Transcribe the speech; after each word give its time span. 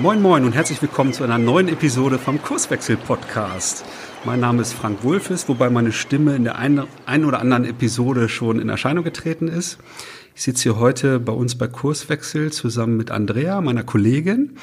Moin 0.00 0.22
Moin 0.22 0.44
und 0.44 0.54
herzlich 0.54 0.80
willkommen 0.80 1.12
zu 1.12 1.24
einer 1.24 1.38
neuen 1.38 1.66
Episode 1.66 2.20
vom 2.20 2.40
Kurswechsel 2.40 2.96
Podcast. 2.96 3.84
Mein 4.24 4.38
Name 4.38 4.62
ist 4.62 4.72
Frank 4.72 5.02
Wulfes, 5.02 5.48
wobei 5.48 5.70
meine 5.70 5.90
Stimme 5.90 6.36
in 6.36 6.44
der 6.44 6.56
einen, 6.56 6.86
oder 7.24 7.40
anderen 7.40 7.64
Episode 7.64 8.28
schon 8.28 8.60
in 8.60 8.68
Erscheinung 8.68 9.02
getreten 9.02 9.48
ist. 9.48 9.78
Ich 10.36 10.44
sitze 10.44 10.62
hier 10.62 10.78
heute 10.78 11.18
bei 11.18 11.32
uns 11.32 11.58
bei 11.58 11.66
Kurswechsel 11.66 12.52
zusammen 12.52 12.96
mit 12.96 13.10
Andrea, 13.10 13.60
meiner 13.60 13.82
Kollegin. 13.82 14.56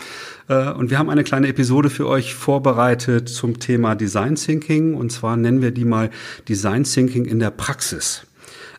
Äh, 0.47 0.71
und 0.71 0.89
wir 0.89 0.99
haben 0.99 1.09
eine 1.09 1.25
kleine 1.25 1.49
Episode 1.49 1.89
für 1.89 2.07
euch 2.07 2.33
vorbereitet 2.33 3.27
zum 3.27 3.59
Thema 3.59 3.93
Design 3.95 4.35
Thinking. 4.35 4.93
Und 4.93 5.11
zwar 5.11 5.35
nennen 5.35 5.61
wir 5.61 5.71
die 5.71 5.83
mal 5.83 6.11
Design 6.47 6.85
Thinking 6.85 7.25
in 7.25 7.39
der 7.39 7.51
Praxis. 7.51 8.25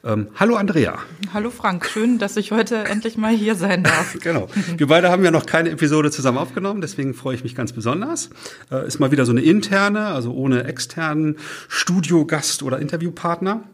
Ähm, 0.06 0.28
hallo 0.36 0.54
Andrea. 0.54 1.00
Hallo 1.34 1.50
Frank, 1.50 1.84
schön, 1.84 2.18
dass 2.18 2.36
ich 2.36 2.52
heute 2.52 2.76
endlich 2.84 3.16
mal 3.16 3.34
hier 3.34 3.56
sein 3.56 3.82
darf. 3.82 4.16
genau. 4.22 4.48
Wir 4.76 4.86
beide 4.86 5.10
haben 5.10 5.24
ja 5.24 5.32
noch 5.32 5.46
keine 5.46 5.70
Episode 5.70 6.12
zusammen 6.12 6.38
aufgenommen, 6.38 6.80
deswegen 6.80 7.12
freue 7.12 7.34
ich 7.34 7.42
mich 7.42 7.56
ganz 7.56 7.72
besonders. 7.72 8.30
Äh, 8.70 8.86
ist 8.86 9.00
mal 9.00 9.10
wieder 9.10 9.26
so 9.26 9.32
eine 9.32 9.40
interne, 9.40 10.06
also 10.06 10.32
ohne 10.32 10.62
externen 10.62 11.38
Studiogast 11.66 12.62
oder 12.62 12.78
Interviewpartner. 12.78 13.64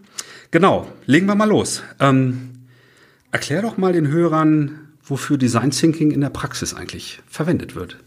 Genau, 0.51 0.91
legen 1.05 1.27
wir 1.27 1.35
mal 1.35 1.49
los. 1.49 1.83
Ähm, 2.01 2.53
erklär 3.31 3.61
doch 3.61 3.77
mal 3.77 3.93
den 3.93 4.09
Hörern, 4.09 4.89
wofür 5.05 5.37
Design 5.37 5.71
Thinking 5.71 6.13
in 6.13 6.23
der 6.23 6.31
Praxis 6.31 6.73
eigentlich 6.73 7.21
verwendet 7.29 7.75
wird. 7.75 7.99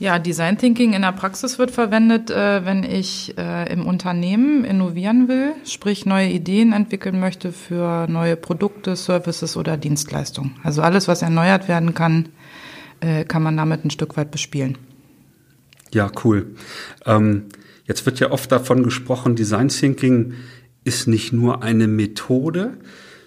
Ja, 0.00 0.18
Design 0.18 0.58
Thinking 0.58 0.92
in 0.92 1.02
der 1.02 1.12
Praxis 1.12 1.58
wird 1.58 1.70
verwendet, 1.70 2.28
äh, 2.30 2.64
wenn 2.64 2.82
ich 2.82 3.38
äh, 3.38 3.72
im 3.72 3.86
Unternehmen 3.86 4.64
innovieren 4.64 5.28
will, 5.28 5.52
sprich 5.64 6.04
neue 6.04 6.28
Ideen 6.28 6.72
entwickeln 6.72 7.20
möchte 7.20 7.52
für 7.52 8.08
neue 8.08 8.36
Produkte, 8.36 8.96
Services 8.96 9.56
oder 9.56 9.76
Dienstleistungen. 9.76 10.56
Also 10.64 10.82
alles, 10.82 11.06
was 11.06 11.22
erneuert 11.22 11.68
werden 11.68 11.94
kann, 11.94 12.30
äh, 13.00 13.24
kann 13.24 13.42
man 13.42 13.56
damit 13.56 13.84
ein 13.84 13.90
Stück 13.90 14.16
weit 14.16 14.32
bespielen. 14.32 14.78
Ja, 15.92 16.10
cool. 16.24 16.56
Ähm, 17.06 17.44
jetzt 17.86 18.04
wird 18.04 18.18
ja 18.18 18.32
oft 18.32 18.50
davon 18.50 18.82
gesprochen, 18.82 19.36
Design 19.36 19.68
Thinking 19.68 20.34
ist 20.82 21.06
nicht 21.06 21.32
nur 21.32 21.62
eine 21.62 21.86
Methode, 21.86 22.78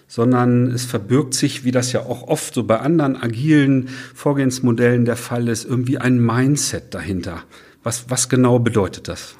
sondern 0.08 0.68
es 0.72 0.86
verbirgt 0.86 1.34
sich, 1.34 1.64
wie 1.64 1.70
das 1.70 1.92
ja 1.92 2.00
auch 2.00 2.26
oft 2.26 2.54
so 2.54 2.64
bei 2.64 2.80
anderen 2.80 3.14
agilen 3.14 3.90
Vorgehensmodellen 4.14 5.04
der 5.04 5.16
Fall 5.16 5.48
ist, 5.48 5.64
irgendwie 5.64 5.98
ein 5.98 6.18
Mindset 6.18 6.94
dahinter. 6.94 7.44
Was, 7.82 8.10
was 8.10 8.28
genau 8.28 8.58
bedeutet 8.58 9.06
das? 9.06 9.36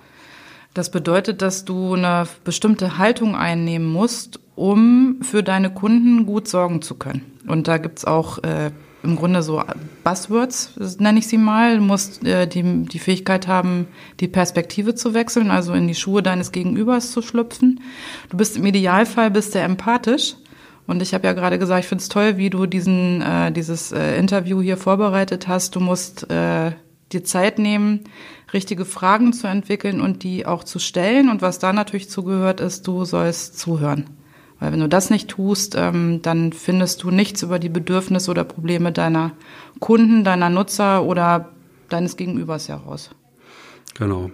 Das 0.75 0.91
bedeutet, 0.91 1.43
dass 1.43 1.65
du 1.65 1.95
eine 1.95 2.29
bestimmte 2.45 2.99
Haltung 2.99 3.35
einnehmen 3.35 3.91
musst, 3.91 4.39
um 4.55 5.21
für 5.23 5.43
deine 5.43 5.73
Kunden 5.73 6.27
gut 6.27 6.47
sorgen 6.47 6.83
zu 6.83 6.95
können. 6.95 7.23
Und 7.47 7.67
da 7.67 7.79
gibt's 7.79 8.05
auch 8.05 8.39
äh, 8.45 8.71
im 9.03 9.17
Grunde 9.17 9.43
so 9.43 9.63
Buzzwords, 10.05 10.75
nenne 10.99 11.21
ich 11.21 11.29
sie 11.29 11.39
mal. 11.39 11.79
Du 11.79 11.83
musst 11.83 12.25
äh, 12.27 12.47
die, 12.47 12.85
die 12.85 12.99
Fähigkeit 12.99 13.49
haben, 13.49 13.87
die 14.21 14.29
Perspektive 14.29 14.95
zu 14.95 15.15
wechseln, 15.15 15.51
also 15.51 15.73
in 15.73 15.89
die 15.89 15.95
Schuhe 15.95 16.23
deines 16.23 16.53
Gegenübers 16.53 17.13
zu 17.13 17.23
schlüpfen. 17.23 17.81
Du 18.29 18.37
bist 18.37 18.57
im 18.57 18.67
Idealfall 18.67 19.31
bist 19.31 19.55
du 19.55 19.61
empathisch 19.61 20.35
und 20.89 21.03
ich 21.03 21.12
habe 21.12 21.27
ja 21.27 21.34
gerade 21.34 21.58
gesagt, 21.58 21.84
ich 21.84 21.86
finde 21.86 22.03
es 22.03 22.08
toll, 22.08 22.39
wie 22.39 22.48
du 22.48 22.64
diesen, 22.64 23.20
äh, 23.20 23.53
dieses 23.53 23.92
äh, 23.92 24.17
Interview 24.17 24.62
hier 24.62 24.78
vorbereitet 24.78 25.47
hast. 25.47 25.76
Du 25.76 25.81
musst 25.81 26.31
äh, 26.31 26.72
dir 27.12 27.25
Zeit 27.25 27.59
nehmen, 27.59 28.04
richtige 28.54 28.87
Fragen 28.87 29.34
zu 29.34 29.47
entwickeln 29.48 30.00
und 30.00 30.22
die 30.22 30.47
auch 30.47 30.65
zu 30.65 30.78
stellen. 30.78 31.28
Und 31.28 31.43
was 31.43 31.59
da 31.59 31.75
natürlich 31.75 32.09
zugehört 32.09 32.60
ist, 32.60 32.87
du 32.87 33.04
sollst 33.04 33.59
zuhören. 33.59 34.06
Weil 34.60 34.72
wenn 34.72 34.81
du 34.81 34.88
das 34.88 35.10
nicht 35.10 35.28
tust, 35.28 35.75
ähm, 35.77 36.22
dann 36.22 36.54
findest 36.54 37.03
du 37.03 37.10
nichts 37.10 37.43
über 37.43 37.59
die 37.59 37.69
Bedürfnisse 37.69 38.31
oder 38.31 38.44
Probleme 38.44 38.91
deiner 38.91 39.32
Kunden, 39.81 40.25
deiner 40.25 40.48
Nutzer 40.48 41.04
oder 41.04 41.50
deines 41.91 42.16
Gegenübers 42.16 42.71
heraus. 42.71 43.10
Genau. 43.98 44.31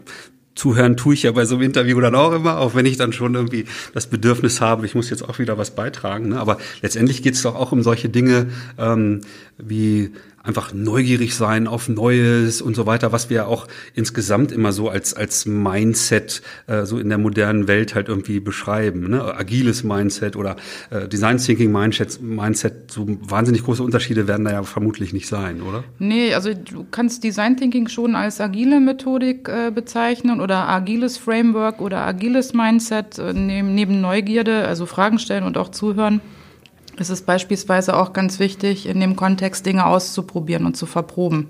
Zuhören 0.55 0.97
tue 0.97 1.15
ich 1.15 1.25
ja 1.25 1.33
bei 1.33 1.45
so 1.45 1.57
einem 1.57 1.65
Interview 1.65 2.01
dann 2.01 2.15
auch 2.15 2.33
immer, 2.33 2.59
auch 2.59 2.75
wenn 2.75 2.87
ich 2.87 2.97
dann 2.97 3.13
schon 3.13 3.35
irgendwie 3.35 3.65
das 3.93 4.07
Bedürfnis 4.07 4.61
habe, 4.61 4.87
ich 4.87 4.95
muss 4.95 5.11
jetzt 5.11 5.23
auch 5.23 5.39
wieder 5.39 5.59
was 5.59 5.73
beitragen. 5.73 6.29
Ne? 6.29 6.41
Aber 6.41 6.59
letztendlich 6.81 7.23
geht 7.23 7.35
es 7.35 7.43
doch 7.43 7.55
auch 7.55 7.73
um 7.73 7.83
solche 7.83 8.09
Dinge 8.09 8.47
ähm, 8.79 9.21
wie 9.59 10.13
einfach 10.45 10.73
neugierig 10.73 11.35
sein 11.35 11.67
auf 11.67 11.89
Neues 11.89 12.63
und 12.63 12.77
so 12.77 12.87
weiter, 12.87 13.13
was 13.13 13.31
wir 13.31 13.49
auch 13.49 13.67
insgesamt 13.95 14.53
immer 14.53 14.73
so 14.73 14.89
als 14.91 15.15
als 15.15 15.47
Mindset 15.47 16.43
äh, 16.67 16.85
so 16.85 16.99
in 16.99 17.09
der 17.09 17.19
modernen 17.19 17.67
Welt 17.67 17.95
halt 17.95 18.09
irgendwie 18.09 18.41
beschreiben. 18.41 19.09
Ne? 19.11 19.23
Agiles 19.23 19.83
Mindset 19.83 20.37
oder 20.37 20.57
äh, 20.91 21.09
Design 21.09 21.39
Thinking 21.39 21.73
Mindset, 21.73 22.21
Mindset, 22.21 22.91
so 22.91 23.07
wahnsinnig 23.23 23.65
große 23.65 23.83
Unterschiede 23.83 24.29
werden 24.29 24.45
da 24.45 24.53
ja 24.53 24.63
vermutlich 24.63 25.13
nicht 25.13 25.27
sein, 25.27 25.63
oder? 25.63 25.83
Nee, 25.99 26.35
also 26.35 26.53
du 26.53 26.87
kannst 26.91 27.25
Design 27.25 27.57
Thinking 27.57 27.89
schon 27.89 28.15
als 28.15 28.41
agile 28.41 28.81
Methodik 28.81 29.49
äh, 29.49 29.71
bezeichnen 29.71 30.41
oder 30.41 30.69
agiles 30.69 31.17
Framework 31.17 31.81
oder 31.81 32.03
agiles 32.07 32.53
Mindset 32.53 33.19
äh, 33.19 33.33
neben, 33.33 33.75
neben 33.75 34.01
Neugierde, 34.01 34.67
also 34.67 34.85
Fragen 34.85 35.19
stellen 35.19 35.45
und 35.45 35.57
auch 35.57 35.71
zuhören. 35.71 36.21
Es 36.99 37.11
ist 37.11 37.27
beispielsweise 37.27 37.97
auch 37.97 38.13
ganz 38.13 38.39
wichtig, 38.39 38.87
in 38.87 39.01
dem 39.01 39.17
Kontext 39.17 39.67
Dinge 39.67 39.87
auszuprobieren 39.87 40.67
und 40.67 40.77
zu 40.77 40.87
verproben. 40.87 41.49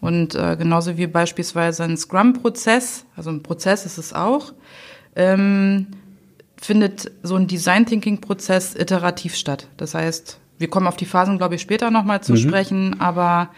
Und 0.00 0.34
äh, 0.34 0.56
genauso 0.56 0.96
wie 0.96 1.06
beispielsweise 1.06 1.84
ein 1.84 1.96
Scrum-Prozess, 1.96 3.06
also 3.16 3.30
ein 3.30 3.42
Prozess 3.42 3.86
ist 3.86 3.98
es 3.98 4.12
auch, 4.12 4.52
ähm, 5.16 5.86
findet 6.60 7.10
so 7.22 7.36
ein 7.36 7.46
Design 7.46 7.86
Thinking-Prozess 7.86 8.74
iterativ 8.74 9.34
statt. 9.34 9.68
Das 9.76 9.94
heißt, 9.94 10.38
wir 10.58 10.68
kommen 10.68 10.86
auf 10.86 10.96
die 10.96 11.06
Phasen, 11.06 11.38
glaube 11.38 11.56
ich, 11.56 11.60
später 11.60 11.90
nochmal 11.90 12.22
zu 12.22 12.32
mhm. 12.32 12.38
sprechen, 12.38 13.00
aber 13.00 13.50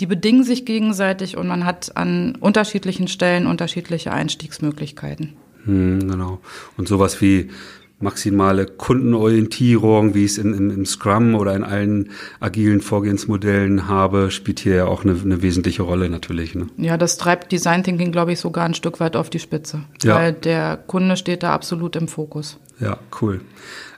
die 0.00 0.06
bedingen 0.06 0.44
sich 0.44 0.64
gegenseitig 0.64 1.36
und 1.36 1.46
man 1.46 1.64
hat 1.64 1.96
an 1.96 2.36
unterschiedlichen 2.40 3.06
Stellen 3.08 3.46
unterschiedliche 3.46 4.12
Einstiegsmöglichkeiten. 4.12 5.34
Hm, 5.64 6.08
genau. 6.08 6.40
Und 6.76 6.88
sowas 6.88 7.20
wie 7.20 7.50
maximale 8.00 8.66
Kundenorientierung, 8.66 10.14
wie 10.14 10.24
ich 10.24 10.32
es 10.32 10.38
in, 10.38 10.54
in, 10.54 10.70
im 10.70 10.86
Scrum 10.86 11.34
oder 11.34 11.54
in 11.54 11.62
allen 11.62 12.10
agilen 12.40 12.80
Vorgehensmodellen 12.80 13.88
habe, 13.88 14.30
spielt 14.30 14.60
hier 14.60 14.74
ja 14.74 14.84
auch 14.86 15.04
eine, 15.04 15.16
eine 15.22 15.42
wesentliche 15.42 15.82
Rolle 15.82 16.08
natürlich. 16.08 16.54
Ne? 16.54 16.66
Ja, 16.78 16.96
das 16.96 17.18
treibt 17.18 17.52
Design 17.52 17.84
Thinking, 17.84 18.10
glaube 18.10 18.32
ich, 18.32 18.40
sogar 18.40 18.64
ein 18.64 18.74
Stück 18.74 19.00
weit 19.00 19.16
auf 19.16 19.28
die 19.30 19.38
Spitze. 19.38 19.82
Ja. 20.02 20.16
Weil 20.16 20.32
der 20.32 20.78
Kunde 20.78 21.16
steht 21.16 21.42
da 21.42 21.52
absolut 21.52 21.94
im 21.96 22.08
Fokus. 22.08 22.58
Ja, 22.80 22.98
cool. 23.20 23.42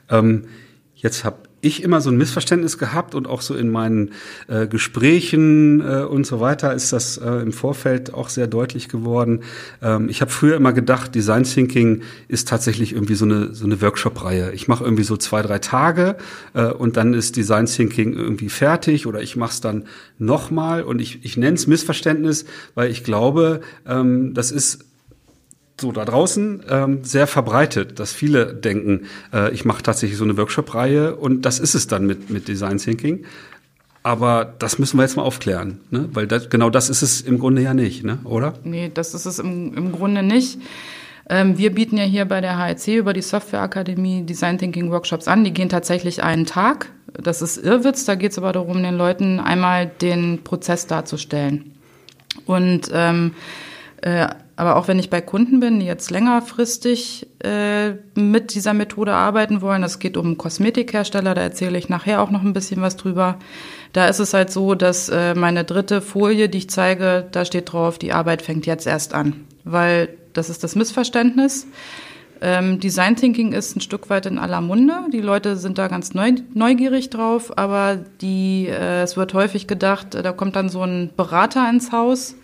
Ähm, 0.09 0.45
jetzt 0.95 1.23
habe 1.23 1.37
ich 1.63 1.81
immer 1.81 2.01
so 2.01 2.09
ein 2.09 2.17
Missverständnis 2.17 2.77
gehabt 2.77 3.15
und 3.15 3.27
auch 3.27 3.41
so 3.41 3.55
in 3.55 3.69
meinen 3.69 4.11
äh, 4.47 4.67
Gesprächen 4.67 5.81
äh, 5.81 6.03
und 6.03 6.27
so 6.27 6.39
weiter 6.41 6.73
ist 6.73 6.91
das 6.91 7.17
äh, 7.17 7.41
im 7.41 7.53
Vorfeld 7.53 8.13
auch 8.13 8.29
sehr 8.29 8.47
deutlich 8.47 8.89
geworden. 8.89 9.41
Ähm, 9.81 10.09
ich 10.09 10.21
habe 10.21 10.29
früher 10.29 10.57
immer 10.57 10.73
gedacht, 10.73 11.15
Design 11.15 11.43
Thinking 11.43 12.01
ist 12.27 12.49
tatsächlich 12.49 12.93
irgendwie 12.93 13.15
so 13.15 13.25
eine 13.25 13.53
so 13.53 13.65
eine 13.65 13.81
Workshop-Reihe. 13.81 14.51
Ich 14.51 14.67
mache 14.67 14.83
irgendwie 14.83 15.03
so 15.03 15.15
zwei 15.15 15.41
drei 15.41 15.59
Tage 15.59 16.17
äh, 16.53 16.65
und 16.65 16.97
dann 16.97 17.13
ist 17.13 17.37
Design 17.37 17.65
Thinking 17.65 18.13
irgendwie 18.13 18.49
fertig 18.49 19.07
oder 19.07 19.21
ich 19.21 19.37
mache 19.37 19.53
es 19.53 19.61
dann 19.61 19.85
nochmal 20.19 20.83
und 20.83 20.99
ich 20.99 21.23
ich 21.23 21.37
nenne 21.37 21.55
es 21.55 21.65
Missverständnis, 21.65 22.45
weil 22.75 22.91
ich 22.91 23.05
glaube, 23.05 23.61
ähm, 23.87 24.33
das 24.33 24.51
ist 24.51 24.85
so 25.83 25.91
da 25.91 26.05
draußen 26.05 26.63
ähm, 26.69 27.03
sehr 27.03 27.27
verbreitet, 27.27 27.99
dass 27.99 28.13
viele 28.13 28.53
denken, 28.53 29.07
äh, 29.33 29.53
ich 29.53 29.65
mache 29.65 29.83
tatsächlich 29.83 30.17
so 30.17 30.23
eine 30.23 30.37
Workshop-Reihe 30.37 31.15
und 31.15 31.43
das 31.43 31.59
ist 31.59 31.75
es 31.75 31.87
dann 31.87 32.07
mit, 32.07 32.29
mit 32.29 32.47
Design 32.47 32.77
Thinking. 32.77 33.25
Aber 34.01 34.53
das 34.59 34.79
müssen 34.79 34.97
wir 34.97 35.03
jetzt 35.03 35.15
mal 35.15 35.23
aufklären, 35.23 35.79
ne? 35.91 36.09
weil 36.13 36.25
das, 36.25 36.49
genau 36.49 36.69
das 36.69 36.89
ist 36.89 37.01
es 37.01 37.21
im 37.21 37.37
Grunde 37.37 37.61
ja 37.61 37.73
nicht, 37.73 38.03
ne? 38.03 38.19
oder? 38.23 38.53
Nee, 38.63 38.91
das 38.93 39.13
ist 39.13 39.25
es 39.25 39.39
im, 39.39 39.75
im 39.75 39.91
Grunde 39.91 40.23
nicht. 40.23 40.59
Ähm, 41.29 41.57
wir 41.57 41.73
bieten 41.73 41.97
ja 41.97 42.03
hier 42.03 42.25
bei 42.25 42.41
der 42.41 42.57
HEC 42.57 42.87
über 42.97 43.13
die 43.13 43.21
Softwareakademie 43.21 44.23
Design 44.23 44.57
Thinking 44.57 44.89
Workshops 44.91 45.27
an. 45.27 45.43
Die 45.43 45.53
gehen 45.53 45.69
tatsächlich 45.69 46.23
einen 46.23 46.45
Tag. 46.45 46.91
Das 47.13 47.41
ist 47.41 47.57
Irrwitz, 47.57 48.05
da 48.05 48.15
geht 48.15 48.31
es 48.31 48.37
aber 48.37 48.51
darum, 48.51 48.83
den 48.83 48.97
Leuten 48.97 49.39
einmal 49.39 49.87
den 49.87 50.43
Prozess 50.43 50.87
darzustellen. 50.87 51.71
Und 52.45 52.89
ähm, 52.91 53.33
äh, 54.01 54.27
aber 54.55 54.75
auch 54.75 54.87
wenn 54.87 54.99
ich 54.99 55.09
bei 55.09 55.21
Kunden 55.21 55.59
bin, 55.59 55.79
die 55.79 55.85
jetzt 55.85 56.11
längerfristig 56.11 57.27
äh, 57.43 57.93
mit 58.15 58.53
dieser 58.53 58.73
Methode 58.73 59.13
arbeiten 59.13 59.61
wollen, 59.61 59.83
es 59.83 59.99
geht 59.99 60.15
um 60.15 60.37
Kosmetikhersteller, 60.37 61.33
da 61.33 61.41
erzähle 61.41 61.77
ich 61.77 61.89
nachher 61.89 62.21
auch 62.21 62.29
noch 62.29 62.43
ein 62.43 62.53
bisschen 62.53 62.81
was 62.81 62.95
drüber. 62.95 63.39
Da 63.93 64.07
ist 64.07 64.19
es 64.19 64.33
halt 64.33 64.51
so, 64.51 64.75
dass 64.75 65.09
äh, 65.09 65.33
meine 65.33 65.63
dritte 65.63 66.01
Folie, 66.01 66.49
die 66.49 66.59
ich 66.59 66.69
zeige, 66.69 67.27
da 67.31 67.45
steht 67.45 67.73
drauf, 67.73 67.97
die 67.97 68.13
Arbeit 68.13 68.41
fängt 68.41 68.65
jetzt 68.65 68.85
erst 68.85 69.13
an. 69.13 69.45
Weil 69.63 70.09
das 70.33 70.49
ist 70.49 70.63
das 70.63 70.75
Missverständnis. 70.75 71.67
Ähm, 72.41 72.79
Design 72.79 73.15
Thinking 73.15 73.53
ist 73.53 73.75
ein 73.75 73.81
Stück 73.81 74.09
weit 74.09 74.25
in 74.25 74.37
aller 74.37 74.59
Munde. 74.61 74.93
Die 75.13 75.21
Leute 75.21 75.55
sind 75.55 75.77
da 75.77 75.87
ganz 75.87 76.13
neu, 76.13 76.33
neugierig 76.53 77.09
drauf, 77.09 77.57
aber 77.57 77.97
die, 78.21 78.67
äh, 78.67 79.01
es 79.01 79.15
wird 79.15 79.33
häufig 79.33 79.65
gedacht, 79.65 80.13
da 80.13 80.31
kommt 80.33 80.55
dann 80.55 80.69
so 80.69 80.83
ein 80.83 81.11
Berater 81.15 81.69
ins 81.69 81.91
Haus, 81.91 82.35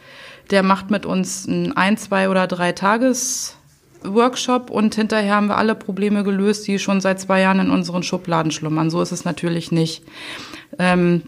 der 0.50 0.64
macht 0.64 0.92
mit 0.92 1.06
uns 1.06 1.48
ein, 1.48 1.76
ein 1.76 1.98
zwei 1.98 2.30
oder 2.30 2.48
drei 2.48 2.72
Tages 2.72 3.56
Workshop 4.04 4.70
und 4.70 4.96
hinterher 4.96 5.36
haben 5.36 5.48
wir 5.48 5.58
alle 5.58 5.76
Probleme 5.76 6.24
gelöst, 6.24 6.68
die 6.68 6.80
schon 6.80 7.02
seit 7.02 7.20
zwei 7.20 7.42
Jahren 7.42 7.60
in 7.60 7.70
unseren 7.70 8.04
Schubladen 8.04 8.52
schlummern. 8.52 8.90
So 8.90 9.02
ist 9.02 9.12
es 9.12 9.26
natürlich 9.26 9.72
nicht. 9.72 10.04
Ähm, 10.78 11.24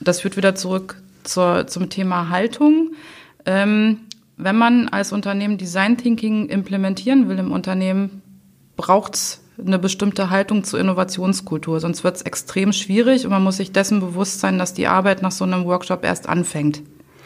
das 0.00 0.20
führt 0.20 0.36
wieder 0.36 0.54
zurück 0.54 0.96
zur, 1.24 1.66
zum 1.66 1.88
Thema 1.88 2.28
Haltung. 2.28 2.92
Ähm, 3.46 4.00
wenn 4.36 4.56
man 4.56 4.88
als 4.88 5.12
Unternehmen 5.12 5.58
Design 5.58 5.96
Thinking 5.96 6.48
implementieren 6.48 7.28
will 7.28 7.38
im 7.38 7.52
Unternehmen, 7.52 8.22
braucht 8.76 9.14
es 9.14 9.40
eine 9.58 9.78
bestimmte 9.78 10.30
Haltung 10.30 10.64
zur 10.64 10.80
Innovationskultur. 10.80 11.80
Sonst 11.80 12.04
wird 12.04 12.16
es 12.16 12.22
extrem 12.22 12.72
schwierig 12.72 13.24
und 13.24 13.30
man 13.30 13.42
muss 13.42 13.58
sich 13.58 13.72
dessen 13.72 14.00
bewusst 14.00 14.40
sein, 14.40 14.58
dass 14.58 14.72
die 14.72 14.86
Arbeit 14.86 15.20
nach 15.20 15.32
so 15.32 15.44
einem 15.44 15.66
Workshop 15.66 16.04
erst 16.04 16.28
anfängt. 16.28 16.82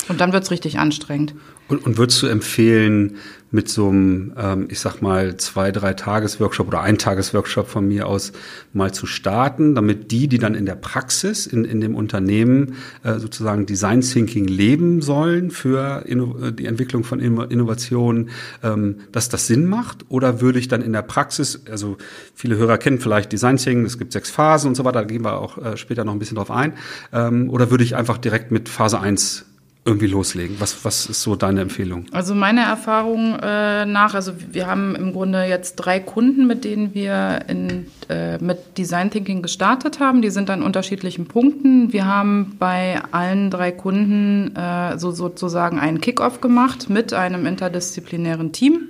Und 0.08 0.20
dann 0.20 0.32
wird 0.32 0.44
es 0.44 0.50
richtig 0.50 0.78
anstrengend. 0.78 1.34
Und, 1.68 1.84
und 1.86 1.96
würdest 1.96 2.22
du 2.22 2.26
empfehlen, 2.26 3.16
mit 3.54 3.68
so 3.68 3.88
einem, 3.88 4.32
ähm, 4.36 4.66
ich 4.68 4.80
sag 4.80 5.00
mal, 5.00 5.36
zwei, 5.36 5.70
drei 5.70 5.94
Tages-Workshop 5.94 6.66
oder 6.66 6.80
ein 6.80 6.98
Tages-Workshop 6.98 7.68
von 7.68 7.86
mir 7.86 8.08
aus 8.08 8.32
mal 8.72 8.92
zu 8.92 9.06
starten, 9.06 9.76
damit 9.76 10.10
die, 10.10 10.26
die 10.26 10.38
dann 10.38 10.56
in 10.56 10.66
der 10.66 10.74
Praxis, 10.74 11.46
in, 11.46 11.64
in 11.64 11.80
dem 11.80 11.94
Unternehmen 11.94 12.74
äh, 13.04 13.20
sozusagen 13.20 13.64
Design 13.64 14.00
Thinking 14.00 14.48
leben 14.48 15.02
sollen 15.02 15.52
für 15.52 16.02
Inno 16.04 16.36
äh, 16.42 16.52
die 16.52 16.66
Entwicklung 16.66 17.04
von 17.04 17.20
Innovationen, 17.20 18.30
ähm, 18.64 18.96
dass 19.12 19.28
das 19.28 19.46
Sinn 19.46 19.66
macht? 19.66 20.04
Oder 20.08 20.40
würde 20.40 20.58
ich 20.58 20.66
dann 20.66 20.82
in 20.82 20.92
der 20.92 21.02
Praxis, 21.02 21.62
also 21.70 21.96
viele 22.34 22.56
Hörer 22.56 22.76
kennen 22.76 22.98
vielleicht 22.98 23.30
Design 23.30 23.56
Thinking, 23.56 23.84
es 23.84 23.98
gibt 23.98 24.12
sechs 24.12 24.30
Phasen 24.30 24.66
und 24.66 24.74
so 24.74 24.84
weiter, 24.84 25.02
da 25.02 25.06
gehen 25.06 25.22
wir 25.22 25.38
auch 25.38 25.58
äh, 25.58 25.76
später 25.76 26.04
noch 26.04 26.12
ein 26.12 26.18
bisschen 26.18 26.38
drauf 26.38 26.50
ein, 26.50 26.72
ähm, 27.12 27.48
oder 27.50 27.70
würde 27.70 27.84
ich 27.84 27.94
einfach 27.94 28.18
direkt 28.18 28.50
mit 28.50 28.68
Phase 28.68 28.98
eins 28.98 29.46
irgendwie 29.86 30.06
loslegen? 30.06 30.56
Was, 30.60 30.84
was 30.84 31.06
ist 31.06 31.22
so 31.22 31.36
deine 31.36 31.60
Empfehlung? 31.60 32.06
Also 32.10 32.34
meine 32.34 32.62
Erfahrung 32.62 33.38
äh, 33.40 33.84
nach, 33.84 34.14
also 34.14 34.32
wir 34.50 34.66
haben 34.66 34.96
im 34.96 35.12
Grunde 35.12 35.44
jetzt 35.44 35.76
drei 35.76 36.00
Kunden, 36.00 36.46
mit 36.46 36.64
denen 36.64 36.94
wir 36.94 37.40
in, 37.48 37.86
äh, 38.08 38.38
mit 38.38 38.78
Design 38.78 39.10
Thinking 39.10 39.42
gestartet 39.42 40.00
haben. 40.00 40.22
Die 40.22 40.31
sind 40.31 40.48
an 40.48 40.62
unterschiedlichen 40.62 41.26
Punkten. 41.26 41.92
Wir 41.92 42.06
haben 42.06 42.56
bei 42.58 43.02
allen 43.10 43.50
drei 43.50 43.72
Kunden 43.72 44.56
äh, 44.56 44.98
so 44.98 45.10
sozusagen 45.10 45.78
einen 45.78 46.00
Kickoff 46.00 46.40
gemacht 46.40 46.88
mit 46.88 47.12
einem 47.12 47.44
interdisziplinären 47.44 48.52
Team, 48.52 48.88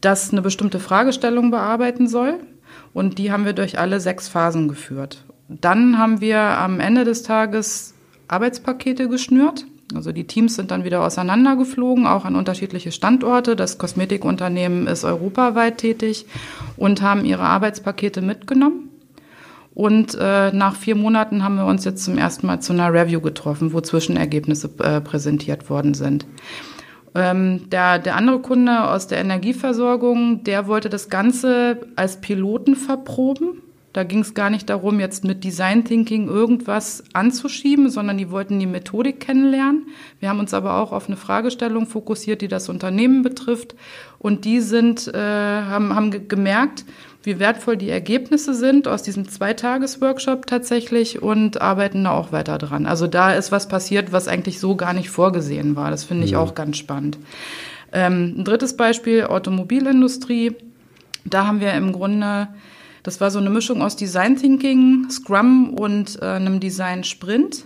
das 0.00 0.32
eine 0.32 0.40
bestimmte 0.40 0.80
Fragestellung 0.80 1.50
bearbeiten 1.50 2.08
soll. 2.08 2.40
Und 2.94 3.18
die 3.18 3.30
haben 3.30 3.44
wir 3.44 3.52
durch 3.52 3.78
alle 3.78 4.00
sechs 4.00 4.28
Phasen 4.28 4.68
geführt. 4.68 5.24
Dann 5.48 5.98
haben 5.98 6.22
wir 6.22 6.38
am 6.38 6.80
Ende 6.80 7.04
des 7.04 7.22
Tages 7.22 7.92
Arbeitspakete 8.28 9.08
geschnürt 9.08 9.66
also 9.94 10.12
die 10.12 10.26
Teams 10.26 10.56
sind 10.56 10.70
dann 10.70 10.84
wieder 10.84 11.04
auseinandergeflogen, 11.04 12.06
auch 12.06 12.24
an 12.24 12.34
unterschiedliche 12.34 12.90
Standorte. 12.90 13.54
Das 13.54 13.78
Kosmetikunternehmen 13.78 14.86
ist 14.86 15.04
europaweit 15.04 15.78
tätig 15.78 16.26
und 16.76 17.02
haben 17.02 17.24
ihre 17.24 17.44
Arbeitspakete 17.44 18.20
mitgenommen. 18.20 18.90
Und 19.74 20.16
äh, 20.18 20.52
nach 20.52 20.74
vier 20.74 20.96
Monaten 20.96 21.44
haben 21.44 21.56
wir 21.56 21.66
uns 21.66 21.84
jetzt 21.84 22.02
zum 22.02 22.16
ersten 22.16 22.46
Mal 22.46 22.60
zu 22.60 22.72
einer 22.72 22.92
Review 22.92 23.20
getroffen, 23.20 23.72
wo 23.72 23.80
Zwischenergebnisse 23.80 24.70
äh, 24.82 25.00
präsentiert 25.00 25.68
worden 25.68 25.94
sind. 25.94 26.26
Ähm, 27.14 27.68
der, 27.70 27.98
der 27.98 28.16
andere 28.16 28.40
Kunde 28.40 28.88
aus 28.88 29.06
der 29.06 29.18
Energieversorgung, 29.18 30.44
der 30.44 30.66
wollte 30.66 30.88
das 30.88 31.10
Ganze 31.10 31.78
als 31.94 32.20
Piloten 32.20 32.74
verproben 32.74 33.62
da 33.96 34.04
ging 34.04 34.20
es 34.20 34.34
gar 34.34 34.50
nicht 34.50 34.68
darum, 34.68 35.00
jetzt 35.00 35.24
mit 35.24 35.42
Design 35.42 35.82
Thinking 35.82 36.28
irgendwas 36.28 37.02
anzuschieben, 37.14 37.88
sondern 37.88 38.18
die 38.18 38.30
wollten 38.30 38.60
die 38.60 38.66
Methodik 38.66 39.20
kennenlernen. 39.20 39.86
Wir 40.20 40.28
haben 40.28 40.38
uns 40.38 40.52
aber 40.52 40.76
auch 40.76 40.92
auf 40.92 41.06
eine 41.06 41.16
Fragestellung 41.16 41.86
fokussiert, 41.86 42.42
die 42.42 42.48
das 42.48 42.68
Unternehmen 42.68 43.22
betrifft. 43.22 43.74
Und 44.18 44.44
die 44.44 44.60
sind, 44.60 45.08
äh, 45.08 45.18
haben, 45.18 45.94
haben 45.94 46.28
gemerkt, 46.28 46.84
wie 47.22 47.38
wertvoll 47.38 47.78
die 47.78 47.88
Ergebnisse 47.88 48.52
sind 48.52 48.86
aus 48.86 49.02
diesem 49.02 49.30
Zweitages-Workshop 49.30 50.46
tatsächlich 50.46 51.22
und 51.22 51.62
arbeiten 51.62 52.04
da 52.04 52.10
auch 52.10 52.32
weiter 52.32 52.58
dran. 52.58 52.84
Also 52.84 53.06
da 53.06 53.32
ist 53.32 53.50
was 53.50 53.66
passiert, 53.66 54.12
was 54.12 54.28
eigentlich 54.28 54.60
so 54.60 54.76
gar 54.76 54.92
nicht 54.92 55.08
vorgesehen 55.08 55.74
war. 55.74 55.90
Das 55.90 56.04
finde 56.04 56.26
ich 56.26 56.32
ja. 56.32 56.38
auch 56.38 56.54
ganz 56.54 56.76
spannend. 56.76 57.16
Ähm, 57.92 58.34
ein 58.36 58.44
drittes 58.44 58.76
Beispiel, 58.76 59.24
Automobilindustrie. 59.24 60.54
Da 61.24 61.46
haben 61.46 61.60
wir 61.60 61.72
im 61.72 61.92
Grunde 61.92 62.48
das 63.06 63.20
war 63.20 63.30
so 63.30 63.38
eine 63.38 63.50
Mischung 63.50 63.82
aus 63.82 63.94
Design 63.94 64.36
Thinking, 64.36 65.08
Scrum 65.10 65.74
und 65.74 66.20
äh, 66.20 66.24
einem 66.24 66.58
Design 66.58 67.04
Sprint. 67.04 67.64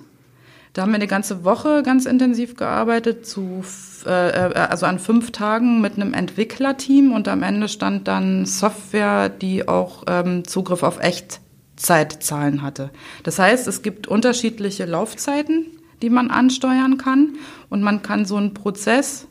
Da 0.75 0.83
haben 0.83 0.91
wir 0.91 0.97
eine 0.97 1.07
ganze 1.07 1.45
Woche 1.45 1.83
ganz 1.83 2.05
intensiv 2.05 2.57
gearbeitet, 2.57 3.25
zu, 3.25 3.65
äh, 4.05 4.29
äh, 4.29 4.53
also 4.53 4.85
an 4.85 4.99
fünf 4.99 5.31
Tagen 5.31 5.81
mit 5.81 5.95
einem 5.95 6.13
Entwicklerteam 6.13 7.13
und 7.13 7.27
am 7.27 7.43
Ende 7.43 7.71
stand 7.71 8.07
dann 8.07 8.45
Software, 8.45 9.31
die 9.31 9.67
auch 9.67 10.05
ähm, 10.09 10.45
Zugriff 10.45 10.83
auf 10.83 11.01
Echtzeitzahlen 11.01 12.61
hatte. 12.61 12.91
Das 13.23 13.39
heißt, 13.39 13.67
es 13.67 13.81
gibt 13.81 14.09
unterschiedliche 14.09 14.85
Laufzeiten, 14.85 15.65
die 16.03 16.11
man 16.11 16.31
ansteuern 16.31 16.99
kann 16.99 17.37
und 17.71 17.81
man 17.81 18.03
kann 18.03 18.27
so 18.27 18.37
einen 18.37 18.53
Prozess 18.53 19.27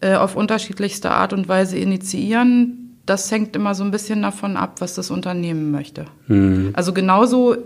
äh, 0.00 0.14
auf 0.14 0.36
unterschiedlichste 0.36 1.10
Art 1.10 1.32
und 1.32 1.48
Weise 1.48 1.78
initiieren, 1.78 2.81
das 3.06 3.30
hängt 3.30 3.56
immer 3.56 3.74
so 3.74 3.84
ein 3.84 3.90
bisschen 3.90 4.22
davon 4.22 4.56
ab, 4.56 4.80
was 4.80 4.94
das 4.94 5.10
Unternehmen 5.10 5.70
möchte. 5.70 6.06
Mhm. 6.28 6.70
Also 6.74 6.92
genauso 6.92 7.56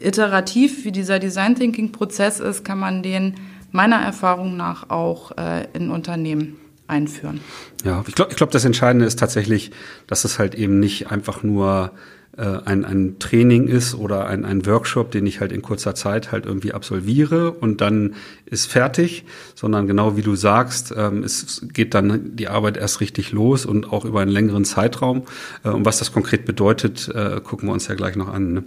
iterativ 0.00 0.84
wie 0.84 0.92
dieser 0.92 1.18
Design 1.18 1.54
Thinking 1.54 1.92
Prozess 1.92 2.40
ist, 2.40 2.64
kann 2.64 2.78
man 2.78 3.02
den 3.02 3.34
meiner 3.72 3.96
Erfahrung 3.96 4.56
nach 4.56 4.90
auch 4.90 5.32
äh, 5.36 5.66
in 5.74 5.90
Unternehmen 5.90 6.56
einführen. 6.86 7.40
Ja, 7.84 8.02
ich 8.06 8.14
glaube, 8.14 8.32
ich 8.32 8.36
glaub, 8.36 8.50
das 8.50 8.64
Entscheidende 8.64 9.06
ist 9.06 9.18
tatsächlich, 9.18 9.70
dass 10.06 10.24
es 10.24 10.38
halt 10.38 10.54
eben 10.54 10.80
nicht 10.80 11.10
einfach 11.10 11.42
nur 11.42 11.92
äh, 12.36 12.58
ein, 12.64 12.84
ein 12.84 13.18
Training 13.18 13.68
ist 13.68 13.94
oder 13.94 14.26
ein, 14.26 14.44
ein 14.44 14.66
Workshop, 14.66 15.10
den 15.10 15.26
ich 15.26 15.40
halt 15.40 15.52
in 15.52 15.62
kurzer 15.62 15.94
Zeit 15.94 16.32
halt 16.32 16.46
irgendwie 16.46 16.72
absolviere 16.72 17.52
und 17.52 17.80
dann 17.80 18.14
ist 18.50 18.66
fertig, 18.66 19.24
sondern 19.54 19.86
genau 19.86 20.16
wie 20.16 20.22
du 20.22 20.34
sagst, 20.34 20.92
ähm, 20.96 21.22
es 21.22 21.66
geht 21.72 21.94
dann 21.94 22.36
die 22.36 22.48
Arbeit 22.48 22.76
erst 22.76 23.00
richtig 23.00 23.32
los 23.32 23.64
und 23.64 23.92
auch 23.92 24.04
über 24.04 24.20
einen 24.20 24.30
längeren 24.30 24.64
Zeitraum. 24.64 25.22
Äh, 25.64 25.70
und 25.70 25.84
was 25.84 25.98
das 25.98 26.12
konkret 26.12 26.44
bedeutet, 26.44 27.08
äh, 27.08 27.40
gucken 27.42 27.68
wir 27.68 27.72
uns 27.72 27.86
ja 27.86 27.94
gleich 27.94 28.16
noch 28.16 28.28
an. 28.28 28.52
Ne? 28.52 28.64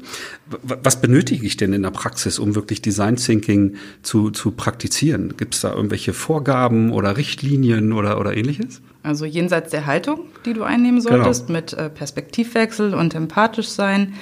Was 0.62 1.02
benötige 1.02 1.46
ich 1.46 1.58
denn 1.58 1.74
in 1.74 1.84
der 1.84 1.92
Praxis, 1.92 2.40
um 2.40 2.56
wirklich 2.56 2.82
Design 2.82 3.18
Thinking 3.18 3.76
zu, 4.02 4.32
zu 4.32 4.52
praktizieren? 4.52 5.36
Gibt 5.38 5.56
es 5.56 5.62
da 5.62 5.74
irgendwelche 5.74 6.14
Vorgaben 6.14 6.92
oder 6.92 7.18
Richtlinien 7.18 7.92
oder, 7.92 8.20
oder 8.20 8.36
ähnliches? 8.36 8.82
Also 9.04 9.26
jenseits 9.26 9.72
der 9.72 9.86
Haltung, 9.86 10.22
die 10.46 10.54
du 10.54 10.64
einnehmen 10.64 11.04
genau. 11.04 11.18
solltest, 11.18 11.48
genau. 11.48 11.60
mit 11.60 11.74
äh, 11.74 11.90
Perspektivwechsel 11.90 12.94
und 12.94 13.14
empathisch 13.16 13.68
sein, 13.68 14.14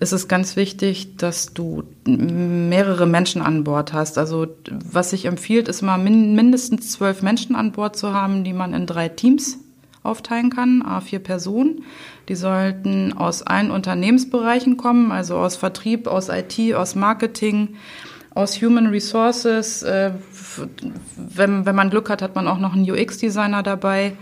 ist 0.00 0.12
es 0.12 0.28
ganz 0.28 0.56
wichtig, 0.56 1.16
dass 1.18 1.52
du 1.52 1.84
mehrere 2.06 3.06
Menschen 3.06 3.42
an 3.42 3.64
Bord 3.64 3.92
hast. 3.92 4.16
Also 4.16 4.46
was 4.70 5.10
sich 5.10 5.26
empfiehlt, 5.26 5.68
ist 5.68 5.82
mal 5.82 5.98
min 5.98 6.34
mindestens 6.34 6.90
zwölf 6.90 7.20
Menschen 7.20 7.54
an 7.54 7.72
Bord 7.72 7.96
zu 7.96 8.14
haben, 8.14 8.42
die 8.42 8.54
man 8.54 8.72
in 8.72 8.86
drei 8.86 9.10
Teams 9.10 9.58
aufteilen 10.02 10.48
kann, 10.48 10.82
a 10.82 11.02
vier 11.02 11.18
Personen. 11.18 11.84
Die 12.30 12.34
sollten 12.34 13.12
aus 13.12 13.42
allen 13.42 13.70
Unternehmensbereichen 13.70 14.78
kommen, 14.78 15.12
also 15.12 15.36
aus 15.36 15.56
Vertrieb, 15.56 16.06
aus 16.06 16.30
IT, 16.30 16.74
aus 16.74 16.94
Marketing, 16.94 17.76
aus 18.34 18.62
Human 18.62 18.86
Resources. 18.86 19.82
Äh, 19.82 20.12
wenn, 21.16 21.66
wenn 21.66 21.74
man 21.74 21.90
Glück 21.90 22.08
hat, 22.08 22.22
hat 22.22 22.34
man 22.34 22.48
auch 22.48 22.58
noch 22.58 22.72
einen 22.72 22.90
UX-Designer 22.90 23.62
dabei. 23.62 24.14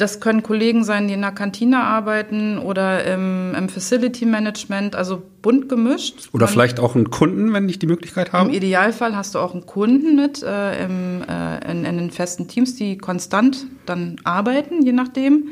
Das 0.00 0.18
können 0.18 0.42
Kollegen 0.42 0.82
sein, 0.82 1.08
die 1.08 1.14
in 1.14 1.20
der 1.20 1.32
Kantine 1.32 1.80
arbeiten 1.80 2.58
oder 2.58 3.04
im, 3.04 3.54
im 3.54 3.68
Facility 3.68 4.24
Management, 4.24 4.96
also 4.96 5.20
bunt 5.42 5.68
gemischt. 5.68 6.30
Oder 6.32 6.46
Man, 6.46 6.52
vielleicht 6.52 6.80
auch 6.80 6.94
einen 6.94 7.10
Kunden, 7.10 7.52
wenn 7.52 7.68
ich 7.68 7.78
die 7.78 7.86
Möglichkeit 7.86 8.32
habe. 8.32 8.48
Im 8.48 8.54
Idealfall 8.54 9.14
hast 9.14 9.34
du 9.34 9.38
auch 9.38 9.52
einen 9.52 9.66
Kunden 9.66 10.16
mit 10.16 10.42
äh, 10.42 10.84
im, 10.84 11.22
äh, 11.28 11.70
in, 11.70 11.84
in 11.84 11.98
den 11.98 12.10
festen 12.10 12.48
Teams, 12.48 12.76
die 12.76 12.96
konstant 12.96 13.66
dann 13.84 14.16
arbeiten, 14.24 14.82
je 14.82 14.92
nachdem. 14.92 15.48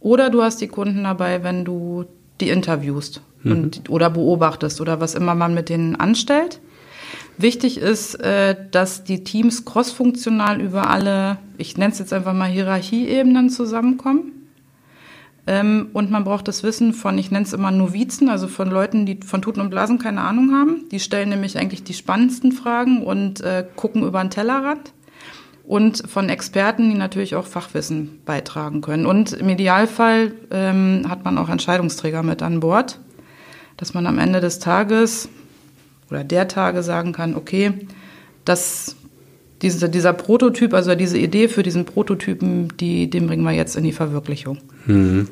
Oder 0.00 0.30
du 0.30 0.42
hast 0.42 0.62
die 0.62 0.68
Kunden 0.68 1.04
dabei, 1.04 1.42
wenn 1.42 1.66
du 1.66 2.06
die 2.40 2.48
interviewst 2.48 3.20
mhm. 3.42 3.52
und, 3.52 3.90
oder 3.90 4.08
beobachtest 4.08 4.80
oder 4.80 5.00
was 5.00 5.14
immer 5.14 5.34
man 5.34 5.52
mit 5.52 5.68
denen 5.68 5.96
anstellt. 5.96 6.60
Wichtig 7.36 7.78
ist, 7.78 8.14
äh, 8.16 8.56
dass 8.70 9.04
die 9.04 9.24
Teams 9.24 9.64
crossfunktional 9.64 10.60
über 10.60 10.88
alle, 10.88 11.38
ich 11.58 11.76
nenne 11.76 11.92
es 11.92 11.98
jetzt 11.98 12.12
einfach 12.12 12.32
mal 12.32 12.48
Hierarchieebenen 12.48 13.50
zusammenkommen. 13.50 14.32
Ähm, 15.46 15.88
und 15.92 16.10
man 16.10 16.24
braucht 16.24 16.48
das 16.48 16.62
Wissen 16.62 16.94
von, 16.94 17.18
ich 17.18 17.30
nenne 17.30 17.44
es 17.44 17.52
immer 17.52 17.70
Novizen, 17.70 18.28
also 18.28 18.46
von 18.48 18.70
Leuten, 18.70 19.04
die 19.04 19.20
von 19.26 19.42
Tuten 19.42 19.60
und 19.60 19.70
Blasen 19.70 19.98
keine 19.98 20.22
Ahnung 20.22 20.52
haben. 20.52 20.88
Die 20.90 21.00
stellen 21.00 21.28
nämlich 21.28 21.58
eigentlich 21.58 21.84
die 21.84 21.92
spannendsten 21.92 22.52
Fragen 22.52 23.02
und 23.02 23.40
äh, 23.40 23.66
gucken 23.76 24.04
über 24.04 24.20
den 24.22 24.30
Tellerrand. 24.30 24.92
und 25.66 26.02
von 26.08 26.28
Experten, 26.28 26.90
die 26.90 26.96
natürlich 26.96 27.34
auch 27.34 27.46
Fachwissen 27.46 28.20
beitragen 28.24 28.80
können. 28.82 29.06
Und 29.06 29.32
im 29.32 29.48
Idealfall 29.48 30.32
ähm, 30.50 31.06
hat 31.08 31.24
man 31.24 31.38
auch 31.38 31.48
Entscheidungsträger 31.48 32.22
mit 32.22 32.42
an 32.42 32.60
Bord, 32.60 33.00
dass 33.78 33.94
man 33.94 34.06
am 34.06 34.18
Ende 34.18 34.40
des 34.40 34.58
Tages 34.58 35.28
oder 36.10 36.24
der 36.24 36.48
Tage 36.48 36.82
sagen 36.82 37.12
kann, 37.12 37.34
okay, 37.34 37.72
das, 38.44 38.96
diese, 39.62 39.88
dieser 39.88 40.12
Prototyp, 40.12 40.74
also 40.74 40.94
diese 40.94 41.18
Idee 41.18 41.48
für 41.48 41.62
diesen 41.62 41.84
Prototypen, 41.84 42.68
die, 42.78 43.08
den 43.08 43.26
bringen 43.26 43.44
wir 43.44 43.52
jetzt 43.52 43.76
in 43.76 43.84
die 43.84 43.92
Verwirklichung. 43.92 44.58
Hm. 44.86 45.28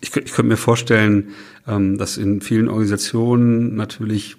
Ich, 0.00 0.14
ich 0.16 0.32
könnte 0.32 0.44
mir 0.44 0.56
vorstellen, 0.56 1.28
ähm, 1.66 1.98
dass 1.98 2.16
in 2.16 2.40
vielen 2.40 2.68
Organisationen 2.68 3.74
natürlich 3.76 4.36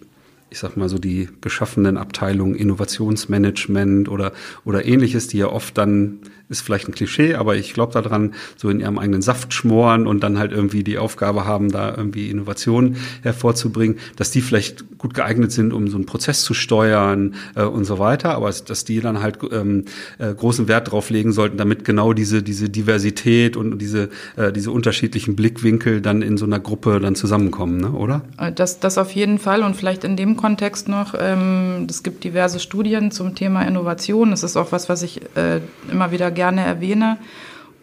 ich 0.50 0.60
sag 0.60 0.78
mal 0.78 0.88
so 0.88 0.98
die 0.98 1.28
geschaffenen 1.42 1.98
Abteilungen 1.98 2.56
Innovationsmanagement 2.56 4.08
oder 4.08 4.32
oder 4.64 4.86
ähnliches, 4.86 5.28
die 5.28 5.40
ja 5.40 5.48
oft 5.48 5.78
dann 5.78 6.20
ist 6.50 6.62
vielleicht 6.62 6.88
ein 6.88 6.94
Klischee, 6.94 7.36
aber 7.36 7.56
ich 7.56 7.74
glaube 7.74 7.94
daran, 7.94 8.34
so 8.56 8.70
in 8.70 8.80
ihrem 8.80 8.98
eigenen 8.98 9.22
Saft 9.22 9.54
schmoren 9.54 10.08
und 10.08 10.22
dann 10.22 10.40
halt 10.40 10.52
irgendwie 10.52 10.84
die 10.84 10.98
Aufgabe 10.98 11.46
haben, 11.46 11.72
da 11.72 11.96
irgendwie 11.96 12.30
Innovationen 12.30 12.98
hervorzubringen, 13.22 13.98
dass 14.16 14.32
die 14.32 14.42
vielleicht 14.42 14.98
gut 14.98 15.14
geeignet 15.14 15.52
sind, 15.52 15.74
um 15.74 15.88
so 15.88 15.98
einen 15.98 16.06
Prozess 16.06 16.44
zu 16.44 16.54
steuern 16.54 17.36
äh, 17.56 17.64
und 17.64 17.86
so 17.86 18.00
weiter, 18.00 18.36
aber 18.36 18.52
dass 18.52 18.86
die 18.86 19.00
dann 19.02 19.22
halt 19.22 19.40
ähm, 19.52 19.86
äh, 20.18 20.34
großen 20.34 20.68
Wert 20.68 20.92
drauf 20.92 21.10
legen 21.10 21.32
sollten, 21.32 21.58
damit 21.58 21.84
genau 21.86 22.14
diese 22.14 22.42
diese 22.44 22.70
Diversität 22.70 23.58
und 23.58 23.80
diese 23.80 24.10
äh, 24.36 24.52
diese 24.52 24.72
unterschiedlichen 24.72 25.36
Blickwinkel 25.36 26.02
dann 26.02 26.22
in 26.22 26.38
so 26.38 26.46
einer 26.46 26.60
Gruppe 26.60 27.00
dann 27.00 27.16
zusammenkommen, 27.16 27.82
ne? 27.82 27.92
oder? 27.92 28.22
Äh, 28.38 28.52
das 28.52 28.80
das 28.80 28.98
auf 28.98 29.12
jeden 29.12 29.38
Fall 29.38 29.64
und 29.64 29.76
vielleicht 29.76 30.04
in 30.04 30.16
dem 30.16 30.38
Kontext 30.38 30.88
noch, 30.88 31.14
ähm, 31.18 31.88
es 31.90 32.04
gibt 32.04 32.24
diverse 32.24 32.60
Studien 32.60 33.12
zum 33.12 33.36
Thema 33.36 33.64
Innovation. 33.64 34.32
Das 34.32 34.44
ist 34.44 34.58
auch 34.58 34.72
was, 34.72 34.90
was 34.90 35.04
ich 35.04 35.22
äh, 35.36 35.60
immer 35.92 36.12
wieder 36.12 36.32
gerne 36.38 36.62
erwähne. 36.62 37.18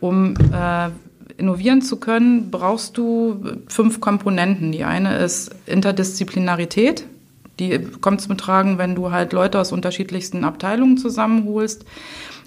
Um 0.01 0.35
äh, 0.35 0.89
innovieren 1.37 1.83
zu 1.83 1.97
können, 1.97 2.51
brauchst 2.51 2.97
du 2.97 3.43
fünf 3.69 4.01
Komponenten. 4.01 4.73
Die 4.73 4.85
eine 4.85 5.19
ist 5.19 5.55
Interdisziplinarität. 5.67 7.05
Die 7.59 7.79
kommt 8.01 8.21
zum 8.21 8.37
Tragen, 8.39 8.79
wenn 8.79 8.95
du 8.95 9.13
halt 9.13 9.33
Leute 9.33 9.61
aus 9.61 9.73
unterschiedlichsten 9.73 10.45
Abteilungen 10.45 10.97
zusammenholst. 10.97 11.85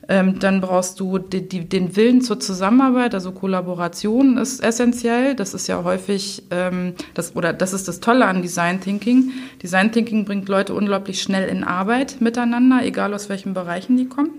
Ähm, 0.10 0.40
dann 0.40 0.62
brauchst 0.62 1.00
du 1.02 1.18
die, 1.18 1.48
die, 1.48 1.68
den 1.68 1.98
Willen 1.98 2.22
zur 2.22 2.40
Zusammenarbeit, 2.40 3.14
also 3.14 3.34
Kollaboration 3.34 4.38
ist 4.38 4.64
essentiell. 4.64 5.36
Das 5.36 5.54
ist 5.54 5.68
ja 5.68 5.84
häufig, 5.84 6.44
ähm, 6.50 6.94
das, 7.14 7.36
oder 7.36 7.52
das 7.52 7.74
ist 7.74 7.90
das 7.90 8.00
Tolle 8.00 8.26
an 8.26 8.42
Design 8.42 8.80
Thinking. 8.80 9.32
Design 9.62 9.92
Thinking 9.92 10.24
bringt 10.24 10.48
Leute 10.48 10.74
unglaublich 10.74 11.22
schnell 11.22 11.50
in 11.50 11.66
Arbeit 11.66 12.22
miteinander, 12.22 12.86
egal 12.86 13.14
aus 13.14 13.28
welchen 13.28 13.54
Bereichen 13.54 13.98
die 13.98 14.08
kommen. 14.08 14.30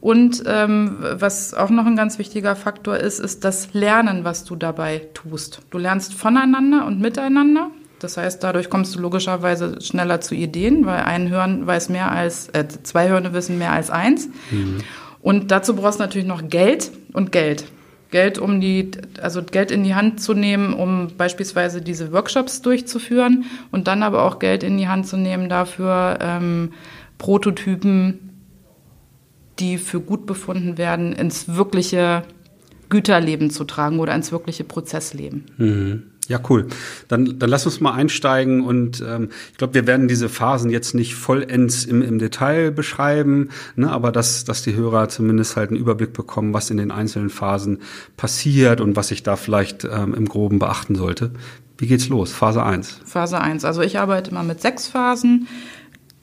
Und 0.00 0.42
ähm, 0.46 0.96
was 1.00 1.52
auch 1.52 1.68
noch 1.68 1.84
ein 1.84 1.96
ganz 1.96 2.18
wichtiger 2.18 2.56
Faktor 2.56 2.96
ist, 2.96 3.18
ist 3.18 3.44
das 3.44 3.74
Lernen, 3.74 4.24
was 4.24 4.44
du 4.44 4.56
dabei 4.56 5.02
tust. 5.12 5.60
Du 5.70 5.78
lernst 5.78 6.14
voneinander 6.14 6.86
und 6.86 7.00
miteinander. 7.00 7.70
Das 7.98 8.16
heißt, 8.16 8.42
dadurch 8.42 8.70
kommst 8.70 8.94
du 8.94 9.00
logischerweise 9.00 9.78
schneller 9.82 10.22
zu 10.22 10.34
Ideen, 10.34 10.86
weil 10.86 11.02
ein 11.02 11.26
Hirn 11.26 11.66
weiß 11.66 11.90
mehr 11.90 12.10
als, 12.10 12.48
äh, 12.48 12.66
zwei 12.82 13.08
Hirne 13.08 13.34
wissen 13.34 13.58
mehr 13.58 13.72
als 13.72 13.90
eins. 13.90 14.28
Mhm. 14.50 14.78
Und 15.20 15.50
dazu 15.50 15.76
brauchst 15.76 16.00
du 16.00 16.04
natürlich 16.04 16.26
noch 16.26 16.48
Geld 16.48 16.90
und 17.12 17.30
Geld. 17.30 17.66
Geld, 18.10 18.38
um 18.38 18.60
die, 18.60 18.90
also 19.20 19.42
Geld 19.42 19.70
in 19.70 19.84
die 19.84 19.94
Hand 19.94 20.20
zu 20.20 20.32
nehmen, 20.32 20.72
um 20.72 21.08
beispielsweise 21.16 21.82
diese 21.82 22.10
Workshops 22.10 22.62
durchzuführen 22.62 23.44
und 23.70 23.86
dann 23.86 24.02
aber 24.02 24.24
auch 24.24 24.38
Geld 24.38 24.62
in 24.62 24.78
die 24.78 24.88
Hand 24.88 25.06
zu 25.06 25.16
nehmen 25.16 25.48
dafür, 25.48 26.18
ähm, 26.20 26.72
Prototypen, 27.18 28.29
die 29.60 29.78
für 29.78 30.00
gut 30.00 30.26
befunden 30.26 30.78
werden, 30.78 31.12
ins 31.12 31.54
wirkliche 31.54 32.24
Güterleben 32.88 33.50
zu 33.50 33.64
tragen 33.64 34.00
oder 34.00 34.14
ins 34.14 34.32
wirkliche 34.32 34.64
Prozessleben. 34.64 35.44
Mhm. 35.56 36.02
Ja, 36.30 36.38
cool. 36.48 36.68
Dann, 37.08 37.40
dann 37.40 37.50
lass 37.50 37.66
uns 37.66 37.80
mal 37.80 37.92
einsteigen 37.92 38.60
und 38.60 39.02
ähm, 39.04 39.30
ich 39.50 39.58
glaube, 39.58 39.74
wir 39.74 39.88
werden 39.88 40.06
diese 40.06 40.28
Phasen 40.28 40.70
jetzt 40.70 40.94
nicht 40.94 41.16
vollends 41.16 41.84
im, 41.84 42.02
im 42.02 42.20
Detail 42.20 42.70
beschreiben, 42.70 43.48
ne, 43.74 43.90
aber 43.90 44.12
dass, 44.12 44.44
dass 44.44 44.62
die 44.62 44.76
Hörer 44.76 45.08
zumindest 45.08 45.56
halt 45.56 45.70
einen 45.70 45.80
Überblick 45.80 46.12
bekommen, 46.12 46.54
was 46.54 46.70
in 46.70 46.76
den 46.76 46.92
einzelnen 46.92 47.30
Phasen 47.30 47.78
passiert 48.16 48.80
und 48.80 48.94
was 48.94 49.10
ich 49.10 49.24
da 49.24 49.34
vielleicht 49.34 49.84
ähm, 49.84 50.14
im 50.14 50.28
Groben 50.28 50.60
beachten 50.60 50.94
sollte. 50.94 51.32
Wie 51.78 51.88
geht's 51.88 52.08
los? 52.08 52.32
Phase 52.32 52.62
1. 52.62 53.00
Phase 53.06 53.40
1. 53.40 53.64
Also 53.64 53.80
ich 53.82 53.98
arbeite 53.98 54.32
mal 54.32 54.44
mit 54.44 54.60
sechs 54.60 54.86
Phasen. 54.86 55.48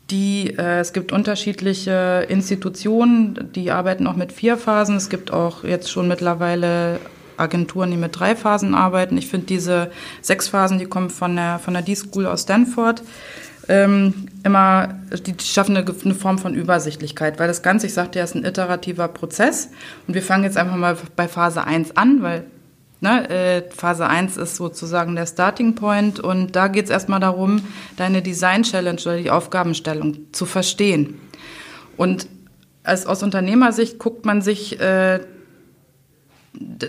Die, 0.10 0.56
äh, 0.58 0.80
es 0.80 0.94
gibt 0.94 1.12
unterschiedliche 1.12 2.26
Institutionen, 2.30 3.50
die 3.54 3.72
arbeiten 3.72 4.08
auch 4.08 4.16
mit 4.16 4.32
vier 4.32 4.58
Phasen. 4.58 4.96
Es 4.96 5.10
gibt 5.10 5.32
auch 5.32 5.64
jetzt 5.64 5.92
schon 5.92 6.08
mittlerweile 6.08 7.00
Agenturen, 7.36 7.92
die 7.92 7.98
mit 7.98 8.18
drei 8.18 8.36
Phasen 8.36 8.74
arbeiten. 8.74 9.18
Ich 9.18 9.28
finde 9.28 9.48
diese 9.48 9.92
sechs 10.22 10.48
Phasen, 10.48 10.80
die 10.80 10.86
kommen 10.86 11.10
von 11.10 11.36
der, 11.36 11.60
von 11.60 11.74
der 11.74 11.84
D-School 11.84 12.26
aus 12.26 12.44
Stanford, 12.44 13.04
ähm, 13.70 14.28
immer, 14.44 14.96
die 15.26 15.36
schaffen 15.44 15.76
eine, 15.76 15.86
eine, 16.04 16.16
Form 16.16 16.38
von 16.38 16.54
Übersichtlichkeit, 16.56 17.38
weil 17.38 17.50
das 17.50 17.62
Ganze, 17.62 17.88
ich 17.88 17.94
sagte 17.94 18.20
ja, 18.20 18.24
ist 18.24 18.36
ein 18.36 18.46
iterativer 18.46 19.10
Prozess. 19.10 19.70
Und 20.08 20.14
wir 20.14 20.22
fangen 20.22 20.46
jetzt 20.46 20.58
einfach 20.58 20.78
mal 20.78 20.96
bei 21.18 21.28
Phase 21.28 21.66
1 21.66 21.98
an, 21.98 22.22
weil 22.22 22.46
ne, 23.02 23.30
äh, 23.30 23.64
Phase 23.70 24.08
1 24.08 24.38
ist 24.38 24.56
sozusagen 24.56 25.16
der 25.16 25.26
Starting 25.26 25.76
Point 25.76 26.20
und 26.20 26.56
da 26.56 26.68
geht 26.68 26.86
es 26.86 26.92
erstmal 26.92 27.20
darum, 27.20 27.62
deine 27.96 28.22
Design 28.22 28.64
Challenge 28.64 29.02
oder 29.02 29.18
die 29.18 29.32
Aufgabenstellung 29.32 30.32
zu 30.32 30.46
verstehen. 30.46 31.20
Und 31.96 32.28
als 32.84 33.06
aus 33.06 33.24
Unternehmersicht 33.24 34.00
guckt 34.00 34.26
man 34.26 34.42
sich 34.42 34.80
äh, 34.80 35.20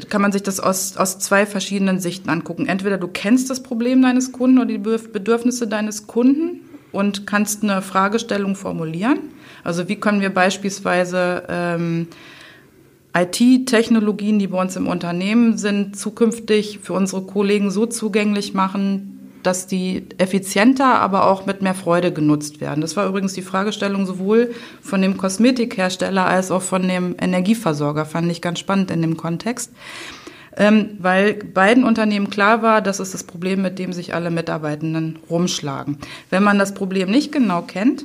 kann 0.09 0.23
man 0.23 0.33
sich 0.33 0.43
das 0.43 0.61
aus, 0.61 0.97
aus 0.97 1.19
zwei 1.19 1.47
verschiedenen 1.47 2.01
Sichten 2.01 2.31
angucken. 2.31 2.67
Entweder 2.67 2.99
du 2.99 3.09
kennst 3.09 3.51
das 3.51 3.63
Problem 3.63 4.03
deines 4.03 4.33
Kunden 4.33 4.59
oder 4.59 4.67
die 4.67 4.79
Bedürfnisse 4.79 5.67
deines 5.67 6.07
Kunden 6.07 6.61
und 6.93 7.27
kannst 7.27 7.63
eine 7.63 7.83
Fragestellung 7.83 8.57
formulieren. 8.57 9.19
Also 9.65 9.89
wie 9.89 9.97
können 9.97 10.21
wir 10.21 10.33
beispielsweise 10.33 11.45
ähm, 11.49 12.09
IT-Technologien, 13.23 14.39
die 14.39 14.49
bei 14.49 14.61
uns 14.61 14.77
im 14.77 14.87
Unternehmen 14.87 15.59
sind, 15.59 15.97
zukünftig 15.97 16.81
für 16.83 16.93
unsere 16.93 17.23
Kollegen 17.23 17.71
so 17.71 17.87
zugänglich 17.87 18.55
machen, 18.55 19.15
dass 19.43 19.67
die 19.67 20.05
effizienter, 20.19 21.01
aber 21.01 21.27
auch 21.31 21.47
mit 21.47 21.63
mehr 21.63 21.75
Freude 21.75 22.13
genutzt 22.13 22.61
werden. 22.61 22.81
Das 22.81 22.97
war 22.97 23.07
übrigens 23.07 23.33
die 23.33 23.43
Fragestellung 23.43 24.05
sowohl 24.05 24.51
von 24.81 25.01
dem 25.01 25.17
Kosmetikhersteller 25.17 26.27
als 26.27 26.51
auch 26.51 26.63
von 26.63 26.87
dem 26.87 27.17
Energieversorger, 27.19 28.05
fand 28.05 28.31
ich 28.31 28.43
ganz 28.43 28.59
spannend 28.59 28.91
in 28.91 29.03
dem 29.03 29.17
Kontext. 29.17 29.73
Ähm, 30.57 30.97
weil 30.99 31.35
beiden 31.35 31.85
Unternehmen 31.85 32.31
klar 32.31 32.63
war, 32.63 32.83
das 32.83 32.99
ist 32.99 33.15
das 33.15 33.23
Problem, 33.23 33.63
mit 33.63 33.79
dem 33.79 33.93
sich 33.93 34.13
alle 34.13 34.31
Mitarbeitenden 34.31 35.19
rumschlagen. 35.31 35.99
Wenn 36.31 36.43
man 36.43 36.59
das 36.59 36.75
Problem 36.75 37.11
nicht 37.11 37.31
genau 37.31 37.63
kennt, 37.63 38.05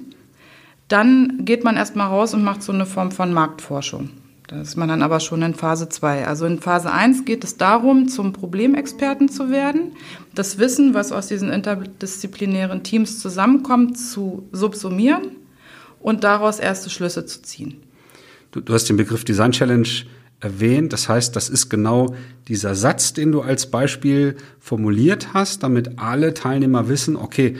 dann 0.87 1.39
geht 1.39 1.63
man 1.63 1.77
erstmal 1.77 2.07
raus 2.07 2.35
und 2.35 2.43
macht 2.43 2.61
so 2.61 2.71
eine 2.71 2.85
Form 2.85 3.11
von 3.11 3.33
Marktforschung. 3.33 4.11
Da 4.53 4.61
ist 4.61 4.77
man 4.77 4.87
dann 4.87 5.01
aber 5.01 5.19
schon 5.19 5.41
in 5.41 5.55
Phase 5.55 5.89
2. 5.89 6.27
Also 6.27 6.45
in 6.45 6.59
Phase 6.59 6.91
1 6.91 7.25
geht 7.25 7.43
es 7.43 7.57
darum, 7.57 8.07
zum 8.07 8.33
Problemexperten 8.33 9.27
zu 9.27 9.49
werden, 9.49 9.93
das 10.35 10.59
Wissen, 10.59 10.93
was 10.93 11.11
aus 11.11 11.25
diesen 11.25 11.49
interdisziplinären 11.49 12.83
Teams 12.83 13.17
zusammenkommt, 13.19 13.97
zu 13.97 14.47
subsumieren 14.51 15.23
und 15.99 16.23
daraus 16.23 16.59
erste 16.59 16.91
Schlüsse 16.91 17.25
zu 17.25 17.41
ziehen. 17.41 17.81
Du, 18.51 18.61
du 18.61 18.71
hast 18.75 18.85
den 18.85 18.97
Begriff 18.97 19.25
Design 19.25 19.53
Challenge 19.53 19.89
erwähnt. 20.39 20.93
Das 20.93 21.09
heißt, 21.09 21.35
das 21.35 21.49
ist 21.49 21.69
genau 21.69 22.13
dieser 22.47 22.75
Satz, 22.75 23.13
den 23.13 23.31
du 23.31 23.41
als 23.41 23.71
Beispiel 23.71 24.35
formuliert 24.59 25.33
hast, 25.33 25.63
damit 25.63 25.97
alle 25.97 26.35
Teilnehmer 26.35 26.87
wissen, 26.89 27.15
okay, 27.15 27.55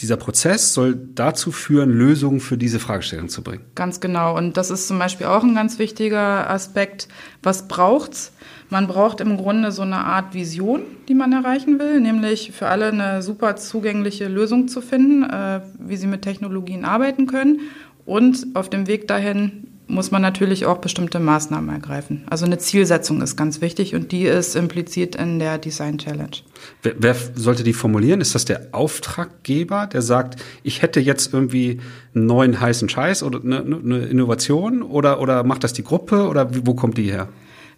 dieser 0.00 0.16
Prozess 0.16 0.74
soll 0.74 0.94
dazu 1.14 1.50
führen, 1.50 1.90
Lösungen 1.90 2.40
für 2.40 2.56
diese 2.56 2.78
Fragestellung 2.78 3.28
zu 3.28 3.42
bringen. 3.42 3.64
Ganz 3.74 4.00
genau. 4.00 4.36
Und 4.36 4.56
das 4.56 4.70
ist 4.70 4.86
zum 4.86 4.98
Beispiel 4.98 5.26
auch 5.26 5.42
ein 5.42 5.54
ganz 5.54 5.78
wichtiger 5.78 6.48
Aspekt. 6.48 7.08
Was 7.42 7.66
braucht's? 7.66 8.32
Man 8.70 8.86
braucht 8.86 9.20
im 9.20 9.36
Grunde 9.36 9.72
so 9.72 9.82
eine 9.82 9.96
Art 9.96 10.34
Vision, 10.34 10.82
die 11.08 11.14
man 11.14 11.32
erreichen 11.32 11.78
will, 11.78 12.00
nämlich 12.00 12.52
für 12.52 12.68
alle 12.68 12.88
eine 12.88 13.22
super 13.22 13.56
zugängliche 13.56 14.28
Lösung 14.28 14.68
zu 14.68 14.80
finden, 14.80 15.24
äh, 15.24 15.62
wie 15.78 15.96
sie 15.96 16.06
mit 16.06 16.22
Technologien 16.22 16.84
arbeiten 16.84 17.26
können. 17.26 17.60
Und 18.04 18.46
auf 18.54 18.70
dem 18.70 18.86
Weg 18.86 19.08
dahin 19.08 19.67
muss 19.88 20.10
man 20.10 20.22
natürlich 20.22 20.66
auch 20.66 20.78
bestimmte 20.78 21.18
Maßnahmen 21.18 21.70
ergreifen. 21.70 22.24
Also 22.28 22.44
eine 22.44 22.58
Zielsetzung 22.58 23.22
ist 23.22 23.36
ganz 23.36 23.60
wichtig 23.60 23.94
und 23.94 24.12
die 24.12 24.24
ist 24.24 24.54
implizit 24.54 25.16
in 25.16 25.38
der 25.38 25.58
Design 25.58 25.98
Challenge. 25.98 26.36
Wer, 26.82 26.94
wer, 26.98 27.16
sollte 27.34 27.64
die 27.64 27.72
formulieren? 27.72 28.20
Ist 28.20 28.34
das 28.34 28.44
der 28.44 28.68
Auftraggeber, 28.72 29.86
der 29.86 30.02
sagt, 30.02 30.40
ich 30.62 30.82
hätte 30.82 31.00
jetzt 31.00 31.32
irgendwie 31.32 31.80
einen 32.14 32.26
neuen 32.26 32.60
heißen 32.60 32.88
Scheiß 32.88 33.22
oder 33.22 33.40
eine, 33.42 33.58
eine 33.58 33.98
Innovation 34.06 34.82
oder, 34.82 35.20
oder 35.20 35.42
macht 35.42 35.64
das 35.64 35.72
die 35.72 35.84
Gruppe 35.84 36.28
oder 36.28 36.50
wo 36.66 36.74
kommt 36.74 36.98
die 36.98 37.10
her? 37.10 37.28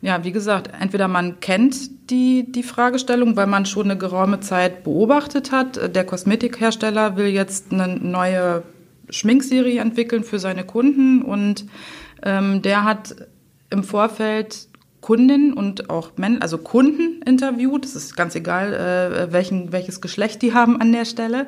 Ja, 0.03 0.25
wie 0.25 0.33
gesagt, 0.33 0.71
entweder 0.81 1.09
man 1.09 1.41
kennt 1.41 2.11
die, 2.11 2.51
die 2.51 2.63
Fragestellung, 2.63 3.37
weil 3.37 3.47
man 3.47 3.67
schon 3.67 3.85
eine 3.85 3.99
geraume 3.99 4.41
Zeit 4.41 4.83
beobachtet 4.83 5.53
hat. 5.53 5.95
Der 5.95 6.05
Kosmetikhersteller 6.05 7.17
will 7.17 7.27
jetzt 7.27 7.71
eine 7.71 7.87
neue 7.87 8.63
Schminkserie 9.11 9.81
entwickeln 9.81 10.25
für 10.25 10.39
seine 10.39 10.65
Kunden 10.65 11.23
und 11.23 11.67
Ähm, 12.23 12.63
der 12.63 12.85
hat 12.85 13.15
im 13.71 13.85
Vorfeld 13.85 14.69
Kundinnen 15.01 15.55
und 15.55 15.89
auch 15.89 16.11
Männer, 16.17 16.43
also 16.43 16.59
Kunden 16.59 17.23
interviewt. 17.23 17.87
Es 17.87 17.97
ist 17.97 18.17
ganz 18.17 18.35
egal, 18.35 18.75
äh, 18.75 19.33
welchen, 19.33 19.73
welches 19.73 20.01
Geschlecht 20.03 20.43
die 20.43 20.53
haben 20.53 20.81
an 20.81 20.93
der 20.93 21.07
Stelle, 21.07 21.47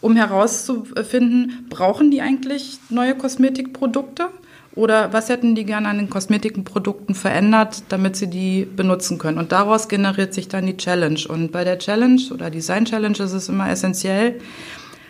um 0.00 0.14
herauszufinden, 0.14 1.66
brauchen 1.68 2.12
die 2.12 2.20
eigentlich 2.22 2.78
neue 2.90 3.16
Kosmetikprodukte? 3.16 4.28
Oder 4.76 5.12
was 5.12 5.28
hätten 5.28 5.54
die 5.54 5.64
gerne 5.64 5.88
an 5.88 5.98
den 5.98 6.10
Kosmetikprodukten 6.10 7.14
verändert, 7.14 7.84
damit 7.88 8.16
sie 8.16 8.28
die 8.28 8.64
benutzen 8.64 9.18
können? 9.18 9.38
Und 9.38 9.52
daraus 9.52 9.88
generiert 9.88 10.34
sich 10.34 10.48
dann 10.48 10.66
die 10.66 10.76
Challenge. 10.76 11.20
Und 11.28 11.52
bei 11.52 11.64
der 11.64 11.78
Challenge 11.78 12.20
oder 12.32 12.50
Design 12.50 12.84
Challenge 12.84 13.18
ist 13.18 13.32
es 13.32 13.48
immer 13.48 13.68
essentiell, 13.68 14.40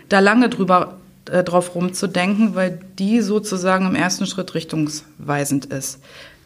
da 0.08 0.20
lange 0.20 0.48
drüber 0.50 0.98
äh, 1.30 1.44
drauf 1.44 1.74
rumzudenken, 1.74 2.54
weil 2.54 2.80
die 2.98 3.20
sozusagen 3.20 3.86
im 3.86 3.94
ersten 3.94 4.26
Schritt 4.26 4.54
richtungsweisend 4.54 5.66
ist. 5.66 6.00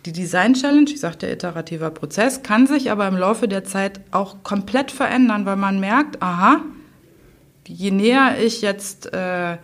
Die 0.07 0.13
Design 0.13 0.55
Challenge, 0.55 0.89
ich 0.89 1.01
sagte 1.01 1.29
iterativer 1.29 1.91
Prozess, 1.91 2.43
kann 2.43 2.67
sich 2.67 2.91
aber 2.91 3.09
im 3.09 3.17
Laufe 3.17 3.49
der 3.49 3.65
Zeit 3.65 4.01
auch 4.11 4.43
komplett 4.43 4.91
verändern, 4.91 5.45
weil 5.45 5.57
man 5.57 5.81
merkt, 5.81 6.23
aha, 6.23 6.63
je 7.67 7.91
näher 7.91 8.37
ich 8.41 8.63
jetzt 8.63 9.13
äh, 9.13 9.59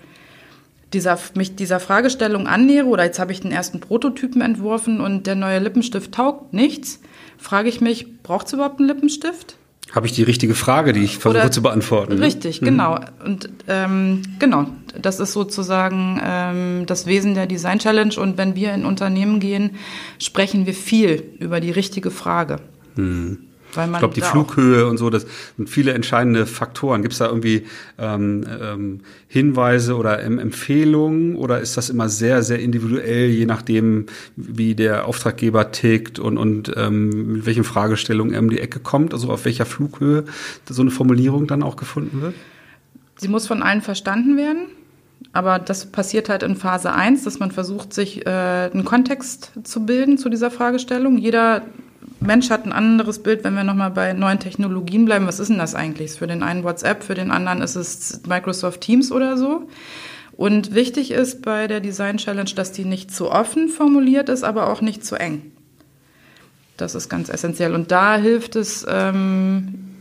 dieser, 0.93 1.19
mich 1.35 1.57
dieser 1.57 1.81
Fragestellung 1.81 2.47
annähere, 2.47 2.87
oder 2.87 3.05
jetzt 3.05 3.19
habe 3.19 3.33
ich 3.33 3.41
den 3.41 3.53
ersten 3.53 3.81
Prototypen 3.81 4.41
entworfen 4.41 5.01
und 5.01 5.27
der 5.27 5.35
neue 5.35 5.59
Lippenstift 5.59 6.13
taugt 6.13 6.53
nichts, 6.53 7.01
frage 7.39 7.69
ich 7.69 7.81
mich, 7.81 8.23
braucht 8.23 8.47
es 8.47 8.53
überhaupt 8.53 8.79
einen 8.79 8.89
Lippenstift? 8.89 9.57
Habe 9.95 10.07
ich 10.07 10.13
die 10.13 10.25
richtige 10.25 10.55
Frage, 10.55 10.93
die 10.93 11.05
ich 11.05 11.19
versuche 11.19 11.43
Oder, 11.43 11.51
zu 11.53 11.63
beantworten? 11.63 12.15
Richtig, 12.15 12.61
ne? 12.61 12.71
genau. 12.71 12.99
Und 13.25 13.49
ähm, 13.69 14.23
genau, 14.41 14.67
das 15.01 15.21
ist 15.21 15.33
sozusagen 15.33 16.21
ähm, 16.25 16.87
das 16.87 17.07
Wesen 17.07 17.35
der 17.35 17.47
Design 17.47 17.79
Challenge. 17.79 18.15
Und 18.19 18.37
wenn 18.37 18.57
wir 18.57 18.75
in 18.75 18.85
Unternehmen 18.87 19.39
gehen, 19.39 19.71
sprechen 20.19 20.67
wir 20.67 20.75
viel 20.75 21.23
über 21.39 21.61
die 21.61 21.71
richtige 21.71 22.11
Frage. 22.11 22.57
Mhm 22.97 23.39
ich 23.77 23.99
glaube, 23.99 24.15
die 24.15 24.21
Flughöhe 24.21 24.87
und 24.87 24.99
so, 24.99 25.11
das 25.11 25.27
sind 25.57 25.69
viele 25.69 25.93
entscheidende 25.93 26.47
Faktoren. 26.47 27.03
Gibt 27.03 27.13
es 27.13 27.19
da 27.19 27.27
irgendwie 27.27 27.67
ähm, 27.99 28.45
ähm, 28.61 29.01
Hinweise 29.29 29.97
oder 29.97 30.23
ähm, 30.23 30.39
Empfehlungen 30.39 31.37
oder 31.37 31.61
ist 31.61 31.77
das 31.77 31.91
immer 31.91 32.09
sehr, 32.09 32.43
sehr 32.43 32.61
individuell, 32.61 33.29
je 33.29 33.47
nachdem, 33.47 34.07
wie 34.37 34.75
der 34.75 35.07
Auftraggeber 35.07 35.73
tickt 35.73 36.19
und, 36.19 36.39
und 36.39 36.73
ähm, 36.77 37.35
mit 37.35 37.47
welchen 37.47 37.65
Fragestellungen 37.65 38.35
er 38.35 38.41
um 38.41 38.51
die 38.51 38.61
Ecke 38.61 38.81
kommt, 38.81 39.13
also 39.13 39.31
auf 39.31 39.45
welcher 39.45 39.67
Flughöhe 39.67 40.25
so 40.69 40.83
eine 40.83 40.91
Formulierung 40.91 41.47
dann 41.47 41.63
auch 41.63 41.77
gefunden 41.77 42.21
wird? 42.23 42.35
Sie 43.17 43.29
muss 43.29 43.47
von 43.47 43.63
allen 43.63 43.83
verstanden 43.83 44.37
werden. 44.37 44.67
Aber 45.33 45.59
das 45.59 45.87
passiert 45.87 46.29
halt 46.29 46.43
in 46.43 46.55
Phase 46.55 46.93
1, 46.93 47.25
dass 47.25 47.41
man 47.41 47.51
versucht, 47.51 47.93
sich 47.93 48.25
äh, 48.25 48.31
einen 48.31 48.85
Kontext 48.85 49.53
zu 49.65 49.85
bilden 49.85 50.17
zu 50.17 50.29
dieser 50.29 50.51
Fragestellung. 50.51 51.19
Jeder 51.19 51.63
Mensch 52.27 52.51
hat 52.51 52.65
ein 52.65 52.73
anderes 52.73 53.23
Bild, 53.23 53.45
wenn 53.45 53.55
wir 53.55 53.65
nochmal 53.65 53.91
bei 53.91 54.13
neuen 54.13 54.39
Technologien 54.39 55.05
bleiben. 55.05 55.27
Was 55.27 55.41
ist 55.41 55.49
denn 55.49 55.59
das 55.59 55.75
eigentlich? 55.75 56.13
Für 56.13 56.27
den 56.27 56.43
einen 56.43 56.65
WhatsApp, 56.65 57.05
für 57.05 57.15
den 57.15 57.31
anderen 57.31 57.61
ist 57.61 57.77
es 57.77 58.23
Microsoft 58.27 58.81
Teams 58.81 59.13
oder 59.13 59.37
so. 59.37 59.69
Und 60.37 60.75
wichtig 60.75 61.11
ist 61.11 61.43
bei 61.43 61.69
der 61.69 61.81
Design 61.81 62.17
Challenge, 62.17 62.51
dass 62.57 62.73
die 62.73 62.85
nicht 62.85 63.15
zu 63.15 63.31
offen 63.31 63.69
formuliert 63.69 64.29
ist, 64.29 64.43
aber 64.43 64.69
auch 64.69 64.81
nicht 64.81 65.05
zu 65.05 65.17
eng. 65.17 65.53
Das 66.77 66.95
ist 66.95 67.09
ganz 67.09 67.29
essentiell. 67.29 67.75
Und 67.75 67.93
da 67.93 68.17
hilft 68.17 68.57
es, 68.57 68.85
ähm, 68.89 69.94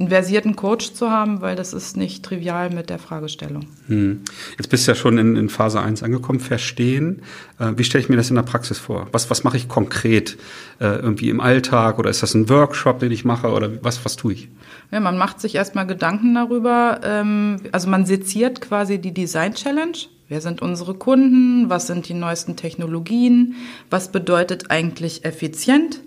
einen 0.00 0.08
versierten 0.08 0.56
Coach 0.56 0.94
zu 0.94 1.10
haben, 1.10 1.42
weil 1.42 1.56
das 1.56 1.74
ist 1.74 1.96
nicht 1.96 2.24
trivial 2.24 2.70
mit 2.70 2.88
der 2.88 2.98
Fragestellung. 2.98 3.66
Hm. 3.86 4.22
Jetzt 4.56 4.68
bist 4.68 4.86
du 4.86 4.92
ja 4.92 4.94
schon 4.94 5.18
in, 5.18 5.36
in 5.36 5.50
Phase 5.50 5.80
1 5.80 6.02
angekommen, 6.02 6.40
verstehen. 6.40 7.20
Äh, 7.58 7.72
wie 7.76 7.84
stelle 7.84 8.02
ich 8.02 8.08
mir 8.08 8.16
das 8.16 8.30
in 8.30 8.36
der 8.36 8.42
Praxis 8.42 8.78
vor? 8.78 9.08
Was, 9.12 9.28
was 9.28 9.44
mache 9.44 9.58
ich 9.58 9.68
konkret 9.68 10.38
äh, 10.80 10.86
irgendwie 10.86 11.28
im 11.28 11.40
Alltag 11.40 11.98
oder 11.98 12.08
ist 12.08 12.22
das 12.22 12.34
ein 12.34 12.48
Workshop, 12.48 13.00
den 13.00 13.12
ich 13.12 13.26
mache 13.26 13.48
oder 13.48 13.70
was, 13.84 14.02
was 14.06 14.16
tue 14.16 14.32
ich? 14.32 14.48
Ja, 14.90 15.00
man 15.00 15.18
macht 15.18 15.38
sich 15.38 15.54
erstmal 15.54 15.86
Gedanken 15.86 16.34
darüber. 16.34 17.00
Ähm, 17.04 17.58
also 17.70 17.90
man 17.90 18.06
seziert 18.06 18.62
quasi 18.62 18.98
die 18.98 19.12
Design 19.12 19.54
Challenge. 19.54 19.98
Wer 20.28 20.40
sind 20.40 20.62
unsere 20.62 20.94
Kunden? 20.94 21.68
Was 21.68 21.86
sind 21.86 22.08
die 22.08 22.14
neuesten 22.14 22.56
Technologien? 22.56 23.56
Was 23.90 24.12
bedeutet 24.12 24.70
eigentlich 24.70 25.26
effizient? 25.26 26.00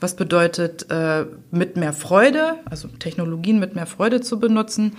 Was 0.00 0.16
bedeutet 0.16 0.90
äh, 0.90 1.24
mit 1.50 1.76
mehr 1.76 1.92
Freude, 1.92 2.56
also 2.68 2.88
Technologien 2.88 3.58
mit 3.58 3.74
mehr 3.74 3.86
Freude 3.86 4.20
zu 4.20 4.38
benutzen, 4.38 4.96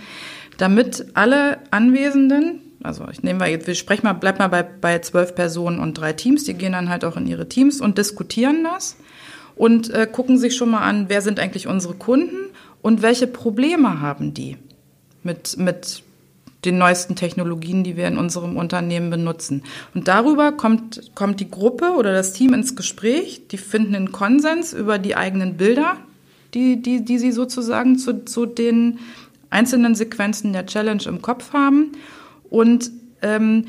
damit 0.58 1.06
alle 1.14 1.60
Anwesenden, 1.72 2.62
also 2.82 3.06
ich 3.12 3.22
nehme 3.22 3.40
mal 3.40 3.50
jetzt, 3.50 3.68
wir 3.68 3.76
sprechen 3.76 4.06
mal, 4.06 4.14
bleib 4.14 4.40
mal 4.40 4.48
bei, 4.48 4.64
bei 4.64 5.00
zwölf 5.00 5.36
Personen 5.36 5.80
und 5.80 5.96
drei 5.96 6.14
Teams, 6.14 6.46
die 6.46 6.56
gehen 6.56 6.72
dann 6.72 6.90
halt 6.90 7.06
auch 7.06 7.18
in 7.18 7.28
ihre 7.28 7.48
Teams 7.48 7.80
und 7.80 7.98
diskutieren 7.98 8.64
das 8.64 8.98
und 9.56 9.90
äh, 9.92 10.08
gucken 10.12 10.38
sich 10.38 10.56
schon 10.56 10.72
mal 10.72 10.82
an, 10.82 11.06
wer 11.10 11.22
sind 11.22 11.40
eigentlich 11.40 11.68
unsere 11.68 11.94
Kunden 11.94 12.50
und 12.82 13.02
welche 13.02 13.28
Probleme 13.28 14.02
haben 14.02 14.34
die 14.34 14.58
mit, 15.24 15.58
mit 15.58 16.04
den 16.67 16.77
neuesten 16.77 17.15
Technologien, 17.15 17.84
die 17.84 17.97
wir 17.97 18.08
in 18.08 18.17
unserem 18.17 18.58
Unternehmen 18.58 19.10
benutzen. 19.10 19.63
Und 19.95 20.08
darüber 20.08 20.51
kommt, 20.51 21.15
kommt 21.15 21.39
die 21.39 21.49
Gruppe 21.49 21.95
oder 21.97 22.13
das 22.13 22.34
Team 22.34 22.53
ins 22.53 22.75
Gespräch. 22.75 23.47
Die 23.49 23.58
finden 23.58 23.95
einen 23.95 24.12
Konsens 24.12 24.73
über 24.73 24.99
die 24.99 25.15
eigenen 25.15 25.58
Bilder, 25.58 25.97
die, 26.53 26.82
die, 26.82 27.03
die 27.03 27.17
sie 27.17 27.32
sozusagen 27.32 27.97
zu, 27.97 28.25
zu 28.25 28.45
den 28.45 28.99
einzelnen 29.49 29.95
Sequenzen 29.95 30.53
der 30.53 30.65
Challenge 30.65 31.03
im 31.08 31.21
Kopf 31.21 31.53
haben. 31.53 31.93
Und 32.49 32.91
ähm, 33.21 33.65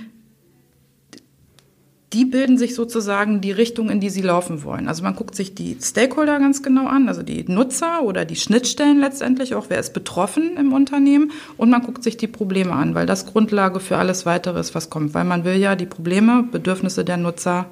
die 2.12 2.24
bilden 2.24 2.56
sich 2.56 2.74
sozusagen 2.74 3.40
die 3.40 3.52
Richtung, 3.52 3.90
in 3.90 4.00
die 4.00 4.08
sie 4.08 4.22
laufen 4.22 4.64
wollen. 4.64 4.88
Also 4.88 5.02
man 5.02 5.14
guckt 5.14 5.34
sich 5.34 5.54
die 5.54 5.76
Stakeholder 5.82 6.38
ganz 6.38 6.62
genau 6.62 6.86
an, 6.86 7.08
also 7.08 7.22
die 7.22 7.44
Nutzer 7.46 8.02
oder 8.02 8.24
die 8.24 8.36
Schnittstellen 8.36 8.98
letztendlich, 8.98 9.54
auch 9.54 9.66
wer 9.68 9.78
ist 9.78 9.92
betroffen 9.92 10.56
im 10.56 10.72
Unternehmen. 10.72 11.32
Und 11.58 11.68
man 11.68 11.82
guckt 11.82 12.02
sich 12.02 12.16
die 12.16 12.26
Probleme 12.26 12.72
an, 12.72 12.94
weil 12.94 13.06
das 13.06 13.26
Grundlage 13.26 13.78
für 13.80 13.98
alles 13.98 14.24
weitere 14.24 14.58
ist, 14.58 14.74
was 14.74 14.88
kommt, 14.88 15.12
weil 15.12 15.24
man 15.24 15.44
will 15.44 15.56
ja 15.56 15.76
die 15.76 15.86
Probleme, 15.86 16.44
Bedürfnisse 16.50 17.04
der 17.04 17.18
Nutzer 17.18 17.66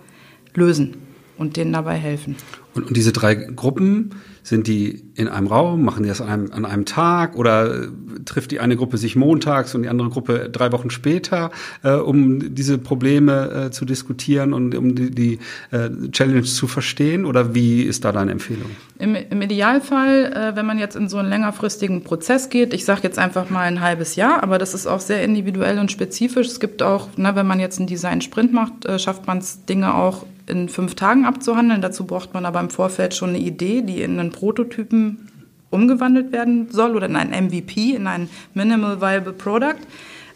lösen 0.54 1.15
und 1.38 1.56
denen 1.56 1.72
dabei 1.72 1.94
helfen. 1.94 2.36
Und, 2.74 2.88
und 2.88 2.96
diese 2.96 3.12
drei 3.12 3.34
Gruppen, 3.34 4.14
sind 4.46 4.68
die 4.68 5.02
in 5.16 5.26
einem 5.26 5.48
Raum, 5.48 5.84
machen 5.84 6.04
die 6.04 6.08
das 6.08 6.20
an 6.20 6.28
einem, 6.28 6.52
an 6.52 6.64
einem 6.64 6.84
Tag 6.84 7.34
oder 7.34 7.88
trifft 8.24 8.52
die 8.52 8.60
eine 8.60 8.76
Gruppe 8.76 8.96
sich 8.96 9.16
montags 9.16 9.74
und 9.74 9.82
die 9.82 9.88
andere 9.88 10.08
Gruppe 10.08 10.48
drei 10.52 10.70
Wochen 10.70 10.90
später, 10.90 11.50
äh, 11.82 11.94
um 11.94 12.54
diese 12.54 12.78
Probleme 12.78 13.66
äh, 13.66 13.70
zu 13.72 13.84
diskutieren 13.84 14.52
und 14.52 14.76
um 14.76 14.94
die, 14.94 15.10
die 15.10 15.38
äh, 15.72 15.90
Challenge 16.12 16.44
zu 16.44 16.68
verstehen? 16.68 17.24
Oder 17.24 17.56
wie 17.56 17.82
ist 17.82 18.04
da 18.04 18.12
deine 18.12 18.30
Empfehlung? 18.30 18.70
Im, 19.00 19.16
im 19.16 19.42
Idealfall, 19.42 20.32
äh, 20.32 20.56
wenn 20.56 20.66
man 20.66 20.78
jetzt 20.78 20.94
in 20.94 21.08
so 21.08 21.16
einen 21.16 21.28
längerfristigen 21.28 22.04
Prozess 22.04 22.48
geht, 22.48 22.72
ich 22.72 22.84
sage 22.84 23.00
jetzt 23.02 23.18
einfach 23.18 23.50
mal 23.50 23.62
ein 23.62 23.80
halbes 23.80 24.14
Jahr, 24.14 24.44
aber 24.44 24.58
das 24.58 24.74
ist 24.74 24.86
auch 24.86 25.00
sehr 25.00 25.24
individuell 25.24 25.80
und 25.80 25.90
spezifisch. 25.90 26.46
Es 26.46 26.60
gibt 26.60 26.84
auch, 26.84 27.08
ne, 27.16 27.34
wenn 27.34 27.48
man 27.48 27.58
jetzt 27.58 27.78
einen 27.78 27.88
Design-Sprint 27.88 28.52
macht, 28.52 28.84
äh, 28.84 29.00
schafft 29.00 29.26
man 29.26 29.38
es, 29.38 29.64
Dinge 29.64 29.94
auch 29.94 30.24
in 30.46 30.68
fünf 30.68 30.94
Tagen 30.94 31.24
abzuhandeln. 31.24 31.82
Dazu 31.82 32.04
braucht 32.04 32.34
man 32.34 32.46
aber 32.46 32.60
im 32.60 32.70
Vorfeld 32.70 33.14
schon 33.14 33.30
eine 33.30 33.38
Idee, 33.38 33.82
die 33.82 34.02
in 34.02 34.18
einen 34.18 34.30
Prototypen 34.30 35.28
umgewandelt 35.70 36.32
werden 36.32 36.68
soll 36.70 36.96
oder 36.96 37.06
in 37.06 37.16
ein 37.16 37.30
MVP, 37.30 37.94
in 37.94 38.06
ein 38.06 38.28
Minimal 38.54 39.00
Viable 39.00 39.32
Product. 39.32 39.80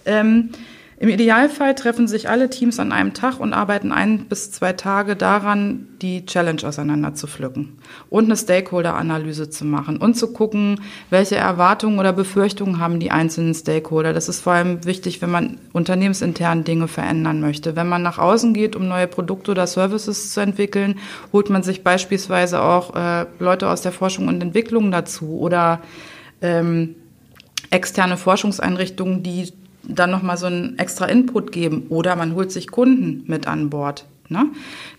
Ähm, 0.05 0.51
im 1.01 1.09
Idealfall 1.09 1.75
treffen 1.75 2.07
sich 2.09 2.29
alle 2.29 2.51
Teams 2.51 2.79
an 2.79 2.93
einem 2.93 3.15
Tag 3.15 3.41
und 3.41 3.55
arbeiten 3.55 3.91
ein 3.91 4.27
bis 4.27 4.53
zwei 4.53 4.75
Tage 4.75 5.17
daran, 5.17 5.89
die 6.03 6.27
Challenge 6.27 6.63
auseinander 6.63 7.15
zu 7.15 7.27
pflücken 7.27 7.79
und 8.11 8.27
eine 8.27 8.37
Stakeholder-Analyse 8.37 9.49
zu 9.49 9.65
machen 9.65 9.97
und 9.97 10.13
zu 10.13 10.31
gucken, 10.35 10.83
welche 11.09 11.37
Erwartungen 11.37 11.99
oder 11.99 12.13
Befürchtungen 12.13 12.81
haben 12.81 13.01
die 13.01 13.11
einzelnen 13.11 13.55
Stakeholder. 13.55 14.13
Das 14.13 14.29
ist 14.29 14.43
vor 14.43 14.53
allem 14.53 14.85
wichtig, 14.85 15.23
wenn 15.23 15.31
man 15.31 15.57
unternehmensintern 15.73 16.65
Dinge 16.65 16.87
verändern 16.87 17.41
möchte. 17.41 17.77
Wenn 17.77 17.89
man 17.89 18.03
nach 18.03 18.19
außen 18.19 18.53
geht, 18.53 18.77
um 18.77 18.87
neue 18.87 19.07
Produkte 19.07 19.53
oder 19.53 19.67
Services 19.67 20.35
zu 20.35 20.41
entwickeln, 20.41 20.99
holt 21.33 21.49
man 21.49 21.63
sich 21.63 21.83
beispielsweise 21.83 22.61
auch 22.61 22.95
äh, 22.95 23.25
Leute 23.39 23.71
aus 23.71 23.81
der 23.81 23.93
Forschung 23.93 24.29
und 24.29 24.43
Entwicklung 24.43 24.91
dazu 24.91 25.39
oder 25.39 25.81
ähm, 26.43 26.95
externe 27.71 28.19
Forschungseinrichtungen, 28.19 29.23
die 29.23 29.51
dann 29.83 30.11
nochmal 30.11 30.37
so 30.37 30.47
einen 30.47 30.79
extra 30.79 31.07
Input 31.07 31.53
geben. 31.53 31.87
Oder 31.89 32.17
man 32.17 32.35
holt 32.35 32.53
sich 32.53 32.71
Kunden 32.71 33.25
mit 33.27 33.47
an 33.47 33.71
Bord, 33.71 34.07
ne? 34.29 34.47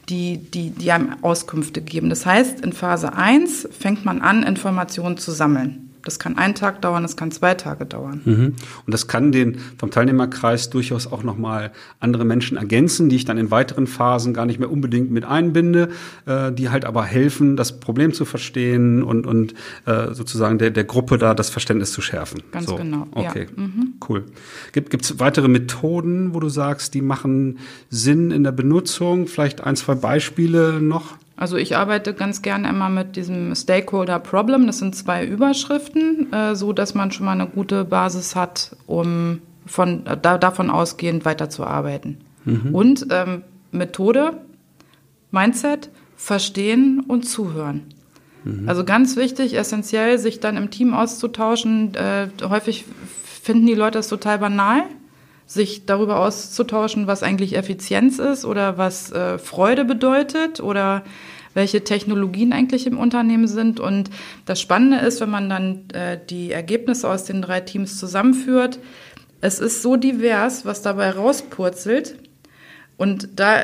die, 0.10 0.38
die, 0.38 0.72
die 0.72 0.91
einem 0.91 1.24
Auskünfte 1.24 1.82
geben. 1.82 2.10
Das 2.10 2.26
heißt, 2.26 2.62
in 2.62 2.74
Phase 2.74 3.13
1 3.13 3.70
fängt 3.72 4.06
man 4.06 4.22
an, 4.22 4.44
Informationen 4.44 5.17
zu 5.17 5.32
sammeln. 5.32 5.90
Das 6.04 6.20
kann 6.20 6.38
einen 6.38 6.56
Tag 6.56 6.82
dauern, 6.82 7.04
das 7.04 7.16
kann 7.16 7.32
zwei 7.32 7.54
Tage 7.54 7.86
dauern. 7.86 8.22
Mhm. 8.26 8.56
Und 8.86 8.94
das 8.94 9.08
kann 9.08 9.32
den 9.32 9.60
vom 9.78 9.92
Teilnehmerkreis 9.92 10.70
durchaus 10.70 11.12
auch 11.12 11.24
nochmal 11.24 11.72
andere 12.00 12.26
Menschen 12.26 12.58
ergänzen, 12.58 13.10
die 13.10 13.16
ich 13.16 13.26
dann 13.26 13.38
in 13.38 13.52
weiteren 13.52 13.88
Phasen 13.88 14.34
gar 14.34 14.46
nicht 14.46 14.60
mehr 14.60 14.72
unbedingt 14.72 15.12
mit 15.12 15.26
einbinde, 15.26 15.90
äh, 16.26 16.52
die 16.52 16.70
halt 16.70 16.86
aber 16.86 17.04
helfen, 17.04 17.56
das 17.56 17.80
Problem 17.80 18.14
zu 18.14 18.26
verstehen 18.26 19.04
und, 19.04 19.28
und 19.28 19.54
äh, 19.86 20.14
sozusagen 20.14 20.58
der, 20.58 20.72
der 20.72 20.84
Gruppe 20.84 21.18
da 21.18 21.34
das 21.34 21.50
Verständnis 21.50 21.92
zu 21.92 22.02
schärfen. 22.02 22.42
Ganz 22.52 22.68
so. 22.68 22.76
genau. 22.76 23.08
Okay, 23.12 23.48
Ja. 23.56 23.64
Mhm. 23.64 23.94
cool. 24.10 24.26
Gibt 24.72 25.04
es 25.04 25.20
weitere 25.20 25.48
Methoden, 25.48 26.34
wo 26.34 26.40
du 26.40 26.50
sagst, 26.50 26.94
die 26.94 27.02
machen 27.02 27.60
Sinn 27.90 28.32
in 28.32 28.44
der 28.44 28.52
Benutzung? 28.52 29.28
Vielleicht 29.28 29.62
ein, 29.62 29.76
zwei 29.76 29.96
Beispiele 29.96 30.82
noch? 30.82 31.16
Also 31.41 31.58
ich 31.58 31.75
arbeite 31.75 32.13
ganz 32.13 32.43
gerne 32.43 32.69
immer 32.69 32.89
mit 32.89 33.15
diesem 33.15 33.56
Stakeholder 33.56 34.19
Problem. 34.19 34.67
Das 34.67 34.77
sind 34.77 34.95
zwei 34.95 35.25
Überschriften, 35.25 36.32
äh, 36.32 36.56
so 36.56 36.71
dass 36.71 36.93
man 36.93 37.12
schon 37.12 37.25
mal 37.25 37.32
eine 37.32 37.47
gute 37.47 37.84
Basis 37.84 38.36
hat, 38.36 38.75
um 38.86 39.41
von 39.65 40.06
äh, 40.06 40.15
da, 40.21 40.38
davon 40.38 40.69
ausgehend 40.69 41.25
weiterzuarbeiten. 41.25 42.19
Und 42.73 43.08
ähm, 43.10 43.41
Methode, 43.71 44.34
Mindset, 45.32 45.89
verstehen 46.15 47.04
und 47.08 47.23
zuhören. 47.23 47.86
Also 48.67 48.84
ganz 48.84 49.17
wichtig, 49.17 49.56
essentiell, 49.56 50.19
sich 50.19 50.39
dann 50.39 50.58
im 50.58 50.69
Team 50.69 50.93
auszutauschen. 50.93 51.95
Äh, 51.95 52.27
häufig 52.47 52.86
finden 53.41 53.65
die 53.65 53.73
Leute 53.73 53.97
das 53.97 54.10
total 54.10 54.38
banal, 54.38 54.84
sich 55.47 55.88
darüber 55.88 56.19
auszutauschen, 56.19 57.08
was 57.08 57.23
eigentlich 57.23 57.58
Effizienz 57.58 58.19
ist 58.19 58.45
oder 58.45 58.77
was 58.77 59.12
äh, 59.12 59.39
Freude 59.39 59.86
bedeutet 59.86 60.60
oder 60.60 61.04
welche 61.54 61.84
Technologien 61.84 62.54
eigentlich 62.54 62.88
im 62.88 62.98
Unternehmen 62.98 63.48
sind. 63.48 63.80
Und 63.80 64.10
das 64.46 64.62
Spannende 64.62 64.98
ist, 64.98 65.22
wenn 65.22 65.30
man 65.30 65.50
dann 65.50 65.90
äh, 65.94 66.18
die 66.30 66.52
Ergebnisse 66.52 67.10
aus 67.10 67.26
den 67.26 67.42
drei 67.42 67.62
Teams 67.62 67.98
zusammenführt, 67.98 68.80
es 69.42 69.60
ist 69.60 69.82
so 69.82 69.96
divers, 69.96 70.66
was 70.66 70.82
dabei 70.82 71.12
rauspurzelt. 71.12 72.16
Und 72.98 73.40
da 73.40 73.56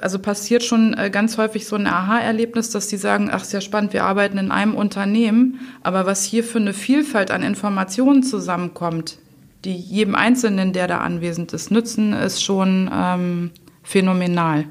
also 0.00 0.18
passiert 0.18 0.64
schon 0.64 0.94
äh, 0.94 1.08
ganz 1.08 1.38
häufig 1.38 1.66
so 1.66 1.76
ein 1.76 1.86
Aha-Erlebnis, 1.86 2.70
dass 2.70 2.88
die 2.88 2.96
sagen, 2.96 3.30
ach, 3.30 3.44
sehr 3.44 3.60
spannend, 3.60 3.92
wir 3.92 4.02
arbeiten 4.02 4.38
in 4.38 4.50
einem 4.50 4.74
Unternehmen, 4.74 5.60
aber 5.84 6.04
was 6.04 6.24
hier 6.24 6.42
für 6.42 6.58
eine 6.58 6.72
Vielfalt 6.72 7.30
an 7.30 7.44
Informationen 7.44 8.24
zusammenkommt, 8.24 9.18
die 9.64 9.76
jedem 9.76 10.16
Einzelnen, 10.16 10.72
der 10.72 10.88
da 10.88 10.98
anwesend 10.98 11.52
ist, 11.52 11.70
nützen, 11.70 12.12
ist 12.12 12.42
schon 12.42 12.90
ähm, 12.92 13.50
phänomenal. 13.84 14.64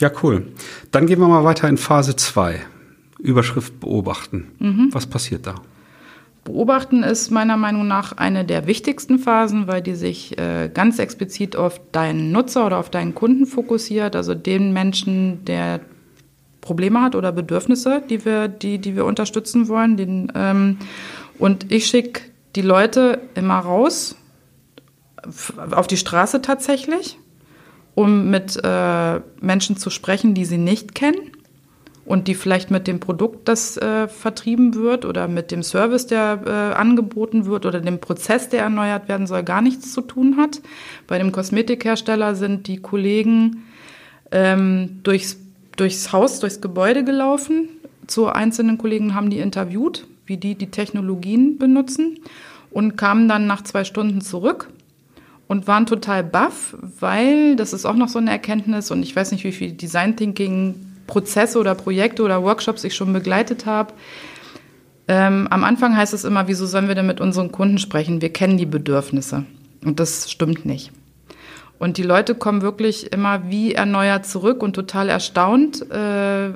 Ja, 0.00 0.10
cool. 0.22 0.46
Dann 0.90 1.06
gehen 1.06 1.20
wir 1.20 1.28
mal 1.28 1.44
weiter 1.44 1.68
in 1.68 1.76
Phase 1.76 2.16
2. 2.16 2.60
Überschrift 3.18 3.80
beobachten. 3.80 4.48
Was 4.92 5.06
passiert 5.06 5.46
da? 5.46 5.56
Beobachten 6.44 7.02
ist 7.02 7.30
meiner 7.30 7.58
Meinung 7.58 7.86
nach 7.86 8.12
eine 8.12 8.46
der 8.46 8.66
wichtigsten 8.66 9.18
Phasen, 9.18 9.66
weil 9.66 9.82
die 9.82 9.94
sich 9.94 10.38
äh, 10.38 10.70
ganz 10.72 10.98
explizit 10.98 11.54
auf 11.54 11.80
deinen 11.92 12.32
Nutzer 12.32 12.64
oder 12.64 12.78
auf 12.78 12.88
deinen 12.88 13.14
Kunden 13.14 13.44
fokussiert, 13.44 14.16
also 14.16 14.34
den 14.34 14.72
Menschen, 14.72 15.44
der 15.44 15.80
Probleme 16.62 17.02
hat 17.02 17.14
oder 17.14 17.30
Bedürfnisse, 17.30 18.02
die 18.08 18.24
wir, 18.24 18.48
die, 18.48 18.78
die 18.78 18.96
wir 18.96 19.04
unterstützen 19.04 19.68
wollen. 19.68 19.98
Den, 19.98 20.32
ähm, 20.34 20.78
und 21.38 21.70
ich 21.70 21.86
schicke 21.86 22.22
die 22.56 22.62
Leute 22.62 23.20
immer 23.34 23.58
raus 23.58 24.16
auf 25.70 25.86
die 25.86 25.98
Straße 25.98 26.40
tatsächlich, 26.40 27.18
um 28.00 28.30
mit 28.30 28.58
äh, 28.64 29.20
Menschen 29.42 29.76
zu 29.76 29.90
sprechen, 29.90 30.32
die 30.32 30.46
sie 30.46 30.56
nicht 30.56 30.94
kennen 30.94 31.32
und 32.06 32.28
die 32.28 32.34
vielleicht 32.34 32.70
mit 32.70 32.86
dem 32.86 32.98
Produkt, 32.98 33.46
das 33.46 33.76
äh, 33.76 34.08
vertrieben 34.08 34.74
wird 34.74 35.04
oder 35.04 35.28
mit 35.28 35.50
dem 35.50 35.62
Service, 35.62 36.06
der 36.06 36.40
äh, 36.46 36.50
angeboten 36.74 37.44
wird 37.44 37.66
oder 37.66 37.78
dem 37.78 38.00
Prozess, 38.00 38.48
der 38.48 38.62
erneuert 38.62 39.10
werden 39.10 39.26
soll, 39.26 39.42
gar 39.42 39.60
nichts 39.60 39.92
zu 39.92 40.00
tun 40.00 40.38
hat. 40.38 40.62
Bei 41.08 41.18
dem 41.18 41.30
Kosmetikhersteller 41.30 42.34
sind 42.36 42.68
die 42.68 42.78
Kollegen 42.78 43.64
ähm, 44.32 45.00
durchs, 45.02 45.36
durchs 45.76 46.10
Haus, 46.10 46.40
durchs 46.40 46.62
Gebäude 46.62 47.04
gelaufen. 47.04 47.68
Zu 48.06 48.28
einzelnen 48.28 48.78
Kollegen 48.78 49.14
haben 49.14 49.28
die 49.28 49.40
interviewt, 49.40 50.06
wie 50.24 50.38
die 50.38 50.54
die 50.54 50.70
Technologien 50.70 51.58
benutzen 51.58 52.18
und 52.70 52.96
kamen 52.96 53.28
dann 53.28 53.46
nach 53.46 53.62
zwei 53.62 53.84
Stunden 53.84 54.22
zurück 54.22 54.68
und 55.50 55.66
waren 55.66 55.84
total 55.84 56.22
baff, 56.22 56.76
weil 57.00 57.56
das 57.56 57.72
ist 57.72 57.84
auch 57.84 57.96
noch 57.96 58.06
so 58.06 58.20
eine 58.20 58.30
Erkenntnis 58.30 58.92
und 58.92 59.02
ich 59.02 59.16
weiß 59.16 59.32
nicht, 59.32 59.42
wie 59.42 59.50
viel 59.50 59.72
Design 59.72 60.16
Thinking 60.16 60.76
Prozesse 61.08 61.58
oder 61.58 61.74
Projekte 61.74 62.22
oder 62.22 62.44
Workshops 62.44 62.84
ich 62.84 62.94
schon 62.94 63.12
begleitet 63.12 63.66
habe. 63.66 63.92
Ähm, 65.08 65.48
am 65.50 65.64
Anfang 65.64 65.96
heißt 65.96 66.14
es 66.14 66.22
immer, 66.22 66.46
wieso 66.46 66.66
sollen 66.66 66.86
wir 66.86 66.94
denn 66.94 67.08
mit 67.08 67.20
unseren 67.20 67.50
Kunden 67.50 67.78
sprechen? 67.78 68.22
Wir 68.22 68.32
kennen 68.32 68.58
die 68.58 68.66
Bedürfnisse. 68.66 69.44
Und 69.84 69.98
das 69.98 70.30
stimmt 70.30 70.66
nicht. 70.66 70.92
Und 71.80 71.96
die 71.96 72.04
Leute 72.04 72.36
kommen 72.36 72.62
wirklich 72.62 73.12
immer 73.12 73.50
wie 73.50 73.74
erneuert 73.74 74.26
zurück 74.26 74.62
und 74.62 74.74
total 74.74 75.08
erstaunt, 75.08 75.90
äh, 75.90 76.50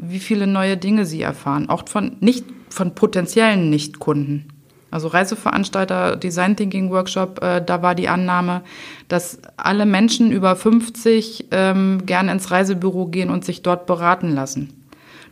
wie 0.00 0.20
viele 0.20 0.46
neue 0.46 0.76
Dinge 0.76 1.06
sie 1.06 1.22
erfahren. 1.22 1.68
Auch 1.68 1.88
von 1.88 2.18
nicht 2.20 2.44
von 2.68 2.94
potenziellen 2.94 3.68
Nichtkunden. 3.68 4.51
Also 4.92 5.08
Reiseveranstalter, 5.08 6.16
Design 6.16 6.54
Thinking 6.54 6.90
Workshop, 6.90 7.42
äh, 7.42 7.62
da 7.64 7.82
war 7.82 7.94
die 7.94 8.08
Annahme, 8.08 8.62
dass 9.08 9.40
alle 9.56 9.86
Menschen 9.86 10.30
über 10.30 10.54
50 10.54 11.46
ähm, 11.50 12.04
gerne 12.04 12.30
ins 12.30 12.50
Reisebüro 12.50 13.06
gehen 13.06 13.30
und 13.30 13.44
sich 13.44 13.62
dort 13.62 13.86
beraten 13.86 14.34
lassen. 14.34 14.72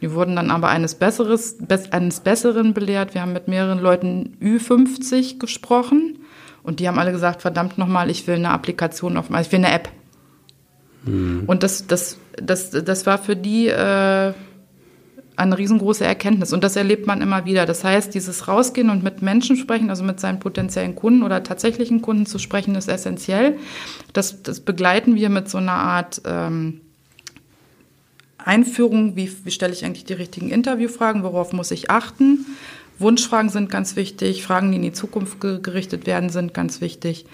Die 0.00 0.12
wurden 0.12 0.34
dann 0.34 0.50
aber 0.50 0.68
eines, 0.68 0.94
Besseres, 0.94 1.58
bes 1.60 1.92
eines 1.92 2.20
Besseren 2.20 2.72
belehrt. 2.72 3.12
Wir 3.14 3.20
haben 3.20 3.34
mit 3.34 3.48
mehreren 3.48 3.78
Leuten 3.78 4.36
Ü50 4.40 5.38
gesprochen 5.38 6.18
und 6.62 6.80
die 6.80 6.88
haben 6.88 6.98
alle 6.98 7.12
gesagt, 7.12 7.42
verdammt 7.42 7.76
nochmal, 7.76 8.08
ich 8.10 8.26
will 8.26 8.36
eine 8.36 8.50
Applikation 8.50 9.18
auf, 9.18 9.26
ich 9.28 9.52
will 9.52 9.58
eine 9.58 9.72
App. 9.72 9.90
Und 11.46 11.62
das, 11.62 11.86
das, 11.86 12.18
das, 12.36 12.70
das 12.70 13.06
war 13.06 13.18
für 13.18 13.36
die 13.36 13.68
äh, 13.68 14.32
eine 15.40 15.58
riesengroße 15.58 16.04
Erkenntnis. 16.04 16.52
Und 16.52 16.62
das 16.62 16.76
erlebt 16.76 17.06
man 17.06 17.22
immer 17.22 17.44
wieder. 17.44 17.66
Das 17.66 17.82
heißt, 17.82 18.14
dieses 18.14 18.46
Rausgehen 18.46 18.90
und 18.90 19.02
mit 19.02 19.22
Menschen 19.22 19.56
sprechen, 19.56 19.90
also 19.90 20.04
mit 20.04 20.20
seinen 20.20 20.38
potenziellen 20.38 20.94
Kunden 20.94 21.22
oder 21.22 21.42
tatsächlichen 21.42 22.02
Kunden 22.02 22.26
zu 22.26 22.38
sprechen, 22.38 22.74
ist 22.74 22.88
essentiell. 22.88 23.56
Das, 24.12 24.42
das 24.42 24.60
begleiten 24.60 25.14
wir 25.14 25.30
mit 25.30 25.48
so 25.48 25.58
einer 25.58 25.72
Art 25.72 26.22
ähm, 26.26 26.82
Einführung, 28.38 29.16
wie, 29.16 29.30
wie 29.44 29.50
stelle 29.50 29.72
ich 29.72 29.84
eigentlich 29.84 30.04
die 30.04 30.14
richtigen 30.14 30.50
Interviewfragen, 30.50 31.22
worauf 31.22 31.52
muss 31.52 31.70
ich 31.70 31.90
achten. 31.90 32.46
Wunschfragen 32.98 33.48
sind 33.48 33.70
ganz 33.70 33.96
wichtig, 33.96 34.42
Fragen, 34.42 34.70
die 34.70 34.76
in 34.76 34.82
die 34.82 34.92
Zukunft 34.92 35.40
ge 35.40 35.60
gerichtet 35.62 36.06
werden, 36.06 36.28
sind 36.28 36.52
ganz 36.52 36.82
wichtig. 36.82 37.24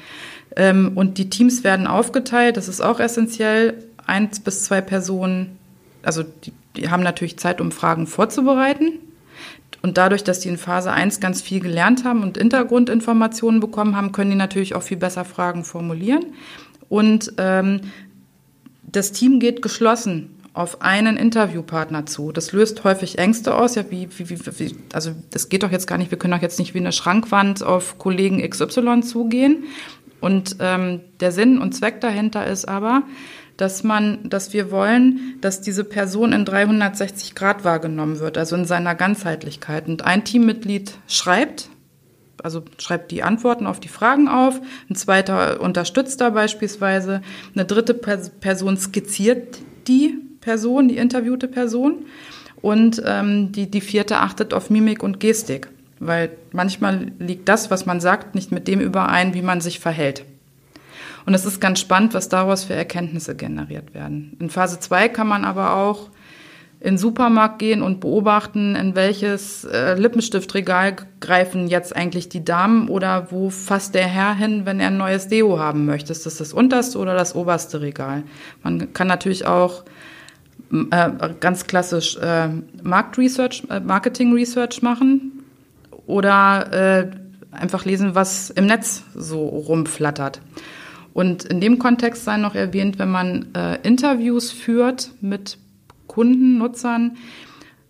Ähm, 0.54 0.92
und 0.94 1.18
die 1.18 1.28
Teams 1.28 1.64
werden 1.64 1.88
aufgeteilt, 1.88 2.56
das 2.56 2.68
ist 2.68 2.80
auch 2.80 3.00
essentiell. 3.00 3.82
Eins 4.06 4.38
bis 4.38 4.62
zwei 4.62 4.80
Personen, 4.80 5.58
also 6.06 6.22
die, 6.22 6.52
die 6.76 6.90
haben 6.90 7.02
natürlich 7.02 7.38
Zeit, 7.38 7.60
um 7.60 7.72
Fragen 7.72 8.06
vorzubereiten. 8.06 8.92
Und 9.82 9.98
dadurch, 9.98 10.24
dass 10.24 10.40
die 10.40 10.48
in 10.48 10.58
Phase 10.58 10.92
1 10.92 11.20
ganz 11.20 11.42
viel 11.42 11.60
gelernt 11.60 12.04
haben 12.04 12.22
und 12.22 12.38
Hintergrundinformationen 12.38 13.60
bekommen 13.60 13.96
haben, 13.96 14.12
können 14.12 14.30
die 14.30 14.36
natürlich 14.36 14.74
auch 14.74 14.82
viel 14.82 14.96
besser 14.96 15.24
Fragen 15.24 15.64
formulieren. 15.64 16.34
Und 16.88 17.32
ähm, 17.38 17.82
das 18.82 19.12
Team 19.12 19.40
geht 19.40 19.62
geschlossen 19.62 20.30
auf 20.54 20.80
einen 20.80 21.18
Interviewpartner 21.18 22.06
zu. 22.06 22.32
Das 22.32 22.52
löst 22.52 22.82
häufig 22.82 23.18
Ängste 23.18 23.54
aus. 23.54 23.74
Ja, 23.74 23.84
wie, 23.90 24.08
wie, 24.16 24.30
wie, 24.30 24.76
also 24.92 25.10
das 25.30 25.50
geht 25.50 25.62
doch 25.62 25.70
jetzt 25.70 25.86
gar 25.86 25.98
nicht. 25.98 26.10
Wir 26.10 26.18
können 26.18 26.32
doch 26.32 26.42
jetzt 26.42 26.58
nicht 26.58 26.72
wie 26.72 26.78
eine 26.78 26.92
Schrankwand 26.92 27.62
auf 27.62 27.98
Kollegen 27.98 28.48
XY 28.48 29.02
zugehen. 29.02 29.64
Und 30.20 30.56
ähm, 30.60 31.00
der 31.20 31.30
Sinn 31.30 31.58
und 31.58 31.74
Zweck 31.74 32.00
dahinter 32.00 32.46
ist 32.46 32.66
aber, 32.66 33.02
dass 33.56 33.82
man, 33.82 34.28
dass 34.28 34.52
wir 34.52 34.70
wollen, 34.70 35.36
dass 35.40 35.60
diese 35.60 35.84
Person 35.84 36.32
in 36.32 36.44
360 36.44 37.34
Grad 37.34 37.64
wahrgenommen 37.64 38.18
wird, 38.20 38.36
also 38.36 38.56
in 38.56 38.64
seiner 38.64 38.94
Ganzheitlichkeit. 38.94 39.88
Und 39.88 40.04
ein 40.04 40.24
Teammitglied 40.24 40.92
schreibt, 41.08 41.70
also 42.42 42.62
schreibt 42.78 43.10
die 43.10 43.22
Antworten 43.22 43.66
auf 43.66 43.80
die 43.80 43.88
Fragen 43.88 44.28
auf, 44.28 44.60
ein 44.90 44.94
zweiter 44.94 45.60
unterstützt 45.60 46.20
da 46.20 46.30
beispielsweise, 46.30 47.22
eine 47.54 47.64
dritte 47.64 47.94
Person 47.94 48.76
skizziert 48.76 49.58
die 49.88 50.18
Person, 50.40 50.88
die 50.88 50.98
interviewte 50.98 51.48
Person 51.48 52.04
und 52.60 53.02
ähm, 53.04 53.52
die, 53.52 53.70
die 53.70 53.80
vierte 53.80 54.18
achtet 54.18 54.52
auf 54.52 54.70
Mimik 54.70 55.02
und 55.02 55.18
Gestik, 55.18 55.68
weil 55.98 56.30
manchmal 56.52 57.12
liegt 57.18 57.48
das, 57.48 57.70
was 57.70 57.86
man 57.86 58.00
sagt, 58.00 58.34
nicht 58.34 58.52
mit 58.52 58.68
dem 58.68 58.80
überein, 58.80 59.34
wie 59.34 59.42
man 59.42 59.60
sich 59.60 59.80
verhält. 59.80 60.24
Und 61.26 61.34
es 61.34 61.44
ist 61.44 61.60
ganz 61.60 61.80
spannend, 61.80 62.14
was 62.14 62.28
daraus 62.28 62.64
für 62.64 62.74
Erkenntnisse 62.74 63.34
generiert 63.34 63.94
werden. 63.94 64.36
In 64.38 64.48
Phase 64.48 64.78
2 64.78 65.08
kann 65.08 65.26
man 65.26 65.44
aber 65.44 65.74
auch 65.74 66.08
in 66.78 66.92
den 66.92 66.98
Supermarkt 66.98 67.58
gehen 67.58 67.82
und 67.82 68.00
beobachten, 68.00 68.76
in 68.76 68.94
welches 68.94 69.64
äh, 69.64 69.94
Lippenstiftregal 69.94 70.96
greifen 71.20 71.66
jetzt 71.66 71.96
eigentlich 71.96 72.28
die 72.28 72.44
Damen 72.44 72.88
oder 72.88 73.32
wo 73.32 73.50
fasst 73.50 73.94
der 73.94 74.06
Herr 74.06 74.34
hin, 74.34 74.66
wenn 74.66 74.78
er 74.78 74.88
ein 74.88 74.98
neues 74.98 75.26
Deo 75.26 75.58
haben 75.58 75.84
möchte. 75.84 76.12
Ist 76.12 76.26
das 76.26 76.36
das 76.36 76.52
unterste 76.52 76.98
oder 76.98 77.14
das 77.14 77.34
oberste 77.34 77.80
Regal? 77.80 78.22
Man 78.62 78.92
kann 78.92 79.08
natürlich 79.08 79.46
auch 79.46 79.84
äh, 80.90 81.10
ganz 81.40 81.66
klassisch 81.66 82.18
äh, 82.18 82.48
Marktresearch, 82.82 83.64
äh, 83.70 83.80
Marketing 83.80 84.32
Research 84.32 84.82
machen 84.82 85.44
oder 86.06 86.72
äh, 86.72 87.10
einfach 87.50 87.84
lesen, 87.84 88.14
was 88.14 88.50
im 88.50 88.66
Netz 88.66 89.02
so 89.14 89.44
rumflattert. 89.46 90.40
Und 91.16 91.44
in 91.44 91.62
dem 91.62 91.78
Kontext 91.78 92.24
sei 92.26 92.36
noch 92.36 92.54
erwähnt, 92.54 92.98
wenn 92.98 93.10
man 93.10 93.46
äh, 93.54 93.78
Interviews 93.82 94.50
führt 94.50 95.12
mit 95.22 95.56
Kunden, 96.06 96.58
Nutzern, 96.58 97.16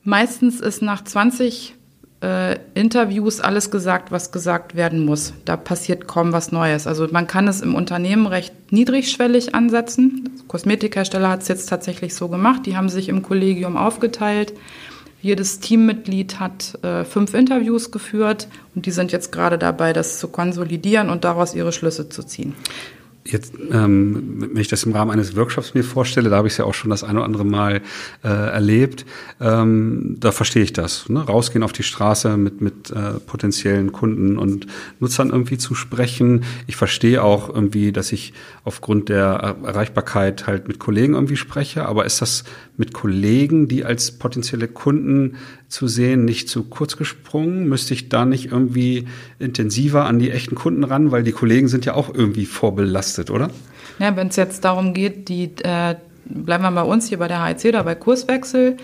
meistens 0.05 0.61
ist 0.61 0.81
nach 0.81 1.03
20 1.03 1.75
äh, 2.23 2.57
Interviews 2.75 3.41
alles 3.41 3.73
gesagt, 3.73 4.13
was 4.13 4.31
gesagt 4.31 4.77
werden 4.77 5.05
muss. 5.05 5.33
Da 5.45 5.57
passiert 5.57 6.07
kaum 6.07 6.33
was 6.33 6.53
Neues. 6.53 6.87
Also 6.87 7.09
man 7.11 7.27
kann 7.27 7.49
es 7.49 7.63
im 7.63 7.75
Unternehmen 7.75 8.29
recht 8.29 8.55
niedrigschwellig 8.71 9.57
ansetzen. 9.57 10.31
Kosmetikhersteller 10.47 11.29
hat 11.29 11.43
es 11.43 11.49
jetzt 11.49 11.69
tatsächlich 11.69 12.15
so 12.15 12.29
gemacht. 12.29 12.65
Die 12.65 12.77
haben 12.77 12.89
sich 12.89 13.09
im 13.09 13.23
Kollegium 13.23 13.77
aufgeteilt. 13.77 14.53
Jedes 15.21 15.59
Teammitglied 15.59 16.39
hat 16.39 16.79
äh, 16.85 17.03
fünf 17.03 17.35
Interviews 17.35 17.91
geführt 17.91 18.47
und 18.77 18.87
die 18.87 18.93
sind 18.93 19.11
jetzt 19.11 19.33
gerade 19.33 19.59
dabei, 19.59 19.93
das 19.93 20.21
zu 20.21 20.29
konsolidieren 20.29 21.11
und 21.11 21.25
daraus 21.25 21.57
ihre 21.57 21.73
Schlüsse 21.73 22.09
zu 22.09 22.23
ziehen. 22.23 22.55
Jetzt, 23.29 23.55
ähm, 23.73 24.51
wenn 24.53 24.61
ich 24.61 24.69
das 24.69 24.85
im 24.85 24.93
Rahmen 24.93 25.11
eines 25.11 25.37
Workshops 25.37 25.75
mir 25.75 25.83
vorstelle, 25.83 26.31
da 26.31 26.37
habe 26.37 26.49
ich 26.49 26.55
es 26.55 26.59
ja 26.59 26.65
auch 26.65 26.75
schon 26.75 26.91
das 26.91 27.03
eine 27.03 27.19
oder 27.19 27.25
andere 27.25 27.45
Mal 27.45 27.83
äh, 28.23 28.29
erlebt, 28.29 29.05
ähm, 29.41 30.17
da 30.21 30.31
verstehe 30.31 30.63
ich 30.63 30.73
das. 30.73 31.09
Ne? 31.09 31.21
Rausgehen 31.21 31.63
auf 31.63 31.73
die 31.73 31.83
Straße 31.83 32.37
mit, 32.37 32.61
mit 32.61 32.91
äh, 32.91 33.15
potenziellen 33.27 33.91
Kunden 33.93 34.39
und 34.39 34.67
Nutzern 35.01 35.31
irgendwie 35.31 35.59
zu 35.59 35.75
sprechen. 35.75 36.45
Ich 36.67 36.77
verstehe 36.77 37.23
auch 37.23 37.49
irgendwie, 37.49 37.91
dass 37.91 38.13
ich 38.13 38.33
aufgrund 38.65 39.09
der 39.09 39.57
Erreichbarkeit 39.65 40.47
halt 40.47 40.69
mit 40.69 40.79
Kollegen 40.79 41.15
irgendwie 41.15 41.37
spreche, 41.37 41.87
aber 41.87 42.05
ist 42.05 42.23
das 42.23 42.45
mit 42.77 42.93
Kollegen, 42.93 43.69
die 43.69 43.85
als 43.85 44.13
potenzielle 44.13 44.69
Kunden 44.69 45.37
zu 45.69 45.89
sehen, 45.89 46.25
nicht 46.25 46.49
zu 46.49 46.65
kurz 46.65 46.97
gesprungen? 46.97 47.69
Müsste 47.69 47.95
ich 47.95 48.09
da 48.09 48.25
nicht 48.25 48.53
irgendwie 48.53 49.07
intensiver 49.39 50.05
an 50.05 50.19
die 50.19 50.31
echten 50.31 50.55
Kunden 50.55 50.85
ran, 50.85 51.11
weil 51.11 51.23
die 51.23 51.33
Kollegen 51.33 51.69
sind 51.69 51.85
ja 51.85 51.95
auch 51.95 52.15
irgendwie 52.15 52.47
vorbelastet, 52.47 53.31
oder? 53.31 53.51
Ja, 53.99 54.15
wenn 54.17 54.29
es 54.29 54.37
jetzt 54.37 54.65
darum 54.65 54.93
geht, 54.95 55.29
die 55.29 55.51
äh, 55.63 55.97
bleiben 56.25 56.65
wir 56.65 56.71
bei 56.71 56.83
uns 56.83 57.09
hier 57.09 57.19
bei 57.19 57.29
der 57.29 57.45
HEC 57.45 57.67
oder 57.67 57.85
bei 57.85 57.95
Kurswechsel. 57.95 58.77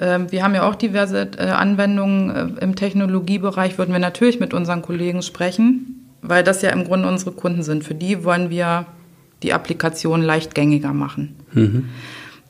Ähm, 0.00 0.30
wir 0.30 0.42
haben 0.42 0.54
ja 0.54 0.68
auch 0.68 0.74
diverse 0.74 1.28
äh, 1.38 1.44
Anwendungen 1.44 2.56
äh, 2.56 2.64
im 2.64 2.76
Technologiebereich, 2.76 3.78
würden 3.78 3.92
wir 3.92 3.98
natürlich 3.98 4.40
mit 4.40 4.54
unseren 4.54 4.82
Kollegen 4.82 5.22
sprechen, 5.22 6.06
weil 6.22 6.44
das 6.44 6.62
ja 6.62 6.70
im 6.70 6.84
Grunde 6.84 7.08
unsere 7.08 7.32
Kunden 7.32 7.62
sind. 7.62 7.84
Für 7.84 7.94
die 7.94 8.24
wollen 8.24 8.50
wir 8.50 8.86
die 9.42 9.52
Applikation 9.52 10.22
leichtgängiger 10.22 10.92
machen. 10.92 11.36
Mhm. 11.52 11.88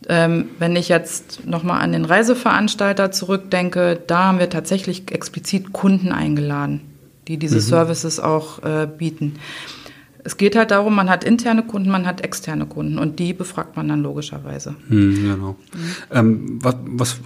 Ähm, 0.08 0.46
wenn 0.58 0.74
ich 0.74 0.88
jetzt 0.88 1.46
nochmal 1.46 1.82
an 1.82 1.92
den 1.92 2.06
Reiseveranstalter 2.06 3.10
zurückdenke, 3.10 4.00
da 4.06 4.24
haben 4.24 4.38
wir 4.38 4.48
tatsächlich 4.48 5.12
explizit 5.12 5.72
Kunden 5.72 6.12
eingeladen, 6.12 6.80
die 7.28 7.36
diese 7.36 7.56
mhm. 7.56 7.60
Services 7.60 8.18
auch 8.18 8.62
äh, 8.62 8.86
bieten. 8.86 9.38
Es 10.28 10.36
geht 10.36 10.56
halt 10.56 10.72
darum, 10.72 10.94
man 10.94 11.08
hat 11.08 11.24
interne 11.24 11.62
Kunden, 11.62 11.88
man 11.88 12.06
hat 12.06 12.20
externe 12.20 12.66
Kunden 12.66 12.98
und 12.98 13.18
die 13.18 13.32
befragt 13.32 13.78
man 13.78 13.88
dann 13.88 14.02
logischerweise. 14.02 14.74
Hm, 14.88 15.14
genau. 15.22 15.56
Mhm. 15.72 15.78
Ähm, 16.10 16.58
was, 16.62 16.76
was, 16.84 17.20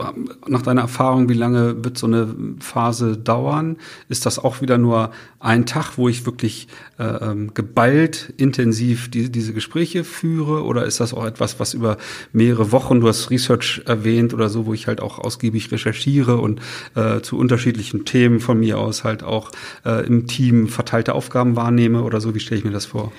nach 0.47 0.63
deiner 0.63 0.83
Erfahrung, 0.83 1.29
wie 1.29 1.35
lange 1.35 1.85
wird 1.85 1.99
so 1.99 2.07
eine 2.07 2.33
Phase 2.61 3.17
dauern? 3.17 3.77
Ist 4.09 4.25
das 4.25 4.39
auch 4.39 4.61
wieder 4.61 4.79
nur 4.79 5.11
ein 5.41 5.67
Tag, 5.67 5.99
wo 5.99 6.09
ich 6.09 6.27
wirklich 6.27 6.69
äh, 7.01 7.03
ähm, 7.03 7.53
geballt 7.55 8.33
intensiv 8.37 9.11
die, 9.11 9.33
diese 9.33 9.53
Gespräche 9.53 10.05
führe 10.05 10.63
oder 10.63 10.85
ist 10.85 11.01
das 11.01 11.13
auch 11.13 11.27
etwas, 11.27 11.59
was 11.59 11.75
über 11.75 11.97
mehrere 12.33 12.71
Wochen, 12.71 13.01
du 13.01 13.09
hast 13.09 13.31
Research 13.31 13.83
erwähnt 13.85 14.33
oder 14.33 14.49
so, 14.49 14.67
wo 14.67 14.75
ich 14.75 14.87
halt 14.87 15.01
auch 15.01 15.19
ausgiebig 15.19 15.73
recherchiere 15.73 16.37
und 16.37 16.61
äh, 16.95 17.21
zu 17.21 17.37
unterschiedlichen 17.37 18.05
Themen 18.05 18.39
von 18.39 18.61
mir 18.61 18.79
aus 18.79 19.03
halt 19.03 19.25
auch 19.25 19.51
äh, 19.85 20.07
im 20.07 20.29
Team 20.29 20.69
verteilte 20.69 21.17
Aufgaben 21.17 21.57
wahrnehme 21.57 22.05
oder 22.05 22.21
so? 22.21 22.37
Wie 22.37 22.41
stelle 22.41 22.61
ich 22.61 22.65
mir 22.65 22.71
das 22.71 22.92
vor? 22.93 23.13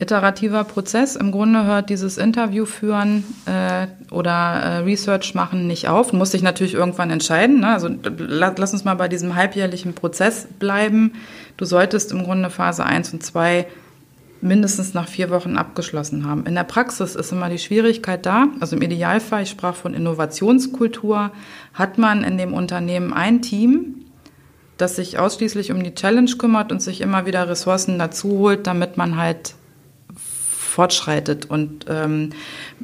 Iterativer 0.00 0.62
Prozess. 0.62 1.16
Im 1.16 1.32
Grunde 1.32 1.64
hört 1.64 1.90
dieses 1.90 2.18
Interview 2.18 2.66
führen 2.66 3.24
äh, 3.46 3.88
oder 4.12 4.30
äh, 4.30 4.76
Research 4.78 5.34
machen 5.34 5.66
nicht 5.66 5.88
auf. 5.88 6.12
Du 6.12 6.16
musst 6.16 6.34
dich 6.34 6.42
natürlich 6.42 6.74
irgendwann 6.74 7.10
entscheiden. 7.10 7.60
Ne? 7.60 7.68
Also 7.68 7.90
lass 8.18 8.72
uns 8.72 8.84
mal 8.84 8.94
bei 8.94 9.08
diesem 9.08 9.34
halbjährlichen 9.34 9.94
Prozess 9.94 10.46
bleiben. 10.58 11.14
Du 11.56 11.64
solltest 11.64 12.12
im 12.12 12.22
Grunde 12.22 12.48
Phase 12.48 12.84
1 12.84 13.12
und 13.12 13.24
2 13.24 13.66
mindestens 14.40 14.94
nach 14.94 15.08
vier 15.08 15.30
Wochen 15.30 15.56
abgeschlossen 15.56 16.24
haben. 16.24 16.46
In 16.46 16.54
der 16.54 16.62
Praxis 16.62 17.16
ist 17.16 17.32
immer 17.32 17.48
die 17.48 17.58
Schwierigkeit 17.58 18.24
da, 18.24 18.46
also 18.60 18.76
im 18.76 18.82
Idealfall, 18.82 19.42
ich 19.42 19.50
sprach 19.50 19.74
von 19.74 19.94
Innovationskultur, 19.94 21.32
hat 21.74 21.98
man 21.98 22.22
in 22.22 22.38
dem 22.38 22.54
Unternehmen 22.54 23.12
ein 23.12 23.42
Team, 23.42 24.04
das 24.78 24.96
sich 24.96 25.18
ausschließlich 25.18 25.72
um 25.72 25.82
die 25.82 25.94
Challenge 25.94 26.30
kümmert 26.38 26.72
und 26.72 26.80
sich 26.80 27.00
immer 27.00 27.26
wieder 27.26 27.48
Ressourcen 27.48 27.98
dazu 27.98 28.38
holt, 28.38 28.66
damit 28.66 28.96
man 28.96 29.16
halt 29.16 29.54
fortschreitet. 30.14 31.50
Und 31.50 31.86
ähm, 31.88 32.30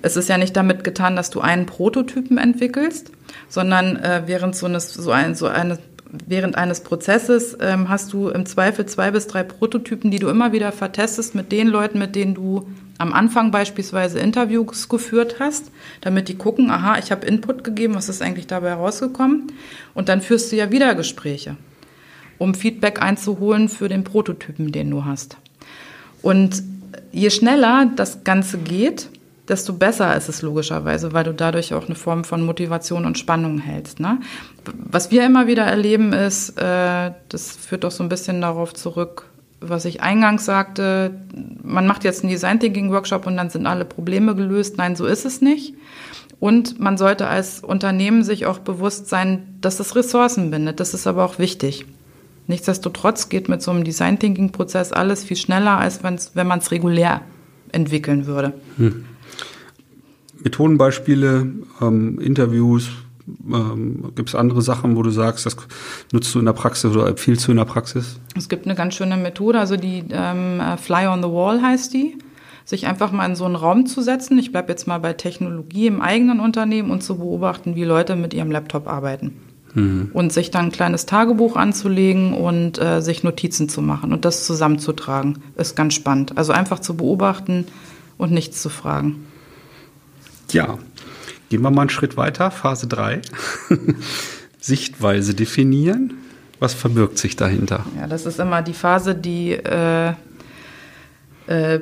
es 0.02 0.16
ist 0.16 0.28
ja 0.28 0.36
nicht 0.36 0.56
damit 0.56 0.82
getan, 0.82 1.14
dass 1.14 1.30
du 1.30 1.40
einen 1.40 1.66
Prototypen 1.66 2.38
entwickelst, 2.38 3.12
sondern 3.48 3.96
äh, 3.96 4.22
während 4.26 4.56
so 4.56 4.66
eines, 4.66 4.92
so 4.92 5.12
ein, 5.12 5.36
so 5.36 5.46
eine 5.46 5.78
während 6.26 6.56
eines 6.56 6.80
Prozesses 6.80 7.56
ähm, 7.60 7.88
hast 7.88 8.12
du 8.12 8.28
im 8.28 8.46
Zweifel 8.46 8.86
zwei 8.86 9.10
bis 9.10 9.26
drei 9.26 9.42
Prototypen, 9.42 10.10
die 10.10 10.18
du 10.18 10.28
immer 10.28 10.52
wieder 10.52 10.72
vertestest 10.72 11.34
mit 11.34 11.52
den 11.52 11.68
Leuten, 11.68 11.98
mit 11.98 12.14
denen 12.14 12.34
du 12.34 12.68
am 12.98 13.12
Anfang 13.12 13.50
beispielsweise 13.50 14.18
Interviews 14.20 14.88
geführt 14.88 15.36
hast, 15.40 15.70
damit 16.00 16.28
die 16.28 16.36
gucken, 16.36 16.70
aha, 16.70 16.98
ich 16.98 17.10
habe 17.10 17.26
Input 17.26 17.64
gegeben, 17.64 17.94
was 17.94 18.08
ist 18.08 18.22
eigentlich 18.22 18.46
dabei 18.46 18.70
herausgekommen? 18.70 19.52
Und 19.94 20.08
dann 20.08 20.20
führst 20.20 20.52
du 20.52 20.56
ja 20.56 20.70
wieder 20.70 20.94
Gespräche 20.94 21.56
um 22.38 22.54
Feedback 22.54 23.00
einzuholen 23.02 23.68
für 23.68 23.88
den 23.88 24.04
Prototypen, 24.04 24.72
den 24.72 24.90
du 24.90 25.04
hast. 25.04 25.36
Und 26.22 26.62
je 27.12 27.30
schneller 27.30 27.90
das 27.96 28.24
Ganze 28.24 28.58
geht, 28.58 29.08
desto 29.48 29.74
besser 29.74 30.16
ist 30.16 30.28
es 30.28 30.42
logischerweise, 30.42 31.12
weil 31.12 31.24
du 31.24 31.34
dadurch 31.34 31.74
auch 31.74 31.86
eine 31.86 31.94
Form 31.94 32.24
von 32.24 32.44
Motivation 32.44 33.04
und 33.04 33.18
Spannung 33.18 33.58
hältst. 33.58 34.00
Ne? 34.00 34.20
Was 34.64 35.10
wir 35.10 35.24
immer 35.24 35.46
wieder 35.46 35.64
erleben 35.64 36.12
ist, 36.12 36.58
äh, 36.58 37.12
das 37.28 37.52
führt 37.56 37.84
doch 37.84 37.90
so 37.90 38.02
ein 38.02 38.08
bisschen 38.08 38.40
darauf 38.40 38.72
zurück, 38.72 39.26
was 39.60 39.84
ich 39.84 40.02
eingangs 40.02 40.44
sagte, 40.44 41.12
man 41.62 41.86
macht 41.86 42.04
jetzt 42.04 42.22
einen 42.22 42.32
Design 42.32 42.60
Thinking 42.60 42.90
Workshop 42.90 43.26
und 43.26 43.36
dann 43.36 43.50
sind 43.50 43.66
alle 43.66 43.84
Probleme 43.84 44.34
gelöst. 44.34 44.76
Nein, 44.78 44.96
so 44.96 45.06
ist 45.06 45.24
es 45.24 45.40
nicht. 45.40 45.74
Und 46.40 46.80
man 46.80 46.98
sollte 46.98 47.26
als 47.26 47.60
Unternehmen 47.60 48.24
sich 48.24 48.46
auch 48.46 48.58
bewusst 48.58 49.08
sein, 49.08 49.56
dass 49.60 49.80
es 49.80 49.96
Ressourcen 49.96 50.50
bindet. 50.50 50.80
Das 50.80 50.92
ist 50.92 51.06
aber 51.06 51.24
auch 51.24 51.38
wichtig. 51.38 51.86
Nichtsdestotrotz 52.46 53.28
geht 53.28 53.48
mit 53.48 53.62
so 53.62 53.70
einem 53.70 53.84
Design 53.84 54.18
Thinking 54.18 54.52
Prozess 54.52 54.92
alles 54.92 55.24
viel 55.24 55.36
schneller, 55.36 55.78
als 55.78 56.02
wenn 56.02 56.46
man 56.46 56.58
es 56.58 56.70
regulär 56.70 57.22
entwickeln 57.72 58.26
würde. 58.26 58.52
Hm. 58.76 59.06
Methodenbeispiele, 60.42 61.46
ähm, 61.80 62.18
Interviews, 62.20 62.90
ähm, 63.50 64.12
gibt 64.14 64.28
es 64.28 64.34
andere 64.34 64.60
Sachen, 64.60 64.96
wo 64.96 65.02
du 65.02 65.10
sagst, 65.10 65.46
das 65.46 65.56
nutzt 66.12 66.34
du 66.34 66.38
in 66.38 66.44
der 66.44 66.52
Praxis 66.52 66.90
oder 66.90 67.06
empfiehlst 67.06 67.46
du 67.46 67.52
in 67.52 67.56
der 67.56 67.64
Praxis? 67.64 68.20
Es 68.36 68.50
gibt 68.50 68.66
eine 68.66 68.74
ganz 68.74 68.94
schöne 68.94 69.16
Methode, 69.16 69.58
also 69.58 69.76
die 69.76 70.04
ähm, 70.10 70.60
Fly 70.76 71.06
on 71.06 71.22
the 71.22 71.28
Wall 71.28 71.62
heißt 71.62 71.94
die 71.94 72.18
sich 72.66 72.86
einfach 72.86 73.12
mal 73.12 73.26
in 73.26 73.36
so 73.36 73.44
einen 73.44 73.56
Raum 73.56 73.84
zu 73.84 74.00
setzen. 74.00 74.38
Ich 74.38 74.50
bleibe 74.50 74.72
jetzt 74.72 74.86
mal 74.86 74.96
bei 74.96 75.12
Technologie 75.12 75.86
im 75.86 76.00
eigenen 76.00 76.40
Unternehmen 76.40 76.90
und 76.90 77.02
zu 77.02 77.18
beobachten, 77.18 77.76
wie 77.76 77.84
Leute 77.84 78.16
mit 78.16 78.32
ihrem 78.32 78.50
Laptop 78.50 78.88
arbeiten 78.88 79.34
mhm. 79.74 80.10
und 80.12 80.32
sich 80.32 80.50
dann 80.50 80.66
ein 80.66 80.72
kleines 80.72 81.06
Tagebuch 81.06 81.56
anzulegen 81.56 82.32
und 82.32 82.80
äh, 82.80 83.00
sich 83.00 83.22
Notizen 83.22 83.68
zu 83.68 83.82
machen 83.82 84.12
und 84.12 84.24
das 84.24 84.44
zusammenzutragen, 84.46 85.42
ist 85.56 85.76
ganz 85.76 85.94
spannend. 85.94 86.36
Also 86.38 86.52
einfach 86.52 86.78
zu 86.78 86.96
beobachten 86.96 87.66
und 88.16 88.32
nichts 88.32 88.62
zu 88.62 88.68
fragen. 88.68 89.26
Ja, 90.50 90.78
gehen 91.50 91.62
wir 91.62 91.70
mal 91.70 91.82
einen 91.82 91.90
Schritt 91.90 92.16
weiter, 92.16 92.50
Phase 92.50 92.86
3. 92.86 93.22
Sichtweise 94.60 95.34
definieren. 95.34 96.14
Was 96.60 96.72
verbirgt 96.72 97.18
sich 97.18 97.36
dahinter? 97.36 97.84
Ja, 97.98 98.06
das 98.06 98.24
ist 98.24 98.38
immer 98.38 98.62
die 98.62 98.72
Phase, 98.72 99.14
die 99.14 99.52
äh, 99.52 100.14
äh, 101.46 101.80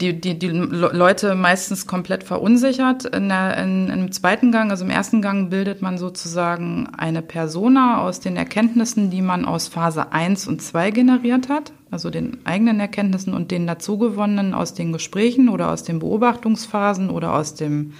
die, 0.00 0.18
die, 0.18 0.38
die 0.38 0.48
Leute 0.48 1.34
meistens 1.34 1.86
komplett 1.86 2.24
verunsichert. 2.24 3.04
In 3.04 3.28
der, 3.28 3.56
in, 3.58 3.88
Im 3.88 4.12
zweiten 4.12 4.50
Gang, 4.52 4.70
also 4.70 4.84
im 4.84 4.90
ersten 4.90 5.22
Gang, 5.22 5.50
bildet 5.50 5.82
man 5.82 5.98
sozusagen 5.98 6.88
eine 6.96 7.22
Persona 7.22 8.02
aus 8.02 8.20
den 8.20 8.36
Erkenntnissen, 8.36 9.10
die 9.10 9.22
man 9.22 9.44
aus 9.44 9.68
Phase 9.68 10.12
1 10.12 10.48
und 10.48 10.62
2 10.62 10.90
generiert 10.90 11.48
hat, 11.48 11.72
also 11.90 12.10
den 12.10 12.38
eigenen 12.44 12.80
Erkenntnissen 12.80 13.34
und 13.34 13.50
den 13.50 13.66
dazugewonnenen 13.66 14.54
aus 14.54 14.74
den 14.74 14.92
Gesprächen 14.92 15.48
oder 15.48 15.70
aus 15.70 15.84
den 15.84 15.98
Beobachtungsphasen 15.98 17.10
oder 17.10 17.34
aus, 17.34 17.54
dem, 17.54 17.92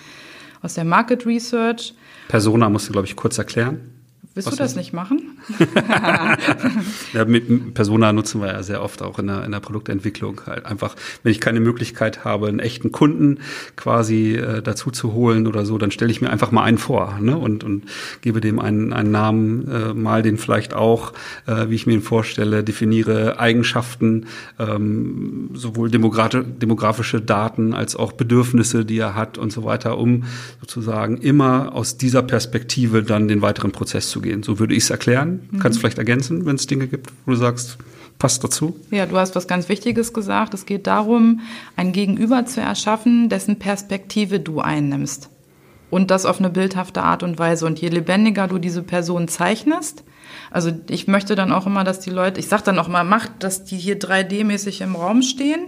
aus 0.62 0.74
der 0.74 0.84
Market 0.84 1.26
Research. 1.26 1.94
Persona 2.28 2.68
musst 2.68 2.88
du, 2.88 2.92
glaube 2.92 3.06
ich, 3.06 3.16
kurz 3.16 3.36
erklären. 3.36 3.99
Willst 4.40 4.52
Was 4.52 4.56
du 4.56 4.62
das 4.62 4.76
nicht 4.76 4.94
machen? 4.94 5.36
ja, 7.12 7.26
mit 7.26 7.74
Persona 7.74 8.10
nutzen 8.14 8.40
wir 8.40 8.48
ja 8.48 8.62
sehr 8.62 8.82
oft 8.82 9.02
auch 9.02 9.18
in 9.18 9.26
der, 9.26 9.44
in 9.44 9.52
der 9.52 9.60
Produktentwicklung. 9.60 10.40
Halt 10.46 10.64
einfach, 10.64 10.96
wenn 11.22 11.30
ich 11.30 11.40
keine 11.40 11.60
Möglichkeit 11.60 12.24
habe, 12.24 12.48
einen 12.48 12.58
echten 12.58 12.90
Kunden 12.90 13.40
quasi 13.76 14.36
äh, 14.36 14.62
dazu 14.62 14.90
zu 14.90 15.12
holen 15.12 15.46
oder 15.46 15.66
so, 15.66 15.76
dann 15.76 15.90
stelle 15.90 16.10
ich 16.10 16.22
mir 16.22 16.30
einfach 16.30 16.52
mal 16.52 16.62
einen 16.62 16.78
vor 16.78 17.18
ne? 17.20 17.36
und, 17.36 17.64
und 17.64 17.84
gebe 18.22 18.40
dem 18.40 18.60
einen, 18.60 18.94
einen 18.94 19.10
Namen, 19.10 19.68
äh, 19.68 19.92
mal 19.92 20.22
den 20.22 20.38
vielleicht 20.38 20.72
auch, 20.72 21.12
äh, 21.46 21.68
wie 21.68 21.74
ich 21.74 21.86
mir 21.86 21.92
ihn 21.92 22.00
vorstelle, 22.00 22.64
definiere 22.64 23.38
Eigenschaften, 23.38 24.24
ähm, 24.58 25.50
sowohl 25.52 25.90
demografische 25.90 27.20
Daten 27.20 27.74
als 27.74 27.94
auch 27.94 28.12
Bedürfnisse, 28.12 28.86
die 28.86 28.96
er 28.96 29.14
hat 29.14 29.36
und 29.36 29.52
so 29.52 29.64
weiter, 29.64 29.98
um 29.98 30.24
sozusagen 30.60 31.18
immer 31.18 31.74
aus 31.74 31.98
dieser 31.98 32.22
Perspektive 32.22 33.02
dann 33.02 33.28
den 33.28 33.42
weiteren 33.42 33.72
Prozess 33.72 34.08
zu 34.08 34.22
gehen. 34.22 34.29
So 34.42 34.58
würde 34.58 34.74
ich 34.74 34.84
es 34.84 34.90
erklären. 34.90 35.48
Mhm. 35.50 35.58
Kannst 35.58 35.76
du 35.76 35.80
vielleicht 35.80 35.98
ergänzen, 35.98 36.46
wenn 36.46 36.56
es 36.56 36.66
Dinge 36.66 36.86
gibt, 36.86 37.10
wo 37.26 37.32
du 37.32 37.36
sagst, 37.36 37.78
passt 38.18 38.44
dazu? 38.44 38.76
Ja, 38.90 39.06
du 39.06 39.16
hast 39.16 39.34
was 39.34 39.48
ganz 39.48 39.68
Wichtiges 39.68 40.12
gesagt. 40.12 40.54
Es 40.54 40.66
geht 40.66 40.86
darum, 40.86 41.40
ein 41.76 41.92
Gegenüber 41.92 42.46
zu 42.46 42.60
erschaffen, 42.60 43.28
dessen 43.28 43.58
Perspektive 43.58 44.40
du 44.40 44.60
einnimmst. 44.60 45.30
Und 45.90 46.10
das 46.12 46.24
auf 46.24 46.38
eine 46.38 46.50
bildhafte 46.50 47.02
Art 47.02 47.22
und 47.24 47.38
Weise. 47.38 47.66
Und 47.66 47.80
je 47.80 47.88
lebendiger 47.88 48.46
du 48.46 48.58
diese 48.58 48.82
Person 48.82 49.26
zeichnest, 49.26 50.04
also 50.50 50.72
ich 50.88 51.06
möchte 51.06 51.34
dann 51.34 51.52
auch 51.52 51.66
immer, 51.66 51.84
dass 51.84 52.00
die 52.00 52.10
Leute, 52.10 52.40
ich 52.40 52.48
sage 52.48 52.64
dann 52.64 52.78
auch 52.78 52.88
mal, 52.88 53.04
macht, 53.04 53.30
dass 53.40 53.64
die 53.64 53.76
hier 53.76 53.98
3D-mäßig 53.98 54.82
im 54.82 54.96
Raum 54.96 55.22
stehen. 55.22 55.60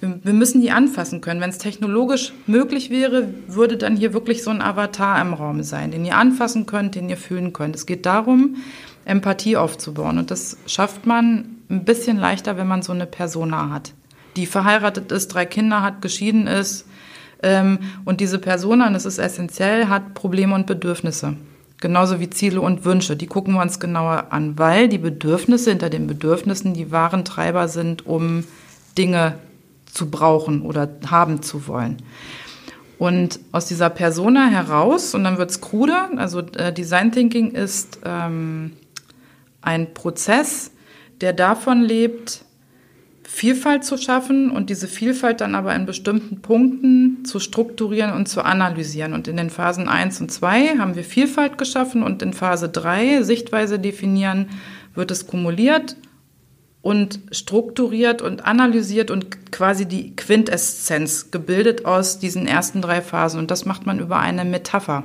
Wir, 0.00 0.18
wir 0.22 0.32
müssen 0.32 0.60
die 0.60 0.70
anfassen 0.70 1.20
können. 1.20 1.40
Wenn 1.40 1.50
es 1.50 1.58
technologisch 1.58 2.32
möglich 2.46 2.90
wäre, 2.90 3.28
würde 3.48 3.76
dann 3.76 3.96
hier 3.96 4.12
wirklich 4.12 4.42
so 4.42 4.50
ein 4.50 4.62
Avatar 4.62 5.20
im 5.20 5.32
Raum 5.32 5.62
sein, 5.62 5.90
den 5.90 6.04
ihr 6.04 6.16
anfassen 6.16 6.66
könnt, 6.66 6.94
den 6.94 7.08
ihr 7.08 7.16
fühlen 7.16 7.52
könnt. 7.52 7.76
Es 7.76 7.86
geht 7.86 8.06
darum, 8.06 8.56
Empathie 9.04 9.56
aufzubauen. 9.56 10.18
Und 10.18 10.30
das 10.30 10.58
schafft 10.66 11.06
man 11.06 11.56
ein 11.70 11.84
bisschen 11.84 12.18
leichter, 12.18 12.56
wenn 12.56 12.66
man 12.66 12.82
so 12.82 12.92
eine 12.92 13.06
Persona 13.06 13.70
hat, 13.70 13.92
die 14.36 14.46
verheiratet 14.46 15.10
ist, 15.12 15.28
drei 15.28 15.46
Kinder 15.46 15.82
hat, 15.82 16.02
geschieden 16.02 16.46
ist. 16.46 16.86
Ähm, 17.42 17.78
und 18.04 18.20
diese 18.20 18.38
Persona, 18.38 18.86
und 18.86 18.94
das 18.94 19.06
ist 19.06 19.18
essentiell, 19.18 19.88
hat 19.88 20.14
Probleme 20.14 20.54
und 20.54 20.66
Bedürfnisse. 20.66 21.36
Genauso 21.80 22.20
wie 22.20 22.30
Ziele 22.30 22.60
und 22.60 22.84
Wünsche. 22.84 23.16
Die 23.16 23.26
gucken 23.26 23.54
wir 23.54 23.62
uns 23.62 23.80
genauer 23.80 24.26
an, 24.30 24.58
weil 24.58 24.88
die 24.88 24.98
Bedürfnisse 24.98 25.70
hinter 25.70 25.90
den 25.90 26.06
Bedürfnissen 26.06 26.72
die 26.72 26.90
wahren 26.90 27.24
Treiber 27.24 27.68
sind, 27.68 28.06
um 28.06 28.44
Dinge 28.96 29.34
zu 29.96 30.10
brauchen 30.10 30.62
oder 30.62 30.88
haben 31.10 31.42
zu 31.42 31.66
wollen. 31.66 31.96
Und 32.98 33.40
aus 33.52 33.66
dieser 33.66 33.90
Persona 33.90 34.46
heraus, 34.46 35.14
und 35.14 35.24
dann 35.24 35.38
wird 35.38 35.50
es 35.50 35.60
kruder, 35.60 36.10
also 36.16 36.40
äh, 36.40 36.72
Design 36.72 37.12
Thinking 37.12 37.50
ist 37.50 38.00
ähm, 38.04 38.72
ein 39.60 39.92
Prozess, 39.92 40.70
der 41.20 41.32
davon 41.32 41.82
lebt, 41.82 42.42
Vielfalt 43.22 43.84
zu 43.84 43.98
schaffen 43.98 44.50
und 44.50 44.70
diese 44.70 44.86
Vielfalt 44.86 45.40
dann 45.40 45.54
aber 45.54 45.74
in 45.74 45.84
bestimmten 45.84 46.40
Punkten 46.40 47.24
zu 47.24 47.38
strukturieren 47.38 48.12
und 48.12 48.28
zu 48.28 48.42
analysieren. 48.42 49.12
Und 49.12 49.28
in 49.28 49.36
den 49.36 49.50
Phasen 49.50 49.88
1 49.88 50.20
und 50.20 50.30
2 50.30 50.78
haben 50.78 50.94
wir 50.94 51.04
Vielfalt 51.04 51.58
geschaffen 51.58 52.02
und 52.02 52.22
in 52.22 52.32
Phase 52.32 52.68
3 52.68 53.24
Sichtweise 53.24 53.78
definieren, 53.78 54.48
wird 54.94 55.10
es 55.10 55.26
kumuliert 55.26 55.96
und 56.86 57.18
strukturiert 57.32 58.22
und 58.22 58.46
analysiert 58.46 59.10
und 59.10 59.50
quasi 59.50 59.86
die 59.86 60.14
Quintessenz 60.14 61.32
gebildet 61.32 61.84
aus 61.84 62.20
diesen 62.20 62.46
ersten 62.46 62.80
drei 62.80 63.02
Phasen. 63.02 63.40
Und 63.40 63.50
das 63.50 63.64
macht 63.64 63.86
man 63.86 63.98
über 63.98 64.20
eine 64.20 64.44
Metapher. 64.44 65.02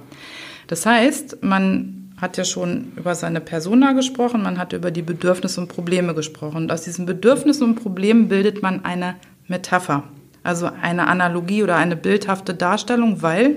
Das 0.67 0.86
heißt, 0.86 1.41
man 1.41 2.13
hat 2.17 2.38
ja 2.38 2.46
schon 2.46 2.91
über 2.98 3.15
seine 3.15 3.41
Persona 3.41 3.94
gesprochen, 3.94 4.44
man 4.44 4.60
hat 4.60 4.74
über 4.74 4.91
die 4.91 5.02
Bedürfnisse 5.02 5.60
und 5.60 5.70
Probleme 5.70 6.13
gesprochen. 6.13 6.58
Und 6.58 6.72
aus 6.72 6.84
diesen 6.84 7.08
Bedürfnissen 7.08 7.63
und 7.63 7.82
Problemen 7.82 8.28
bildet 8.28 8.62
man 8.62 8.86
eine 8.86 9.15
Metapher, 9.48 10.04
also 10.44 10.70
eine 10.84 11.08
Analogie 11.08 11.63
oder 11.63 11.78
eine 11.78 11.96
bildhafte 11.96 12.54
Darstellung, 12.54 13.24
weil 13.24 13.56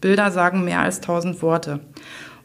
Bilder 0.00 0.32
sagen 0.32 0.64
mehr 0.64 0.80
als 0.80 1.00
tausend 1.00 1.40
Worte. 1.40 1.78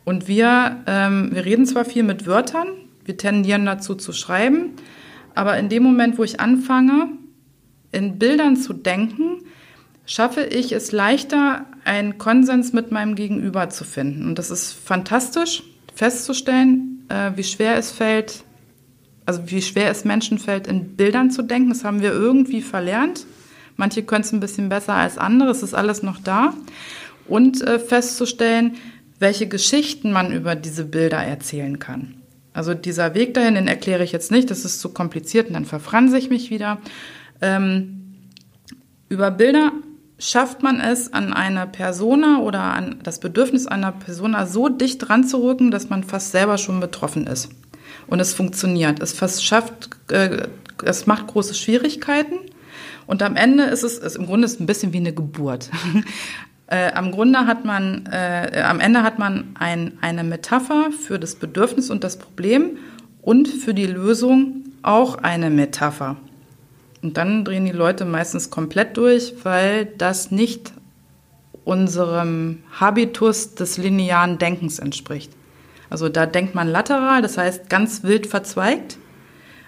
Und 0.03 0.27
wir, 0.27 0.83
ähm, 0.85 1.29
wir 1.33 1.45
reden 1.45 1.65
zwar 1.65 1.83
viel 1.83 2.03
mit 2.03 2.27
Wörtern, 2.27 2.67
wir 3.05 3.17
tendieren 3.17 3.65
dazu 3.65 3.95
zu 3.95 4.13
schreiben, 4.13 4.75
aber 5.35 5.57
in 5.57 5.69
dem 5.69 5.83
Moment, 5.83 6.17
wo 6.17 6.23
ich 6.23 6.39
anfange, 6.39 7.09
in 7.91 8.19
Bildern 8.19 8.57
zu 8.57 8.73
denken, 8.73 9.43
schaffe 10.05 10.43
ich 10.43 10.71
es 10.71 10.91
leichter, 10.91 11.65
einen 11.83 12.17
Konsens 12.17 12.73
mit 12.73 12.91
meinem 12.91 13.15
Gegenüber 13.15 13.69
zu 13.69 13.83
finden. 13.83 14.25
Und 14.25 14.39
das 14.39 14.51
ist 14.51 14.73
fantastisch 14.73 15.63
festzustellen, 15.93 17.05
äh, 17.09 17.31
wie 17.35 17.43
schwer 17.43 17.77
es 17.77 17.91
fällt, 17.91 18.43
also 19.25 19.41
wie 19.45 19.61
schwer 19.61 19.89
es 19.89 20.05
Menschen 20.05 20.37
fällt, 20.39 20.67
in 20.67 20.95
Bildern 20.95 21.31
zu 21.31 21.41
denken. 21.41 21.69
Das 21.69 21.83
haben 21.83 22.01
wir 22.01 22.11
irgendwie 22.11 22.61
verlernt. 22.61 23.25
Manche 23.77 24.03
können 24.03 24.23
es 24.23 24.31
ein 24.31 24.39
bisschen 24.39 24.69
besser 24.69 24.93
als 24.93 25.17
andere. 25.17 25.49
Es 25.49 25.63
ist 25.63 25.73
alles 25.73 26.03
noch 26.03 26.19
da. 26.19 26.53
Und 27.27 27.61
äh, 27.61 27.79
festzustellen, 27.79 28.75
welche 29.19 29.47
Geschichten 29.47 30.11
man 30.11 30.31
über 30.31 30.55
diese 30.55 30.85
Bilder 30.85 31.17
erzählen 31.17 31.79
kann. 31.79 32.15
Also 32.55 32.73
dieser 32.73 33.13
Weg 33.13 33.33
dahin, 33.33 33.55
den 33.55 33.67
erkläre 33.67 34.03
ich 34.05 34.13
jetzt 34.13 34.31
nicht, 34.31 34.49
das 34.49 34.63
ist 34.63 34.79
zu 34.79 34.89
kompliziert 34.89 35.49
und 35.49 35.53
dann 35.53 35.65
verfranse 35.65 36.17
ich 36.17 36.29
mich 36.29 36.49
wieder. 36.49 36.79
Ähm, 37.41 38.15
über 39.09 39.29
Bilder 39.29 39.73
schafft 40.17 40.63
man 40.63 40.79
es, 40.79 41.11
an 41.11 41.33
eine 41.33 41.67
Persona 41.67 42.39
oder 42.39 42.61
an 42.61 43.01
das 43.03 43.19
Bedürfnis 43.19 43.67
einer 43.67 43.91
Persona 43.91 44.47
so 44.47 44.69
dicht 44.69 45.09
ranzurücken, 45.09 45.69
dass 45.69 45.89
man 45.89 46.05
fast 46.05 46.31
selber 46.31 46.57
schon 46.57 46.79
betroffen 46.79 47.27
ist. 47.27 47.49
Und 48.07 48.21
es 48.21 48.33
funktioniert. 48.33 49.01
Es 49.01 49.43
schafft, 49.43 49.89
äh, 50.09 50.47
es 50.85 51.07
macht 51.07 51.27
große 51.27 51.55
Schwierigkeiten. 51.55 52.35
Und 53.05 53.21
am 53.21 53.35
Ende 53.35 53.65
ist 53.65 53.83
es, 53.83 53.97
ist 53.97 54.15
im 54.15 54.27
Grunde 54.27 54.45
ist 54.45 54.53
es 54.53 54.59
ein 54.61 54.65
bisschen 54.65 54.93
wie 54.93 54.97
eine 54.97 55.13
Geburt. 55.13 55.69
Äh, 56.67 56.91
am 56.93 57.11
Grunde 57.11 57.45
hat 57.45 57.63
man, 57.63 58.07
äh, 58.11 58.63
am 58.65 58.79
Ende 58.79 59.03
hat 59.03 59.19
man 59.19 59.55
ein, 59.59 59.97
eine 60.01 60.23
Metapher 60.23 60.89
für 60.91 61.19
das 61.19 61.35
Bedürfnis 61.35 61.89
und 61.91 62.03
das 62.03 62.17
Problem 62.17 62.77
und 63.21 63.47
für 63.47 63.73
die 63.73 63.85
Lösung 63.85 64.63
auch 64.81 65.15
eine 65.19 65.49
Metapher. 65.49 66.17
Und 67.03 67.17
dann 67.17 67.45
drehen 67.45 67.65
die 67.65 67.71
Leute 67.71 68.05
meistens 68.05 68.49
komplett 68.49 68.97
durch, 68.97 69.33
weil 69.43 69.85
das 69.85 70.31
nicht 70.31 70.73
unserem 71.65 72.63
Habitus 72.79 73.53
des 73.53 73.77
linearen 73.77 74.39
Denkens 74.39 74.79
entspricht. 74.79 75.31
Also 75.91 76.09
da 76.09 76.25
denkt 76.25 76.55
man 76.55 76.67
lateral, 76.67 77.21
das 77.21 77.37
heißt 77.37 77.69
ganz 77.69 78.03
wild 78.03 78.25
verzweigt 78.25 78.97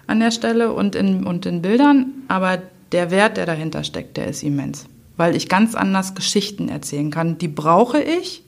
an 0.08 0.18
der 0.18 0.32
Stelle 0.32 0.72
und 0.72 0.96
in, 0.96 1.24
und 1.24 1.46
in 1.46 1.62
Bildern, 1.62 2.06
aber 2.26 2.58
der 2.90 3.12
Wert, 3.12 3.36
der 3.36 3.46
dahinter 3.46 3.84
steckt, 3.84 4.16
der 4.16 4.26
ist 4.26 4.42
immens 4.42 4.86
weil 5.18 5.36
ich 5.36 5.50
ganz 5.50 5.74
anders 5.74 6.14
Geschichten 6.14 6.70
erzählen 6.70 7.10
kann. 7.10 7.36
Die 7.36 7.48
brauche 7.48 8.00
ich, 8.00 8.44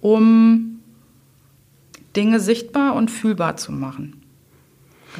um 0.00 0.78
Dinge 2.16 2.40
sichtbar 2.40 2.94
und 2.94 3.10
fühlbar 3.10 3.56
zu 3.56 3.72
machen. 3.72 4.19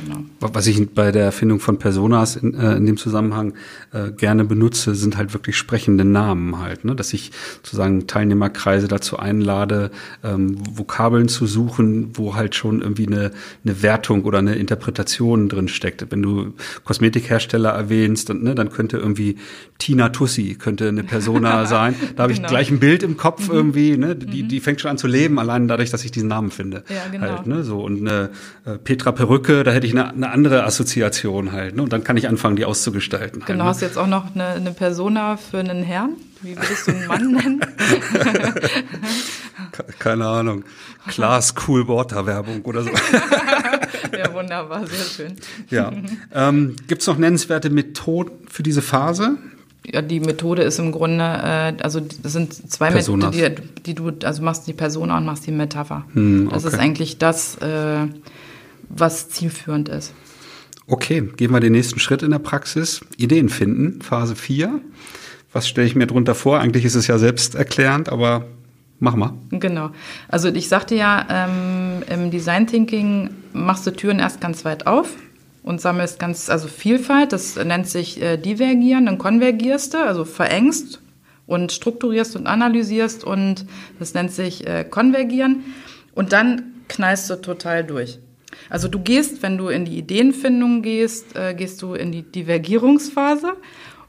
Genau. 0.05 0.25
Was 0.41 0.67
ich 0.67 0.91
bei 0.91 1.11
der 1.11 1.25
Erfindung 1.25 1.61
von 1.61 1.79
Personas 1.79 2.37
in, 2.37 2.55
äh, 2.55 2.77
in 2.77 2.87
dem 2.87 2.97
Zusammenhang 2.97 3.55
äh, 3.93 4.11
gerne 4.13 4.45
benutze, 4.45 4.95
sind 4.95 5.17
halt 5.17 5.33
wirklich 5.33 5.57
sprechende 5.57 6.05
Namen 6.05 6.59
halt, 6.59 6.85
ne? 6.85 6.95
dass 6.95 7.13
ich 7.13 7.33
sozusagen 7.57 8.07
Teilnehmerkreise 8.07 8.89
dazu 8.89 9.19
einlade, 9.19 9.91
ähm, 10.23 10.59
Vokabeln 10.77 11.29
zu 11.29 11.47
suchen, 11.47 12.11
wo 12.15 12.35
halt 12.35 12.55
schon 12.55 12.83
irgendwie 12.83 13.07
eine, 13.07 13.33
eine 13.65 13.83
Wertung 13.83 14.25
oder 14.25 14.39
eine 14.39 14.55
Interpretation 14.55 15.49
drin 15.49 15.69
steckt. 15.69 16.07
Wenn 16.11 16.23
du 16.23 16.55
Kosmetikhersteller 16.85 17.71
erwähnst, 17.71 18.31
dann, 18.31 18.43
ne, 18.43 18.55
dann 18.55 18.71
könnte 18.71 18.97
irgendwie 18.97 19.37
Tina 19.79 20.11
Tussi 20.11 20.55
könnte 20.55 20.89
eine 20.89 21.03
Persona 21.03 21.67
sein. 21.67 21.95
Da 22.15 22.25
habe 22.25 22.35
genau. 22.35 22.47
ich 22.47 22.51
gleich 22.51 22.71
ein 22.71 22.79
Bild 22.79 23.03
im 23.03 23.17
Kopf 23.17 23.49
mhm. 23.49 23.55
irgendwie, 23.55 23.97
ne? 23.97 24.15
die, 24.15 24.45
mhm. 24.45 24.49
die 24.49 24.61
fängt 24.61 24.81
schon 24.81 24.91
an 24.91 24.99
zu 24.99 25.09
leben, 25.09 25.39
allein 25.39 25.67
dadurch, 25.67 25.91
dass 25.91 26.05
ich 26.05 26.13
diesen 26.13 26.29
Namen 26.29 26.51
finde. 26.51 26.85
Ja, 26.89 27.09
genau. 27.11 27.27
Halt, 27.27 27.47
ne? 27.47 27.65
so, 27.65 27.81
und 27.81 28.01
eine 28.01 28.31
äh, 28.65 28.79
Petra 28.79 29.13
Perücke, 29.13 29.65
da 29.65 29.73
hätte 29.81 29.87
ich 29.87 29.99
eine, 29.99 30.11
eine 30.11 30.31
andere 30.31 30.65
Assoziation 30.65 31.53
halt. 31.53 31.77
Ne? 31.77 31.83
Und 31.83 31.93
dann 31.93 32.05
kann 32.05 32.17
ich 32.17 32.29
anfangen, 32.29 32.57
die 32.57 32.65
auszugestalten. 32.65 33.41
Genau, 33.41 33.49
halt, 33.49 33.59
ne? 33.59 33.65
hast 33.65 33.81
du 33.81 33.87
jetzt 33.87 33.99
auch 33.99 34.07
noch 34.07 34.35
eine, 34.35 34.49
eine 34.49 34.73
Persona 34.73 35.37
für 35.37 35.59
einen 35.59 35.83
Herrn? 35.83 36.17
Wie 36.43 36.57
würdest 36.57 36.87
du 36.87 36.93
einen 36.93 37.07
Mann 37.07 37.33
nennen? 37.33 37.61
Keine 39.99 40.27
Ahnung. 40.27 40.65
Klaas 41.09 41.55
Cool 41.67 41.89
Water 41.89 42.27
Werbung 42.27 42.63
oder 42.63 42.83
so. 42.83 42.91
ja, 44.19 44.33
wunderbar, 44.33 44.87
sehr 44.87 45.05
schön. 45.05 45.37
Ja. 45.71 45.93
Ähm, 46.35 46.77
Gibt 46.87 47.01
es 47.03 47.07
noch 47.07 47.17
nennenswerte 47.17 47.71
Methoden 47.71 48.47
für 48.49 48.63
diese 48.63 48.83
Phase? 48.83 49.39
Ja, 49.87 50.03
die 50.03 50.21
Methode 50.21 50.63
ist 50.63 50.79
im 50.79 50.93
Grunde, 50.93 51.25
äh, 51.25 51.83
also 51.83 52.01
das 52.01 52.33
sind 52.33 52.71
zwei 52.71 52.91
Methoden, 52.91 53.31
die, 53.33 53.55
die, 53.87 53.95
du, 53.95 54.13
also 54.25 54.43
machst 54.43 54.67
die 54.67 54.75
Persona 54.75 55.17
und 55.17 55.25
machst 55.25 55.47
die 55.47 55.53
Metapher. 55.53 56.05
Hm, 56.13 56.47
okay. 56.47 56.55
Das 56.55 56.65
ist 56.65 56.79
eigentlich 56.79 57.19
das, 57.19 57.57
äh, 57.57 58.07
was 58.91 59.31
zielführend 59.31 59.89
ist. 59.89 60.13
Okay, 60.87 61.29
gehen 61.37 61.53
wir 61.53 61.61
den 61.61 61.73
nächsten 61.73 62.01
Schritt 62.01 62.23
in 62.23 62.33
der 62.33 62.41
Praxis. 62.41 63.01
Ideen 63.17 63.49
finden, 63.49 64.03
Phase 64.03 64.37
4. 64.37 64.81
Was 65.53 65.69
stelle 65.69 65.87
ich 65.87 65.97
mir 65.97 66.07
drunter 66.07 66.35
vor? 66.35 66.61
Eigentlich 66.61 66.85
ist 66.85 66.97
es 66.97 67.07
ja 67.07 67.19
selbsterklärend, 67.19 68.09
aber 68.09 68.47
Mach 69.01 69.17
mal. 69.17 69.33
Genau. 69.51 69.91
Also 70.29 70.49
ich 70.49 70.69
sagte 70.69 70.95
ja, 70.95 71.27
ähm, 71.31 72.03
im 72.09 72.31
Design 72.31 72.67
Thinking 72.67 73.31
machst 73.55 73.87
du 73.87 73.93
Türen 73.93 74.19
erst 74.19 74.43
ganz 74.43 74.67
weit 74.67 74.87
auf 74.87 75.09
und 75.63 75.81
sammelst 75.81 76.19
ganz, 76.19 76.51
also 76.51 76.69
Vielfalt, 76.69 77.33
das 77.33 77.57
nennt 77.57 77.89
sich 77.89 78.21
äh, 78.21 78.37
divergieren, 78.37 79.07
dann 79.07 79.17
konvergierst 79.17 79.95
du, 79.95 79.99
also 79.99 80.27
verengst 80.27 81.01
und 81.47 81.73
strukturierst 81.73 82.37
und 82.37 82.47
analysierst 82.47 83.25
und 83.25 83.65
das 83.99 84.13
nennt 84.13 84.33
sich 84.33 84.67
äh, 84.67 84.85
konvergieren 84.85 85.65
und 86.15 86.35
dann 86.35 86.63
knallst 86.89 87.31
du 87.31 87.37
total 87.37 87.85
durch. 87.85 88.19
Also 88.69 88.89
du 88.89 89.01
gehst, 89.01 89.43
wenn 89.43 89.59
du 89.59 89.69
in 89.69 89.85
die 89.85 89.99
Ideenfindung 89.99 90.83
gehst, 90.83 91.37
äh, 91.37 91.55
gehst 91.55 91.83
du 91.83 91.95
in 91.95 92.13
die 92.13 92.23
Divergierungsphase 92.23 93.55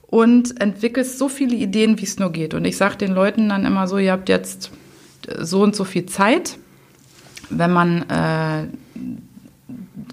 und 0.08 0.60
entwickelst 0.62 1.18
so 1.18 1.30
viele 1.30 1.56
Ideen, 1.56 2.00
wie 2.00 2.04
es 2.04 2.20
nur 2.20 2.32
geht. 2.32 2.54
Und 2.54 2.66
ich 2.66 2.78
sage 2.78 2.98
den 2.98 3.14
Leuten 3.14 3.50
dann 3.50 3.66
immer 3.66 3.88
so, 3.88 3.98
ihr 3.98 4.12
habt 4.12 4.30
jetzt 4.30 4.72
so 5.40 5.62
und 5.62 5.76
so 5.76 5.84
viel 5.84 6.06
Zeit. 6.06 6.58
Wenn 7.50 7.72
man 7.72 8.10
äh, 8.10 8.68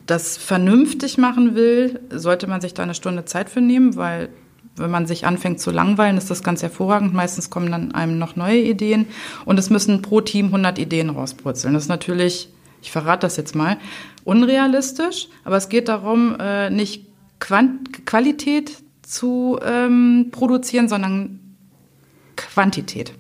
das 0.07 0.37
vernünftig 0.37 1.18
machen 1.18 1.55
will, 1.55 2.01
sollte 2.11 2.47
man 2.47 2.61
sich 2.61 2.74
da 2.74 2.83
eine 2.83 2.95
Stunde 2.95 3.24
Zeit 3.24 3.51
für 3.51 3.61
nehmen, 3.61 3.97
weil 3.97 4.31
wenn 4.76 4.91
man 4.91 5.07
sich 5.07 5.26
anfängt 5.26 5.61
zu 5.61 5.70
langweilen, 5.70 6.16
ist 6.16 6.31
das 6.31 6.43
ganz 6.43 6.62
hervorragend. 6.62 7.12
Meistens 7.12 7.51
kommen 7.51 7.70
dann 7.70 7.93
einem 7.93 8.18
noch 8.18 8.37
neue 8.37 8.61
Ideen 8.61 9.07
und 9.45 9.59
es 9.59 9.70
müssen 9.70 10.03
pro 10.03 10.20
Team 10.20 10.47
100 10.47 10.79
Ideen 10.79 11.11
rauspurzeln. 11.11 11.74
Das 11.74 11.85
ist 11.85 11.89
natürlich, 11.89 12.49
ich 12.81 12.93
verrate 12.93 13.26
das 13.26 13.37
jetzt 13.37 13.55
mal, 13.55 13.79
unrealistisch, 14.29 15.29
aber 15.43 15.57
es 15.57 15.70
geht 15.70 15.89
darum, 15.89 16.37
äh, 16.39 16.68
nicht 16.68 17.07
Quant 17.41 18.05
Qualität 18.05 18.76
zu 19.01 19.59
ähm, 19.64 20.29
produzieren, 20.31 20.87
sondern 20.87 21.41
Quantität. 22.37 23.14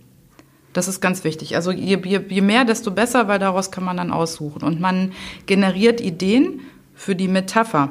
Das 0.74 0.86
ist 0.86 1.00
ganz 1.00 1.24
wichtig. 1.24 1.56
Also 1.56 1.70
je, 1.70 1.98
je, 2.04 2.20
je 2.28 2.40
mehr, 2.42 2.66
desto 2.66 2.90
besser, 2.90 3.26
weil 3.26 3.38
daraus 3.38 3.70
kann 3.70 3.84
man 3.84 3.96
dann 3.96 4.12
aussuchen. 4.12 4.62
Und 4.62 4.80
man 4.80 5.12
generiert 5.46 6.02
Ideen 6.02 6.60
für 6.94 7.16
die 7.16 7.28
Metapher 7.28 7.88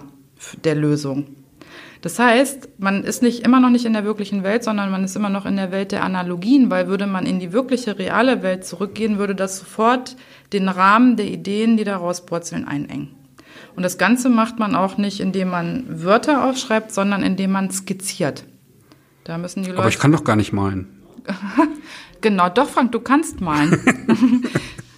der 0.63 0.75
Lösung. 0.75 1.25
Das 2.01 2.19
heißt, 2.19 2.69
man 2.77 3.03
ist 3.03 3.21
nicht 3.21 3.43
immer 3.43 3.59
noch 3.59 3.69
nicht 3.69 3.85
in 3.85 3.93
der 3.93 4.03
wirklichen 4.03 4.43
Welt, 4.43 4.63
sondern 4.63 4.91
man 4.91 5.03
ist 5.03 5.15
immer 5.15 5.29
noch 5.29 5.45
in 5.45 5.55
der 5.55 5.71
Welt 5.71 5.91
der 5.91 6.03
Analogien, 6.03 6.69
weil 6.69 6.87
würde 6.87 7.07
man 7.07 7.25
in 7.25 7.39
die 7.39 7.53
wirkliche 7.53 7.97
reale 7.97 8.43
Welt 8.43 8.65
zurückgehen, 8.65 9.17
würde 9.17 9.35
das 9.35 9.59
sofort 9.59 10.15
den 10.53 10.69
Rahmen 10.69 11.17
der 11.17 11.27
Ideen, 11.27 11.77
die 11.77 11.83
daraus 11.83 12.25
purzeln, 12.25 12.67
einengen. 12.67 13.15
Und 13.75 13.83
das 13.83 13.97
Ganze 13.97 14.29
macht 14.29 14.59
man 14.59 14.75
auch 14.75 14.97
nicht, 14.97 15.19
indem 15.19 15.49
man 15.49 15.85
Wörter 15.87 16.45
aufschreibt, 16.45 16.91
sondern 16.91 17.23
indem 17.23 17.51
man 17.51 17.69
skizziert. 17.71 18.43
Da 19.23 19.37
müssen 19.37 19.63
die 19.63 19.69
Leute. 19.69 19.79
Aber 19.79 19.89
ich 19.89 19.99
kann 19.99 20.11
doch 20.11 20.23
gar 20.23 20.35
nicht 20.35 20.53
malen. 20.53 20.87
genau, 22.21 22.49
doch, 22.49 22.69
Frank, 22.69 22.91
du 22.91 22.99
kannst 22.99 23.41
malen. 23.41 23.77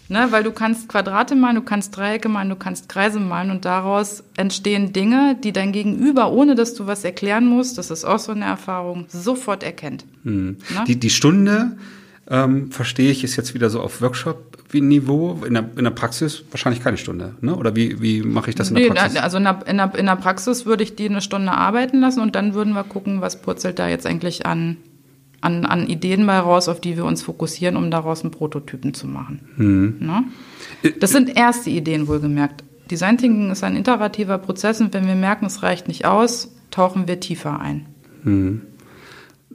ne, 0.09 0.27
weil 0.31 0.43
du 0.43 0.51
kannst 0.51 0.89
Quadrate 0.89 1.35
malen, 1.35 1.55
du 1.55 1.61
kannst 1.61 1.95
Dreiecke 1.95 2.27
malen, 2.27 2.49
du 2.49 2.55
kannst 2.55 2.89
Kreise 2.89 3.19
malen 3.19 3.51
und 3.51 3.65
daraus 3.65 4.23
entstehen 4.35 4.91
Dinge, 4.91 5.37
die 5.41 5.53
dein 5.53 5.71
Gegenüber, 5.71 6.31
ohne 6.31 6.55
dass 6.55 6.73
du 6.73 6.87
was 6.87 7.03
erklären 7.03 7.45
musst, 7.45 7.77
das 7.77 7.91
ist 7.91 8.03
auch 8.05 8.19
so 8.19 8.31
eine 8.31 8.45
Erfahrung, 8.45 9.05
sofort 9.07 9.63
erkennt. 9.63 10.05
Hm. 10.23 10.57
Ne? 10.73 10.83
Die, 10.87 10.99
die 10.99 11.09
Stunde 11.09 11.77
ähm, 12.29 12.71
verstehe 12.71 13.11
ich, 13.11 13.23
ist 13.23 13.35
jetzt 13.37 13.53
wieder 13.53 13.69
so 13.69 13.81
auf 13.81 14.01
Workshop-Niveau. 14.01 15.43
In 15.45 15.53
der, 15.55 15.69
in 15.75 15.83
der 15.83 15.91
Praxis 15.91 16.43
wahrscheinlich 16.51 16.83
keine 16.83 16.97
Stunde, 16.97 17.33
ne? 17.41 17.55
Oder 17.55 17.75
wie, 17.75 18.01
wie 18.01 18.21
mache 18.21 18.51
ich 18.51 18.55
das 18.55 18.69
in 18.69 18.75
der 18.75 18.89
Praxis? 18.89 19.19
Also 19.19 19.37
in 19.37 19.43
der, 19.45 19.59
in, 19.65 19.77
der, 19.77 19.95
in 19.95 20.05
der 20.05 20.15
Praxis 20.15 20.65
würde 20.67 20.83
ich 20.83 20.95
die 20.95 21.09
eine 21.09 21.21
Stunde 21.21 21.51
arbeiten 21.51 21.99
lassen 21.99 22.21
und 22.21 22.35
dann 22.35 22.53
würden 22.53 22.73
wir 22.73 22.83
gucken, 22.83 23.21
was 23.21 23.41
purzelt 23.41 23.79
da 23.79 23.87
jetzt 23.87 24.05
eigentlich 24.05 24.45
an, 24.45 24.77
an, 25.41 25.65
an 25.65 25.87
Ideen 25.87 26.25
bei 26.25 26.39
raus, 26.39 26.67
auf 26.67 26.81
die 26.81 26.97
wir 26.97 27.05
uns 27.05 27.21
fokussieren, 27.21 27.75
um 27.75 27.91
daraus 27.91 28.21
einen 28.21 28.31
Prototypen 28.31 28.93
zu 28.93 29.07
machen. 29.07 29.41
Mhm. 29.57 29.95
Ne? 29.99 30.23
Das 30.99 31.11
sind 31.11 31.35
erste 31.35 31.69
Ideen 31.69 32.07
wohlgemerkt. 32.07 32.63
Design 32.89 33.17
Thinking 33.17 33.51
ist 33.51 33.63
ein 33.63 33.75
iterativer 33.75 34.37
Prozess 34.37 34.81
und 34.81 34.93
wenn 34.93 35.07
wir 35.07 35.15
merken, 35.15 35.45
es 35.45 35.61
reicht 35.63 35.87
nicht 35.87 36.05
aus, 36.05 36.55
tauchen 36.71 37.07
wir 37.07 37.19
tiefer 37.19 37.59
ein. 37.59 37.85
Mhm 38.23 38.61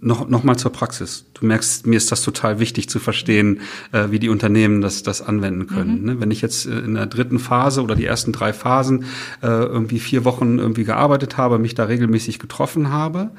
noch, 0.05 0.29
noch 0.29 0.45
mal 0.45 0.57
zur 0.57 0.71
Praxis. 0.71 1.25
Du 1.35 1.47
merkst, 1.47 1.87
mir 1.87 1.97
ist 1.97 2.13
das 2.13 2.23
total 2.23 2.61
wichtig 2.61 2.89
zu 2.89 2.99
verstehen, 2.99 3.61
äh, 3.93 4.11
wie 4.11 4.19
die 4.19 4.29
Unternehmen 4.29 4.81
das, 4.81 5.03
das 5.03 5.23
anwenden 5.23 5.67
können. 5.67 6.01
Mhm. 6.01 6.05
Ne? 6.05 6.21
Wenn 6.21 6.31
ich 6.31 6.43
jetzt 6.43 6.67
äh, 6.67 6.79
in 6.79 6.95
der 6.95 7.07
dritten 7.07 7.39
Phase 7.39 7.83
oder 7.83 7.97
die 7.97 8.05
ersten 8.05 8.33
drei 8.33 8.53
Phasen 8.53 9.05
äh, 9.43 9.47
irgendwie 9.47 9.99
vier 9.99 10.25
Wochen 10.25 10.59
irgendwie 10.59 10.85
gearbeitet 10.85 11.39
habe, 11.39 11.59
mich 11.59 11.75
da 11.75 11.85
regelmäßig 11.85 12.39
getroffen 12.39 12.91
habe, 12.91 13.31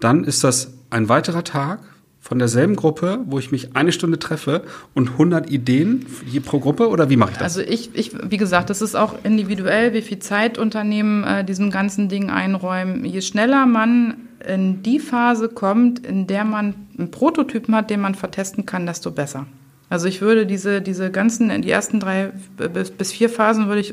dann 0.00 0.24
ist 0.24 0.44
das 0.44 0.74
ein 0.90 1.08
weiterer 1.08 1.44
Tag 1.44 1.80
von 2.22 2.38
derselben 2.38 2.76
Gruppe, 2.76 3.18
wo 3.26 3.40
ich 3.40 3.50
mich 3.50 3.74
eine 3.74 3.90
Stunde 3.90 4.16
treffe 4.20 4.62
und 4.94 5.10
100 5.10 5.50
Ideen 5.50 6.06
je 6.24 6.38
pro 6.38 6.60
Gruppe 6.60 6.88
oder 6.88 7.10
wie 7.10 7.16
mache 7.16 7.32
ich 7.32 7.38
das? 7.38 7.58
Also 7.58 7.60
ich, 7.68 7.90
ich, 7.94 8.12
wie 8.22 8.36
gesagt, 8.36 8.70
das 8.70 8.80
ist 8.80 8.94
auch 8.94 9.16
individuell, 9.24 9.92
wie 9.92 10.02
viel 10.02 10.20
Zeit 10.20 10.56
Unternehmen 10.56 11.24
äh, 11.24 11.44
diesem 11.44 11.72
ganzen 11.72 12.08
Ding 12.08 12.30
einräumen. 12.30 13.04
Je 13.04 13.20
schneller 13.22 13.66
man 13.66 14.28
in 14.48 14.84
die 14.84 15.00
Phase 15.00 15.48
kommt, 15.48 16.06
in 16.06 16.28
der 16.28 16.44
man 16.44 16.76
einen 16.96 17.10
Prototypen 17.10 17.74
hat, 17.74 17.90
den 17.90 18.00
man 18.00 18.14
vertesten 18.14 18.66
kann, 18.66 18.86
desto 18.86 19.10
besser. 19.10 19.46
Also 19.88 20.06
ich 20.06 20.20
würde 20.20 20.46
diese, 20.46 20.80
diese 20.80 21.10
ganzen, 21.10 21.60
die 21.60 21.70
ersten 21.70 21.98
drei 21.98 22.32
bis, 22.72 22.92
bis 22.92 23.10
vier 23.10 23.30
Phasen 23.30 23.66
würde 23.66 23.80
ich 23.80 23.92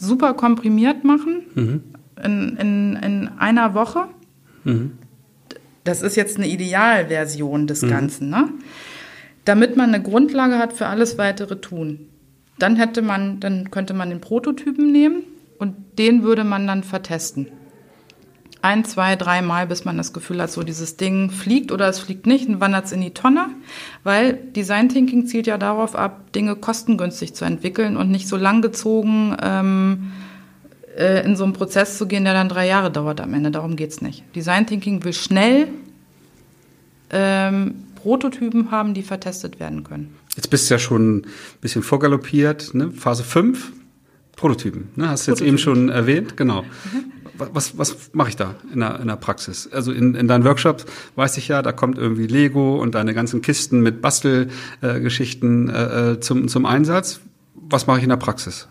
super 0.00 0.34
komprimiert 0.34 1.04
machen, 1.04 1.42
mhm. 1.54 1.82
in, 2.24 2.56
in, 2.56 2.96
in 2.96 3.30
einer 3.38 3.74
Woche. 3.74 4.08
Mhm. 4.64 4.98
Das 5.88 6.02
ist 6.02 6.16
jetzt 6.16 6.36
eine 6.36 6.46
Idealversion 6.46 7.66
des 7.66 7.80
mhm. 7.82 7.88
Ganzen, 7.88 8.28
ne? 8.28 8.48
Damit 9.46 9.76
man 9.76 9.94
eine 9.94 10.02
Grundlage 10.02 10.58
hat 10.58 10.74
für 10.74 10.86
alles 10.86 11.16
weitere 11.16 11.60
tun. 11.60 12.08
Dann 12.58 12.76
hätte 12.76 13.00
man, 13.00 13.40
dann 13.40 13.70
könnte 13.70 13.94
man 13.94 14.10
den 14.10 14.20
Prototypen 14.20 14.92
nehmen 14.92 15.22
und 15.58 15.74
den 15.98 16.22
würde 16.22 16.44
man 16.44 16.66
dann 16.66 16.82
vertesten 16.82 17.46
ein, 18.60 18.84
zwei, 18.84 19.16
dreimal, 19.16 19.66
bis 19.66 19.84
man 19.84 19.96
das 19.96 20.12
Gefühl 20.12 20.42
hat, 20.42 20.50
so 20.50 20.62
dieses 20.62 20.96
Ding 20.96 21.30
fliegt 21.30 21.70
oder 21.70 21.88
es 21.88 22.00
fliegt 22.00 22.26
nicht 22.26 22.48
und 22.48 22.60
wandert 22.60 22.86
es 22.86 22.92
in 22.92 23.00
die 23.00 23.14
Tonne, 23.14 23.50
weil 24.02 24.34
Design 24.34 24.88
Thinking 24.88 25.26
zielt 25.26 25.46
ja 25.46 25.58
darauf 25.58 25.94
ab, 25.94 26.32
Dinge 26.32 26.56
kostengünstig 26.56 27.34
zu 27.34 27.44
entwickeln 27.44 27.96
und 27.96 28.10
nicht 28.10 28.28
so 28.28 28.36
langgezogen 28.36 29.36
ähm, 29.40 30.12
äh, 30.98 31.24
in 31.24 31.36
so 31.36 31.44
einen 31.44 31.52
Prozess 31.52 31.96
zu 31.96 32.06
gehen, 32.06 32.24
der 32.24 32.34
dann 32.34 32.48
drei 32.48 32.66
Jahre 32.66 32.90
dauert 32.90 33.20
am 33.20 33.32
Ende. 33.34 33.50
Darum 33.50 33.76
geht's 33.76 34.00
nicht. 34.00 34.24
Design 34.34 34.66
Thinking 34.66 35.04
will 35.04 35.12
schnell 35.12 35.68
ähm, 37.10 37.74
Prototypen 37.94 38.70
haben, 38.70 38.94
die 38.94 39.02
vertestet 39.02 39.60
werden 39.60 39.84
können. 39.84 40.14
Jetzt 40.36 40.50
bist 40.50 40.68
du 40.68 40.74
ja 40.74 40.78
schon 40.78 41.18
ein 41.18 41.26
bisschen 41.60 41.82
vorgaloppiert, 41.82 42.74
ne? 42.74 42.90
Phase 42.92 43.24
5, 43.24 43.72
Prototypen, 44.36 44.88
ne? 44.94 45.08
hast 45.08 45.26
du 45.26 45.32
jetzt 45.32 45.40
eben 45.40 45.58
schon 45.58 45.88
erwähnt, 45.88 46.36
genau. 46.36 46.62
Mhm 46.62 47.12
was, 47.38 47.78
was 47.78 48.10
mache 48.12 48.30
ich 48.30 48.36
da 48.36 48.54
in 48.72 48.80
der, 48.80 49.00
in 49.00 49.08
der 49.08 49.16
Praxis? 49.16 49.68
Also 49.72 49.92
in, 49.92 50.14
in 50.14 50.28
deinen 50.28 50.44
Workshops 50.44 50.86
weiß 51.16 51.36
ich 51.36 51.48
ja, 51.48 51.62
da 51.62 51.72
kommt 51.72 51.98
irgendwie 51.98 52.26
Lego 52.26 52.80
und 52.80 52.94
deine 52.94 53.14
ganzen 53.14 53.42
Kisten 53.42 53.80
mit 53.80 54.02
Bastelgeschichten 54.02 55.70
äh, 55.70 56.12
äh, 56.12 56.20
zum, 56.20 56.48
zum 56.48 56.66
Einsatz. 56.66 57.20
Was 57.54 57.86
mache 57.86 57.98
ich 57.98 58.04
in 58.04 58.10
der 58.10 58.16
Praxis? 58.16 58.68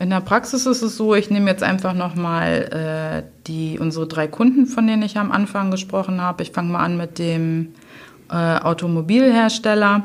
In 0.00 0.10
der 0.10 0.20
Praxis 0.20 0.66
ist 0.66 0.82
es 0.82 0.96
so, 0.96 1.14
ich 1.14 1.28
nehme 1.30 1.50
jetzt 1.50 1.62
einfach 1.62 1.92
nochmal 1.92 3.24
äh, 3.24 3.28
die 3.46 3.78
unsere 3.80 4.06
drei 4.06 4.28
Kunden, 4.28 4.66
von 4.66 4.86
denen 4.86 5.02
ich 5.02 5.16
am 5.16 5.32
Anfang 5.32 5.70
gesprochen 5.70 6.20
habe. 6.20 6.42
Ich 6.42 6.52
fange 6.52 6.72
mal 6.72 6.84
an 6.84 6.96
mit 6.96 7.18
dem 7.18 7.74
äh, 8.30 8.34
Automobilhersteller. 8.34 10.04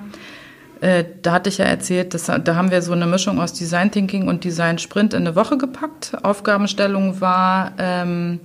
Äh, 0.81 1.05
da 1.21 1.33
hatte 1.33 1.49
ich 1.49 1.59
ja 1.59 1.65
erzählt, 1.65 2.13
dass, 2.13 2.25
da 2.25 2.55
haben 2.55 2.71
wir 2.71 2.81
so 2.81 2.91
eine 2.91 3.05
Mischung 3.05 3.39
aus 3.39 3.53
Design 3.53 3.91
Thinking 3.91 4.27
und 4.27 4.43
Design 4.43 4.79
Sprint 4.79 5.13
in 5.13 5.21
eine 5.21 5.35
Woche 5.35 5.57
gepackt. 5.57 6.17
Aufgabenstellung 6.23 7.21
war 7.21 7.73
ähm, 7.77 8.39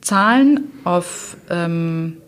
Zahlen 0.00 0.60
auf 0.84 1.36
ähm, 1.50 2.18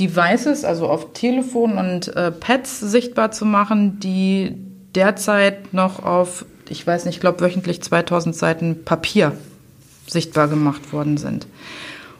Devices, 0.00 0.64
also 0.64 0.88
auf 0.88 1.12
Telefon 1.12 1.78
und 1.78 2.16
äh, 2.16 2.32
Pads 2.32 2.80
sichtbar 2.80 3.30
zu 3.30 3.44
machen, 3.44 4.00
die 4.00 4.56
derzeit 4.94 5.72
noch 5.72 6.04
auf, 6.04 6.44
ich 6.68 6.86
weiß 6.86 7.04
nicht, 7.04 7.16
ich 7.16 7.20
glaube 7.20 7.40
wöchentlich 7.40 7.82
2000 7.82 8.34
Seiten 8.34 8.84
Papier 8.84 9.32
sichtbar 10.06 10.48
gemacht 10.48 10.92
worden 10.92 11.16
sind. 11.16 11.46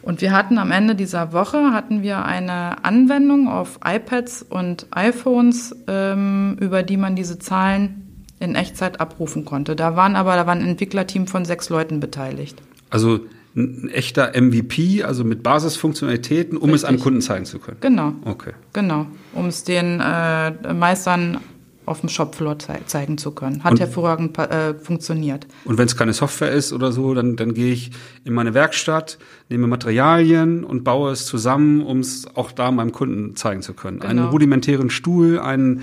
Und 0.03 0.21
wir 0.21 0.33
hatten 0.33 0.59
am 0.59 0.71
Ende 0.71 0.95
dieser 0.95 1.33
Woche 1.33 1.73
hatten 1.73 2.03
wir 2.03 2.25
eine 2.27 2.85
Anwendung 2.85 3.49
auf 3.49 3.81
iPads 3.83 4.43
und 4.43 4.87
iPhones, 4.91 5.75
ähm, 5.87 6.59
über 6.61 6.83
die 6.83 6.99
man 6.99 7.17
diese 7.17 7.39
Zahlen 7.39 8.27
in 8.39 8.55
Echtzeit 8.55 9.01
abrufen 9.01 9.47
konnte. 9.47 9.75
Da 9.75 9.97
waren 9.97 10.15
aber 10.17 10.37
da 10.37 10.47
war 10.47 10.55
ein 10.55 10.67
Entwicklerteam 10.67 11.27
von 11.27 11.47
sechs 11.47 11.71
Leuten 11.71 12.01
beteiligt. 12.01 12.61
Also 12.91 13.21
ein 13.57 13.89
echter 13.89 14.33
MVP, 14.39 15.05
also 15.05 15.25
mit 15.25 15.43
Basisfunktionalitäten, 15.43 16.59
um 16.59 16.71
Richtig. 16.71 16.83
es 16.83 16.85
einem 16.85 17.01
Kunden 17.01 17.21
zeigen 17.23 17.47
zu 17.47 17.59
können. 17.59 17.79
Genau. 17.81 18.13
Okay. 18.25 18.53
Genau, 18.73 19.07
um 19.33 19.47
es 19.47 19.65
den 19.65 20.01
äh, 20.01 20.75
Meistern 20.75 21.39
auf 21.87 22.01
dem 22.01 22.09
Shopfloor 22.09 22.59
zei 22.59 22.80
zeigen 22.87 23.18
zu 23.18 23.32
können. 23.32 23.64
Hat 23.64 23.72
und, 23.72 23.80
hervorragend 23.80 24.37
äh, 24.39 24.74
funktioniert. 24.74 25.47
Und 25.64 25.78
wenn 25.78 25.87
es 25.87 25.97
keine 25.97 26.12
Software 26.12 26.51
ist 26.51 26.72
oder 26.72 26.93
so, 26.93 27.14
dann, 27.14 27.37
dann 27.37 27.55
gehe 27.55 27.72
ich 27.72 27.91
in 28.24 28.32
meine 28.32 28.55
Werkstatt, 28.55 29.18
nehme 29.49 29.66
Materialien 29.66 30.64
und 30.64 30.85
baue 30.85 31.12
es 31.12 31.26
zusammen, 31.26 31.82
um 31.82 32.01
es 32.01 32.26
auch 32.35 32.53
da 32.53 32.70
meinem 32.70 32.93
Kunden 32.93 33.37
zeigen 33.37 33.62
zu 33.62 33.74
können. 33.74 34.01
Genau. 34.01 34.11
Einen 34.11 34.24
rudimentären 34.28 34.91
Stuhl, 34.91 35.39
einen 35.39 35.82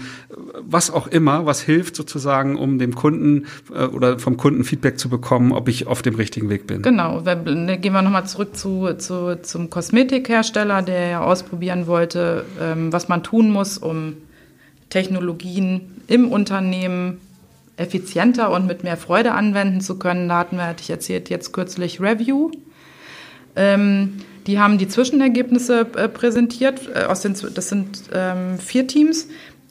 was 0.62 0.92
auch 0.92 1.08
immer, 1.08 1.46
was 1.46 1.62
hilft 1.62 1.96
sozusagen, 1.96 2.58
um 2.58 2.80
dem 2.80 2.96
Kunden 2.96 3.46
äh, 3.74 3.86
oder 3.86 4.20
vom 4.20 4.38
Kunden 4.38 4.64
Feedback 4.64 5.00
zu 5.00 5.10
bekommen, 5.10 5.52
ob 5.52 5.68
ich 5.68 5.88
auf 5.88 6.02
dem 6.02 6.16
richtigen 6.16 6.50
Weg 6.50 6.68
bin. 6.68 6.82
Genau. 6.82 7.26
Wenn, 7.26 7.66
ne, 7.66 7.78
gehen 7.78 7.94
wir 7.94 8.02
nochmal 8.02 8.26
zurück 8.26 8.56
zu, 8.56 8.94
zu, 8.98 9.42
zum 9.42 9.70
Kosmetikhersteller, 9.70 10.82
der 10.82 11.10
ja 11.10 11.22
ausprobieren 11.22 11.88
wollte, 11.88 12.46
ähm, 12.60 12.92
was 12.92 13.08
man 13.08 13.24
tun 13.24 13.52
muss, 13.52 13.78
um 13.78 14.14
Technologien 14.92 16.04
im 16.08 16.32
Unternehmen 16.32 17.20
effizienter 17.78 18.52
und 18.52 18.68
mit 18.68 18.84
mehr 18.84 18.98
Freude 18.98 19.32
anwenden 19.32 19.82
zu 19.82 19.98
können. 19.98 20.30
Da 20.30 20.38
hatten 20.38 20.58
wir, 20.58 20.68
hatte 20.68 20.84
ich 20.84 20.90
erzählt, 20.92 21.30
jetzt 21.30 21.52
kürzlich 21.52 22.00
Review. 22.00 22.52
Ähm, 23.56 24.22
die 24.48 24.60
haben 24.60 24.78
die 24.78 24.88
Zwischenergebnisse 24.88 25.88
äh, 25.96 26.08
präsentiert. 26.08 26.90
Äh, 26.94 27.06
aus 27.06 27.22
den, 27.22 27.36
das 27.54 27.70
sind 27.70 28.04
ähm, 28.14 28.60
vier 28.60 28.88
Teams. 28.88 29.28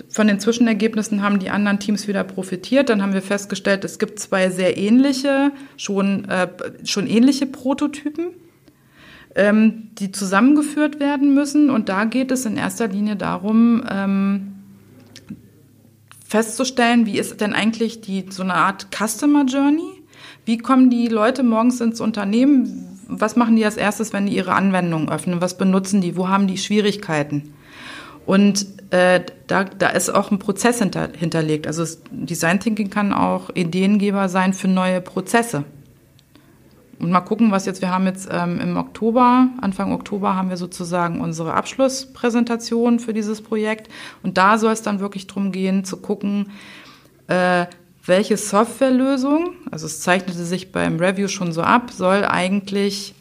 Von 0.08 0.26
den 0.26 0.40
Zwischenergebnissen 0.40 1.22
haben 1.22 1.38
die 1.38 1.50
anderen 1.50 1.78
Teams 1.78 2.08
wieder 2.08 2.24
profitiert. 2.24 2.88
Dann 2.88 3.02
haben 3.02 3.12
wir 3.12 3.22
festgestellt, 3.22 3.84
es 3.84 3.98
gibt 3.98 4.18
zwei 4.18 4.50
sehr 4.50 4.76
ähnliche, 4.76 5.52
schon, 5.76 6.28
äh, 6.28 6.48
schon 6.84 7.06
ähnliche 7.06 7.46
Prototypen, 7.46 8.28
ähm, 9.34 9.90
die 9.98 10.10
zusammengeführt 10.10 10.98
werden 11.00 11.34
müssen. 11.34 11.70
Und 11.70 11.88
da 11.88 12.04
geht 12.04 12.30
es 12.30 12.46
in 12.46 12.56
erster 12.56 12.88
Linie 12.88 13.16
darum, 13.16 13.84
ähm, 13.88 14.52
festzustellen, 16.30 17.06
wie 17.06 17.18
ist 17.18 17.40
denn 17.40 17.54
eigentlich 17.54 18.02
die 18.02 18.24
so 18.30 18.44
eine 18.44 18.54
Art 18.54 18.86
Customer 18.96 19.44
Journey? 19.44 20.00
Wie 20.44 20.58
kommen 20.58 20.88
die 20.88 21.08
Leute 21.08 21.42
morgens 21.42 21.80
ins 21.80 22.00
Unternehmen? 22.00 22.98
Was 23.08 23.34
machen 23.34 23.56
die 23.56 23.64
als 23.64 23.76
erstes, 23.76 24.12
wenn 24.12 24.26
die 24.26 24.36
ihre 24.36 24.52
Anwendung 24.52 25.10
öffnen? 25.10 25.40
Was 25.40 25.58
benutzen 25.58 26.00
die? 26.00 26.16
Wo 26.16 26.28
haben 26.28 26.46
die 26.46 26.56
Schwierigkeiten? 26.56 27.52
Und 28.26 28.64
äh, 28.90 29.22
da, 29.48 29.64
da 29.64 29.88
ist 29.88 30.08
auch 30.08 30.30
ein 30.30 30.38
Prozess 30.38 30.78
hinter, 30.78 31.08
hinterlegt. 31.18 31.66
Also 31.66 31.84
Design 32.12 32.60
Thinking 32.60 32.90
kann 32.90 33.12
auch 33.12 33.50
Ideengeber 33.54 34.28
sein 34.28 34.52
für 34.52 34.68
neue 34.68 35.00
Prozesse. 35.00 35.64
Und 37.00 37.10
mal 37.10 37.20
gucken, 37.20 37.50
was 37.50 37.64
jetzt, 37.64 37.80
wir 37.80 37.90
haben 37.90 38.06
jetzt 38.06 38.28
ähm, 38.30 38.60
im 38.60 38.76
Oktober, 38.76 39.48
Anfang 39.60 39.92
Oktober 39.92 40.34
haben 40.36 40.50
wir 40.50 40.58
sozusagen 40.58 41.20
unsere 41.20 41.54
Abschlusspräsentation 41.54 43.00
für 43.00 43.14
dieses 43.14 43.40
Projekt. 43.40 43.88
Und 44.22 44.36
da 44.36 44.58
soll 44.58 44.72
es 44.72 44.82
dann 44.82 45.00
wirklich 45.00 45.26
darum 45.26 45.50
gehen, 45.50 45.84
zu 45.84 45.96
gucken, 45.96 46.50
äh, 47.28 47.66
welche 48.04 48.36
Softwarelösung, 48.36 49.54
also 49.70 49.86
es 49.86 50.00
zeichnete 50.00 50.44
sich 50.44 50.72
beim 50.72 50.98
Review 50.98 51.28
schon 51.28 51.52
so 51.52 51.62
ab, 51.62 51.90
soll 51.90 52.24
eigentlich 52.24 53.14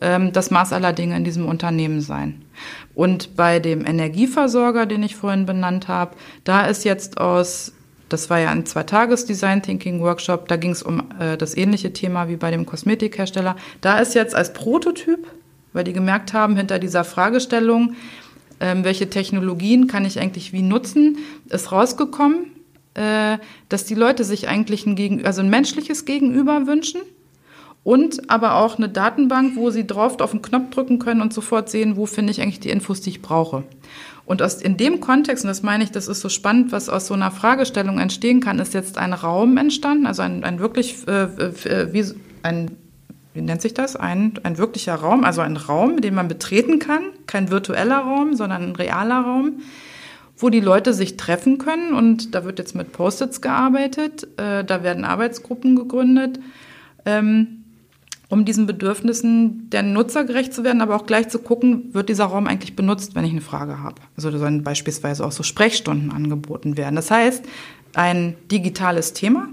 ähm, 0.00 0.32
das 0.32 0.50
Maß 0.50 0.72
aller 0.72 0.92
Dinge 0.92 1.16
in 1.16 1.24
diesem 1.24 1.46
Unternehmen 1.46 2.00
sein. 2.00 2.42
Und 2.94 3.36
bei 3.36 3.58
dem 3.58 3.84
Energieversorger, 3.84 4.86
den 4.86 5.02
ich 5.02 5.16
vorhin 5.16 5.46
benannt 5.46 5.88
habe, 5.88 6.16
da 6.44 6.66
ist 6.66 6.84
jetzt 6.84 7.18
aus 7.20 7.72
das 8.08 8.30
war 8.30 8.38
ja 8.38 8.50
ein 8.50 8.66
Zwei-Tages-Design 8.66 9.62
Thinking 9.62 10.00
Workshop. 10.00 10.48
Da 10.48 10.56
ging 10.56 10.70
es 10.70 10.82
um 10.82 11.02
äh, 11.18 11.36
das 11.36 11.56
ähnliche 11.56 11.92
Thema 11.92 12.28
wie 12.28 12.36
bei 12.36 12.50
dem 12.50 12.66
Kosmetikhersteller. 12.66 13.56
Da 13.80 13.98
ist 13.98 14.14
jetzt 14.14 14.34
als 14.34 14.52
Prototyp, 14.52 15.26
weil 15.72 15.84
die 15.84 15.92
gemerkt 15.92 16.32
haben, 16.32 16.56
hinter 16.56 16.78
dieser 16.78 17.04
Fragestellung, 17.04 17.94
ähm, 18.60 18.84
welche 18.84 19.10
Technologien 19.10 19.86
kann 19.86 20.04
ich 20.04 20.20
eigentlich 20.20 20.52
wie 20.52 20.62
nutzen, 20.62 21.18
ist 21.48 21.72
rausgekommen, 21.72 22.52
äh, 22.94 23.38
dass 23.68 23.84
die 23.84 23.94
Leute 23.94 24.24
sich 24.24 24.48
eigentlich 24.48 24.86
ein, 24.86 24.96
Gegen 24.96 25.26
also 25.26 25.42
ein 25.42 25.50
menschliches 25.50 26.04
Gegenüber 26.04 26.66
wünschen 26.66 27.00
und 27.82 28.30
aber 28.30 28.54
auch 28.56 28.78
eine 28.78 28.88
Datenbank, 28.88 29.56
wo 29.56 29.70
sie 29.70 29.86
drauf 29.86 30.20
auf 30.20 30.30
den 30.30 30.42
Knopf 30.42 30.70
drücken 30.70 30.98
können 30.98 31.20
und 31.20 31.34
sofort 31.34 31.68
sehen, 31.68 31.96
wo 31.96 32.06
finde 32.06 32.30
ich 32.30 32.40
eigentlich 32.40 32.60
die 32.60 32.70
Infos, 32.70 33.00
die 33.00 33.10
ich 33.10 33.22
brauche. 33.22 33.64
Und 34.26 34.42
aus, 34.42 34.60
in 34.60 34.76
dem 34.76 35.00
Kontext, 35.00 35.44
und 35.44 35.48
das 35.48 35.62
meine 35.62 35.84
ich, 35.84 35.92
das 35.92 36.08
ist 36.08 36.20
so 36.20 36.28
spannend, 36.28 36.72
was 36.72 36.88
aus 36.88 37.06
so 37.06 37.14
einer 37.14 37.30
Fragestellung 37.30 38.00
entstehen 38.00 38.40
kann, 38.40 38.58
ist 38.58 38.74
jetzt 38.74 38.98
ein 38.98 39.12
Raum 39.12 39.56
entstanden, 39.56 40.04
also 40.04 40.22
ein, 40.22 40.42
ein 40.42 40.58
wirklich, 40.58 41.06
äh, 41.06 41.22
äh, 41.22 41.92
wie, 41.92 42.04
ein, 42.42 42.72
wie 43.34 43.40
nennt 43.40 43.62
sich 43.62 43.72
das? 43.72 43.94
Ein, 43.94 44.34
ein 44.42 44.58
wirklicher 44.58 44.96
Raum, 44.96 45.22
also 45.22 45.42
ein 45.42 45.56
Raum, 45.56 46.00
den 46.00 46.14
man 46.14 46.26
betreten 46.26 46.80
kann, 46.80 47.04
kein 47.28 47.52
virtueller 47.52 47.98
Raum, 47.98 48.34
sondern 48.34 48.64
ein 48.64 48.76
realer 48.76 49.20
Raum, 49.20 49.60
wo 50.36 50.50
die 50.50 50.60
Leute 50.60 50.92
sich 50.92 51.16
treffen 51.16 51.58
können. 51.58 51.94
Und 51.94 52.34
da 52.34 52.44
wird 52.44 52.58
jetzt 52.58 52.74
mit 52.74 52.90
Post-its 52.90 53.40
gearbeitet, 53.40 54.26
äh, 54.38 54.64
da 54.64 54.82
werden 54.82 55.04
Arbeitsgruppen 55.04 55.76
gegründet. 55.76 56.40
Ähm, 57.04 57.55
um 58.28 58.44
diesen 58.44 58.66
Bedürfnissen 58.66 59.70
der 59.70 59.82
Nutzer 59.82 60.24
gerecht 60.24 60.52
zu 60.52 60.64
werden, 60.64 60.80
aber 60.80 60.96
auch 60.96 61.06
gleich 61.06 61.28
zu 61.28 61.38
gucken, 61.38 61.94
wird 61.94 62.08
dieser 62.08 62.24
Raum 62.24 62.46
eigentlich 62.46 62.74
benutzt, 62.74 63.14
wenn 63.14 63.24
ich 63.24 63.30
eine 63.30 63.40
Frage 63.40 63.80
habe. 63.80 64.02
Also 64.16 64.30
da 64.30 64.38
sollen 64.38 64.64
beispielsweise 64.64 65.24
auch 65.24 65.32
so 65.32 65.42
Sprechstunden 65.42 66.10
angeboten 66.10 66.76
werden. 66.76 66.96
Das 66.96 67.10
heißt, 67.10 67.44
ein 67.94 68.34
digitales 68.50 69.12
Thema 69.12 69.48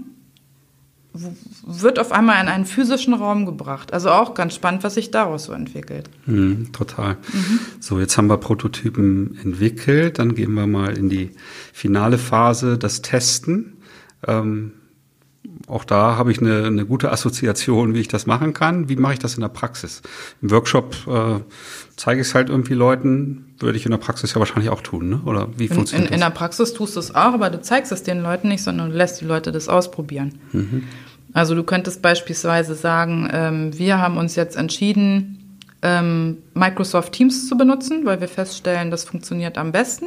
wird 1.64 2.00
auf 2.00 2.10
einmal 2.10 2.42
in 2.42 2.48
einen 2.48 2.66
physischen 2.66 3.14
Raum 3.14 3.46
gebracht. 3.46 3.92
Also 3.92 4.10
auch 4.10 4.34
ganz 4.34 4.56
spannend, 4.56 4.82
was 4.82 4.94
sich 4.94 5.12
daraus 5.12 5.44
so 5.44 5.52
entwickelt. 5.52 6.10
Mhm, 6.26 6.72
total. 6.72 7.18
Mhm. 7.32 7.60
So, 7.78 8.00
jetzt 8.00 8.18
haben 8.18 8.26
wir 8.26 8.38
Prototypen 8.38 9.38
entwickelt, 9.40 10.18
dann 10.18 10.34
gehen 10.34 10.54
wir 10.54 10.66
mal 10.66 10.98
in 10.98 11.08
die 11.08 11.30
finale 11.72 12.18
Phase, 12.18 12.78
das 12.78 13.02
Testen. 13.02 13.74
Ähm, 14.26 14.72
auch 15.66 15.84
da 15.84 16.16
habe 16.16 16.30
ich 16.30 16.40
eine, 16.40 16.64
eine 16.64 16.84
gute 16.84 17.10
Assoziation, 17.10 17.94
wie 17.94 18.00
ich 18.00 18.08
das 18.08 18.26
machen 18.26 18.52
kann. 18.52 18.88
Wie 18.88 18.96
mache 18.96 19.14
ich 19.14 19.18
das 19.18 19.34
in 19.34 19.40
der 19.40 19.48
Praxis? 19.48 20.02
Im 20.42 20.50
Workshop 20.50 20.94
äh, 21.06 21.40
zeige 21.96 22.20
ich 22.20 22.28
es 22.28 22.34
halt 22.34 22.50
irgendwie 22.50 22.74
Leuten, 22.74 23.54
würde 23.58 23.78
ich 23.78 23.86
in 23.86 23.90
der 23.90 23.98
Praxis 23.98 24.34
ja 24.34 24.40
wahrscheinlich 24.40 24.70
auch 24.70 24.82
tun, 24.82 25.08
ne? 25.08 25.20
Oder 25.24 25.48
wie 25.56 25.68
funktioniert 25.68 26.10
in, 26.10 26.14
in, 26.14 26.20
das? 26.20 26.26
In 26.26 26.32
der 26.32 26.38
Praxis 26.38 26.74
tust 26.74 26.96
du 26.96 27.00
es 27.00 27.14
auch, 27.14 27.32
aber 27.32 27.48
du 27.48 27.62
zeigst 27.62 27.92
es 27.92 28.02
den 28.02 28.20
Leuten 28.20 28.48
nicht, 28.48 28.62
sondern 28.62 28.90
du 28.90 28.96
lässt 28.96 29.20
die 29.22 29.24
Leute 29.24 29.52
das 29.52 29.68
ausprobieren. 29.68 30.38
Mhm. 30.52 30.84
Also 31.32 31.54
du 31.54 31.64
könntest 31.64 32.02
beispielsweise 32.02 32.74
sagen, 32.74 33.28
ähm, 33.32 33.78
wir 33.78 33.98
haben 33.98 34.18
uns 34.18 34.36
jetzt 34.36 34.56
entschieden, 34.56 35.58
ähm, 35.80 36.38
Microsoft 36.52 37.12
Teams 37.12 37.48
zu 37.48 37.56
benutzen, 37.56 38.04
weil 38.04 38.20
wir 38.20 38.28
feststellen, 38.28 38.90
das 38.90 39.04
funktioniert 39.04 39.56
am 39.56 39.72
besten. 39.72 40.06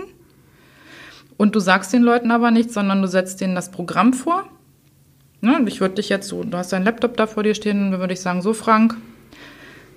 Und 1.35 1.55
du 1.55 1.59
sagst 1.59 1.93
den 1.93 2.03
Leuten 2.03 2.31
aber 2.31 2.51
nichts, 2.51 2.75
sondern 2.75 3.01
du 3.01 3.07
setzt 3.07 3.41
denen 3.41 3.55
das 3.55 3.71
Programm 3.71 4.13
vor 4.13 4.45
Ne, 5.47 5.63
ich 5.65 5.79
würde 5.79 5.95
dich 5.95 6.09
jetzt 6.09 6.27
so, 6.27 6.43
du 6.43 6.57
hast 6.57 6.73
deinen 6.73 6.83
Laptop 6.83 7.15
da 7.15 7.25
vor 7.25 7.41
dir 7.41 7.55
stehen, 7.55 7.91
dann 7.91 8.01
würde 8.01 8.11
ich 8.11 8.19
sagen, 8.19 8.41
so 8.41 8.51
Frank, 8.51 8.97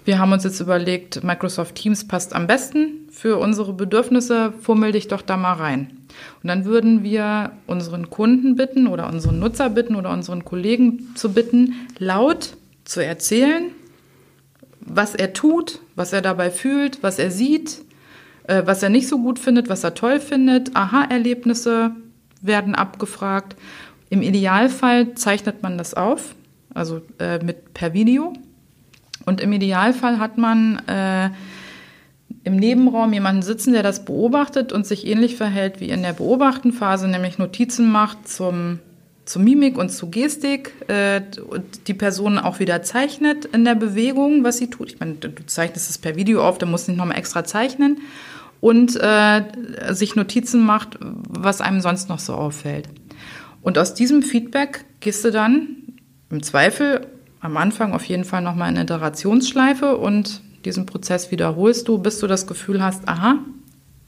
wir 0.04 0.20
haben 0.20 0.30
uns 0.30 0.44
jetzt 0.44 0.60
überlegt, 0.60 1.24
Microsoft 1.24 1.74
Teams 1.74 2.06
passt 2.06 2.36
am 2.36 2.46
besten 2.46 3.08
für 3.10 3.36
unsere 3.36 3.72
Bedürfnisse, 3.72 4.52
fummel 4.62 4.92
dich 4.92 5.08
doch 5.08 5.22
da 5.22 5.36
mal 5.36 5.54
rein. 5.54 5.90
Und 6.40 6.46
dann 6.46 6.66
würden 6.66 7.02
wir 7.02 7.50
unseren 7.66 8.10
Kunden 8.10 8.54
bitten 8.54 8.86
oder 8.86 9.08
unseren 9.08 9.40
Nutzer 9.40 9.70
bitten 9.70 9.96
oder 9.96 10.12
unseren 10.12 10.44
Kollegen 10.44 11.16
zu 11.16 11.32
bitten, 11.32 11.74
laut 11.98 12.50
zu 12.84 13.04
erzählen, 13.04 13.72
was 14.78 15.16
er 15.16 15.32
tut, 15.32 15.80
was 15.96 16.12
er 16.12 16.22
dabei 16.22 16.52
fühlt, 16.52 17.02
was 17.02 17.18
er 17.18 17.32
sieht, 17.32 17.82
äh, 18.44 18.62
was 18.66 18.84
er 18.84 18.88
nicht 18.88 19.08
so 19.08 19.18
gut 19.18 19.40
findet, 19.40 19.68
was 19.68 19.82
er 19.82 19.94
toll 19.94 20.20
findet. 20.20 20.76
Aha-Erlebnisse 20.76 21.90
werden 22.40 22.76
abgefragt. 22.76 23.56
Im 24.10 24.22
Idealfall 24.22 25.14
zeichnet 25.14 25.62
man 25.62 25.78
das 25.78 25.94
auf, 25.94 26.34
also 26.74 27.00
äh, 27.18 27.42
mit 27.42 27.72
per 27.72 27.94
Video. 27.94 28.32
Und 29.24 29.40
im 29.40 29.52
Idealfall 29.52 30.18
hat 30.18 30.36
man 30.36 30.82
äh, 30.88 31.30
im 32.42 32.56
Nebenraum 32.56 33.12
jemanden 33.12 33.42
sitzen, 33.42 33.72
der 33.72 33.84
das 33.84 34.04
beobachtet 34.04 34.72
und 34.72 34.84
sich 34.84 35.06
ähnlich 35.06 35.36
verhält 35.36 35.80
wie 35.80 35.90
in 35.90 36.02
der 36.02 36.12
Beobachtenphase, 36.12 37.06
nämlich 37.06 37.38
Notizen 37.38 37.92
macht 37.92 38.28
zum, 38.28 38.80
zur 39.26 39.42
Mimik 39.42 39.78
und 39.78 39.90
zu 39.90 40.10
Gestik 40.10 40.72
äh, 40.88 41.20
und 41.48 41.86
die 41.86 41.94
Person 41.94 42.38
auch 42.38 42.58
wieder 42.58 42.82
zeichnet 42.82 43.44
in 43.44 43.64
der 43.64 43.76
Bewegung, 43.76 44.42
was 44.42 44.58
sie 44.58 44.70
tut. 44.70 44.88
Ich 44.92 44.98
meine, 45.00 45.14
du 45.14 45.30
zeichnest 45.46 45.88
es 45.88 45.98
per 45.98 46.16
Video 46.16 46.42
auf, 46.42 46.58
da 46.58 46.66
musst 46.66 46.88
du 46.88 46.92
nicht 46.92 46.98
nochmal 46.98 47.18
extra 47.18 47.44
zeichnen 47.44 47.98
und 48.60 48.96
äh, 48.96 49.42
sich 49.90 50.16
Notizen 50.16 50.64
macht, 50.64 50.98
was 51.00 51.60
einem 51.60 51.80
sonst 51.80 52.08
noch 52.08 52.18
so 52.18 52.34
auffällt. 52.34 52.88
Und 53.62 53.78
aus 53.78 53.94
diesem 53.94 54.22
Feedback 54.22 54.84
gehst 55.00 55.24
du 55.24 55.30
dann 55.30 55.76
im 56.30 56.42
Zweifel 56.42 57.06
am 57.40 57.56
Anfang 57.56 57.92
auf 57.92 58.04
jeden 58.04 58.24
Fall 58.24 58.42
nochmal 58.42 58.70
in 58.70 58.76
eine 58.76 58.84
Iterationsschleife 58.84 59.96
und 59.96 60.42
diesen 60.64 60.86
Prozess 60.86 61.30
wiederholst 61.30 61.88
du, 61.88 61.98
bis 61.98 62.18
du 62.18 62.26
das 62.26 62.46
Gefühl 62.46 62.82
hast, 62.82 63.08
aha, 63.08 63.38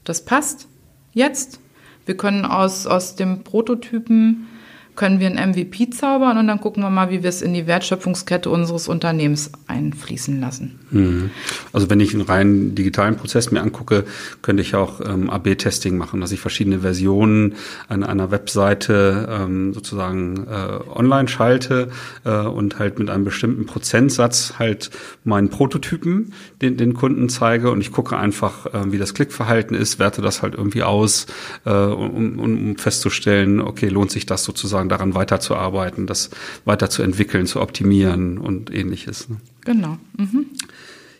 das 0.03 0.23
passt 0.23 0.67
jetzt. 1.13 1.59
Wir 2.05 2.17
können 2.17 2.45
aus, 2.45 2.85
aus 2.85 3.15
dem 3.15 3.43
Prototypen 3.43 4.47
können 4.95 5.19
wir 5.19 5.27
ein 5.27 5.51
MVP 5.51 5.89
zaubern 5.89 6.37
und 6.37 6.47
dann 6.47 6.61
gucken 6.61 6.83
wir 6.83 6.89
mal, 6.89 7.09
wie 7.09 7.23
wir 7.23 7.29
es 7.29 7.41
in 7.41 7.53
die 7.53 7.67
Wertschöpfungskette 7.67 8.49
unseres 8.49 8.87
Unternehmens 8.87 9.51
einfließen 9.67 10.39
lassen. 10.39 10.79
Mhm. 10.91 11.31
Also 11.71 11.89
wenn 11.89 11.99
ich 11.99 12.13
einen 12.13 12.21
rein 12.21 12.75
digitalen 12.75 13.15
Prozess 13.15 13.51
mir 13.51 13.61
angucke, 13.61 14.05
könnte 14.41 14.61
ich 14.61 14.75
auch 14.75 15.01
ähm, 15.01 15.29
AB-Testing 15.29 15.97
machen, 15.97 16.21
dass 16.21 16.31
ich 16.31 16.39
verschiedene 16.39 16.79
Versionen 16.79 17.55
an 17.87 18.03
einer 18.03 18.31
Webseite 18.31 19.27
ähm, 19.29 19.73
sozusagen 19.73 20.45
äh, 20.47 20.89
online 20.95 21.27
schalte 21.27 21.89
äh, 22.23 22.31
und 22.31 22.79
halt 22.79 22.99
mit 22.99 23.09
einem 23.09 23.25
bestimmten 23.25 23.65
Prozentsatz 23.65 24.53
halt 24.59 24.91
meinen 25.23 25.49
Prototypen 25.49 26.33
den, 26.61 26.77
den 26.77 26.93
Kunden 26.93 27.29
zeige 27.29 27.71
und 27.71 27.81
ich 27.81 27.91
gucke 27.91 28.17
einfach, 28.17 28.67
äh, 28.67 28.91
wie 28.91 28.97
das 28.97 29.13
Klickverhalten 29.13 29.75
ist, 29.75 29.99
werte 29.99 30.21
das 30.21 30.41
halt 30.43 30.53
irgendwie 30.55 30.83
aus, 30.83 31.25
äh, 31.65 31.71
um, 31.71 32.39
um 32.39 32.77
festzustellen, 32.77 33.59
okay, 33.59 33.89
lohnt 33.89 34.11
sich 34.11 34.25
das 34.25 34.43
sozusagen 34.43 34.82
sozusagen 34.83 34.89
daran 34.89 35.15
weiterzuarbeiten, 35.15 36.07
das 36.07 36.29
weiterzuentwickeln, 36.65 37.45
zu 37.45 37.61
optimieren 37.61 38.37
und 38.37 38.73
ähnliches. 38.73 39.29
Ne? 39.29 39.37
Genau. 39.65 39.97
Mhm. 40.17 40.47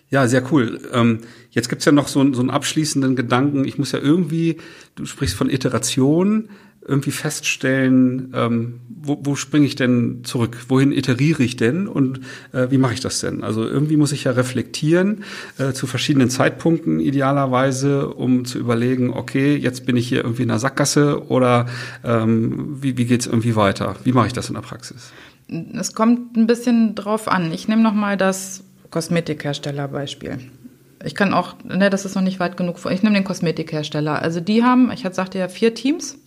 Ja, 0.10 0.28
sehr 0.28 0.44
cool. 0.52 0.80
Ähm, 0.92 1.20
jetzt 1.52 1.70
gibt's 1.70 1.86
ja 1.86 1.92
noch 1.92 2.08
so, 2.08 2.34
so 2.34 2.42
einen 2.42 2.52
abschließenden 2.52 3.16
Gedanken. 3.16 3.66
Ich 3.66 3.78
muss 3.78 3.92
ja 3.94 4.00
irgendwie, 4.00 4.58
du 4.96 5.06
sprichst 5.06 5.36
von 5.36 5.50
Iteration, 5.50 6.50
irgendwie 6.86 7.12
feststellen, 7.12 8.34
ähm, 8.36 8.80
wo, 8.90 9.20
wo 9.22 9.36
springe 9.36 9.66
ich 9.66 9.76
denn 9.76 10.24
zurück? 10.24 10.58
Wohin 10.68 10.92
iteriere 10.92 11.44
ich 11.44 11.56
denn 11.56 11.88
und 11.88 12.22
äh, 12.52 12.68
wie 12.72 12.78
mache 12.78 12.94
ich 12.94 13.00
das 13.00 13.20
denn? 13.20 13.44
Also 13.44 13.68
irgendwie 13.68 13.98
muss 13.98 14.12
ich 14.12 14.26
ja 14.26 14.32
reflektieren 14.32 15.24
äh, 15.58 15.74
zu 15.74 15.88
verschiedenen 15.88 16.30
Zeitpunkten 16.30 17.00
idealerweise, 17.00 18.10
um 18.10 18.46
zu 18.46 18.60
überlegen, 18.60 19.12
okay, 19.12 19.56
jetzt 19.56 19.86
bin 19.86 19.98
ich 19.98 20.08
hier 20.08 20.24
irgendwie 20.24 20.44
in 20.44 20.50
der 20.50 20.60
Sackgasse 20.60 21.28
oder 21.30 21.68
ähm, 22.04 22.78
wie, 22.82 22.98
wie 22.98 23.06
geht's 23.06 23.28
irgendwie 23.28 23.56
weiter? 23.56 23.96
Wie 24.04 24.14
mache 24.14 24.28
ich 24.28 24.34
das 24.34 24.50
in 24.50 24.56
der 24.56 24.62
Praxis? 24.62 25.12
Es 25.74 25.94
kommt 25.94 26.36
ein 26.36 26.48
bisschen 26.48 26.96
drauf 26.96 27.28
an. 27.28 27.52
Ich 27.52 27.68
nehme 27.68 27.82
noch 27.82 27.94
mal 27.94 28.18
das 28.18 28.64
Kosmetikherstellerbeispiel. 28.90 30.40
Ich 31.06 31.16
kann 31.16 31.34
auch, 31.34 31.56
ne, 31.66 31.90
das 31.90 32.06
ist 32.06 32.16
noch 32.16 32.22
nicht 32.22 32.40
weit 32.40 32.56
genug 32.56 32.80
vor. 32.80 32.92
Ich 32.92 33.04
nehme 33.04 33.16
den 33.16 33.26
Kosmetikhersteller. 33.26 34.22
Also 34.22 34.40
die 34.40 34.64
haben, 34.64 34.92
ich 34.92 35.06
sagte 35.12 35.38
ja 35.38 35.50
vier 35.50 35.74
Teams 35.74 36.18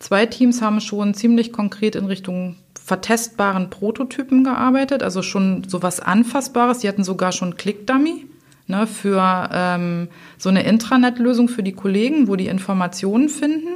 Zwei 0.00 0.24
Teams 0.26 0.62
haben 0.62 0.80
schon 0.80 1.14
ziemlich 1.14 1.52
konkret 1.52 1.94
in 1.94 2.06
Richtung 2.06 2.56
vertestbaren 2.82 3.70
Prototypen 3.70 4.42
gearbeitet, 4.42 5.02
also 5.02 5.22
schon 5.22 5.62
so 5.68 5.82
was 5.82 6.00
Anfassbares. 6.00 6.78
Die 6.78 6.88
hatten 6.88 7.04
sogar 7.04 7.32
schon 7.32 7.56
Click-Dummy 7.56 8.24
ne, 8.66 8.86
für 8.86 9.50
ähm, 9.52 10.08
so 10.38 10.48
eine 10.48 10.64
Intranet-Lösung 10.64 11.48
für 11.48 11.62
die 11.62 11.74
Kollegen, 11.74 12.28
wo 12.28 12.36
die 12.36 12.46
Informationen 12.46 13.28
finden. 13.28 13.68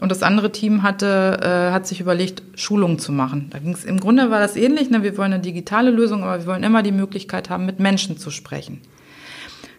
Und 0.00 0.10
das 0.10 0.24
andere 0.24 0.50
Team 0.50 0.82
hatte, 0.82 1.38
äh, 1.40 1.72
hat 1.72 1.86
sich 1.86 2.00
überlegt, 2.00 2.42
Schulungen 2.56 2.98
zu 2.98 3.12
machen. 3.12 3.46
Da 3.50 3.60
ging's, 3.60 3.84
Im 3.84 4.00
Grunde 4.00 4.30
war 4.30 4.40
das 4.40 4.56
ähnlich. 4.56 4.90
Ne? 4.90 5.04
Wir 5.04 5.16
wollen 5.16 5.32
eine 5.32 5.42
digitale 5.42 5.92
Lösung, 5.92 6.24
aber 6.24 6.40
wir 6.40 6.46
wollen 6.46 6.64
immer 6.64 6.82
die 6.82 6.90
Möglichkeit 6.90 7.50
haben, 7.50 7.66
mit 7.66 7.78
Menschen 7.78 8.18
zu 8.18 8.30
sprechen. 8.30 8.80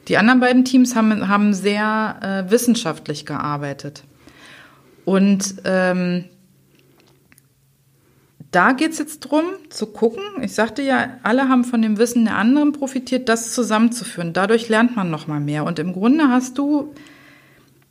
Die 0.08 0.18
anderen 0.18 0.40
beiden 0.40 0.64
Teams 0.64 0.96
haben, 0.96 1.28
haben 1.28 1.54
sehr 1.54 2.46
äh, 2.48 2.52
wissenschaftlich 2.52 3.26
gearbeitet. 3.26 4.04
Und 5.06 5.56
ähm, 5.66 6.26
da 8.54 8.74
geht's 8.74 9.00
jetzt 9.00 9.22
drum 9.22 9.46
zu 9.70 9.88
gucken. 9.88 10.24
Ich 10.42 10.54
sagte 10.54 10.84
ja, 10.84 11.18
alle 11.24 11.50
haben 11.50 11.64
von 11.64 11.82
dem 11.82 11.98
Wissen 11.98 12.26
der 12.26 12.38
anderen 12.38 12.72
profitiert, 12.72 13.28
das 13.28 13.54
zusammenzuführen. 13.54 14.32
Dadurch 14.32 14.70
lernt 14.70 14.96
man 14.96 15.10
noch 15.10 15.28
mal 15.28 15.40
mehr. 15.40 15.66
Und 15.66 15.80
im 15.80 15.92
Grunde 15.92 16.30
hast 16.30 16.58
du, 16.60 16.94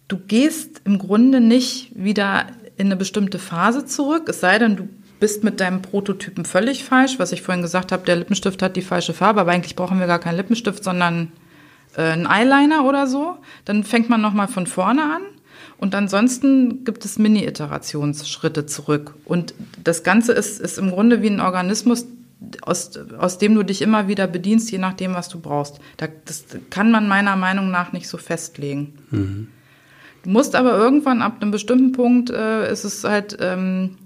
du 0.07 0.19
gehst 0.19 0.81
im 0.85 0.99
Grunde 0.99 1.41
nicht 1.41 1.91
wieder 1.95 2.47
in 2.77 2.87
eine 2.87 2.97
bestimmte 2.97 3.39
Phase 3.39 3.87
zurück, 3.87 4.29
es 4.29 4.41
sei 4.41 4.59
denn, 4.59 4.77
du 4.77 4.89
bist 5.21 5.45
mit 5.45 5.61
deinem 5.61 5.83
Prototypen 5.83 6.45
völlig 6.45 6.85
falsch, 6.85 7.19
was 7.19 7.33
ich 7.33 7.43
vorhin 7.43 7.63
gesagt 7.63 7.93
habe, 7.93 8.05
der 8.05 8.17
Lippenstift 8.17 8.63
hat 8.63 8.75
die 8.75 8.83
falsche 8.83 9.15
Farbe, 9.15 9.41
aber 9.41 9.53
eigentlich 9.53 9.77
brauchen 9.77 10.01
wir 10.01 10.07
gar 10.07 10.19
keinen 10.19 10.37
Lippenstift, 10.37 10.83
sondern 10.83 11.31
äh, 11.97 12.03
einen 12.03 12.27
Eyeliner 12.27 12.85
oder 12.85 13.07
so. 13.07 13.37
Dann 13.65 13.85
fängt 13.85 14.09
man 14.09 14.21
noch 14.21 14.33
mal 14.33 14.49
von 14.49 14.67
vorne 14.67 15.03
an 15.03 15.23
und 15.83 15.97
ansonsten 15.97 16.85
gibt 16.85 17.05
es 17.05 17.19
Mini-Iterationsschritte 17.19 18.67
zurück. 18.67 19.15
Und 19.25 19.53
das 19.83 20.05
Ganze 20.05 20.31
ist, 20.31 20.61
ist 20.61 20.79
im 20.79 20.91
Grunde 20.91 21.23
wie 21.23 21.27
ein 21.27 21.41
Organismus, 21.41 22.07
aus, 22.61 22.93
aus 23.19 23.39
dem 23.39 23.57
du 23.57 23.65
dich 23.65 23.83
immer 23.83 24.07
wieder 24.07 24.29
bedienst, 24.29 24.71
je 24.71 24.79
nachdem, 24.79 25.15
was 25.15 25.29
du 25.29 25.41
brauchst. 25.41 25.81
Da, 25.97 26.07
das 26.25 26.45
kann 26.71 26.93
man 26.93 27.09
meiner 27.09 27.35
Meinung 27.35 27.73
nach 27.73 27.93
nicht 27.93 28.07
so 28.07 28.17
festlegen. 28.17 28.93
Mhm. 29.11 29.49
Du 30.23 30.31
musst 30.31 30.55
aber 30.55 30.77
irgendwann 30.77 31.21
ab 31.21 31.39
einem 31.41 31.51
bestimmten 31.51 31.91
Punkt, 31.91 32.31
äh, 32.31 32.71
ist 32.71 32.85
es 32.85 33.03
halt 33.03 33.39
ähm, 33.41 33.97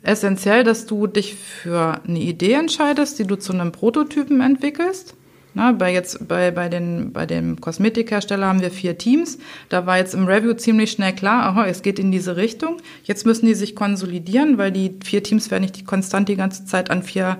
essentiell, 0.00 0.64
dass 0.64 0.86
du 0.86 1.06
dich 1.06 1.34
für 1.34 2.00
eine 2.02 2.20
Idee 2.20 2.54
entscheidest, 2.54 3.18
die 3.18 3.26
du 3.26 3.36
zu 3.36 3.52
einem 3.52 3.72
Prototypen 3.72 4.40
entwickelst. 4.40 5.16
Na, 5.52 5.72
bei 5.72 5.92
jetzt 5.92 6.28
bei, 6.28 6.50
bei, 6.52 6.68
den, 6.68 7.12
bei 7.12 7.26
dem 7.26 7.60
Kosmetikhersteller 7.60 8.46
haben 8.46 8.60
wir 8.60 8.70
vier 8.70 8.98
Teams. 8.98 9.38
Da 9.68 9.84
war 9.84 9.98
jetzt 9.98 10.14
im 10.14 10.26
Review 10.26 10.54
ziemlich 10.54 10.92
schnell 10.92 11.12
klar, 11.12 11.42
aha, 11.42 11.66
es 11.66 11.82
geht 11.82 11.98
in 11.98 12.12
diese 12.12 12.36
Richtung. 12.36 12.76
Jetzt 13.02 13.26
müssen 13.26 13.46
die 13.46 13.54
sich 13.54 13.74
konsolidieren, 13.74 14.58
weil 14.58 14.70
die 14.70 14.96
vier 15.04 15.22
Teams 15.22 15.50
werden 15.50 15.62
nicht 15.62 15.84
konstant 15.86 16.28
die 16.28 16.36
ganze 16.36 16.66
Zeit 16.66 16.90
an 16.90 17.02
vier 17.02 17.38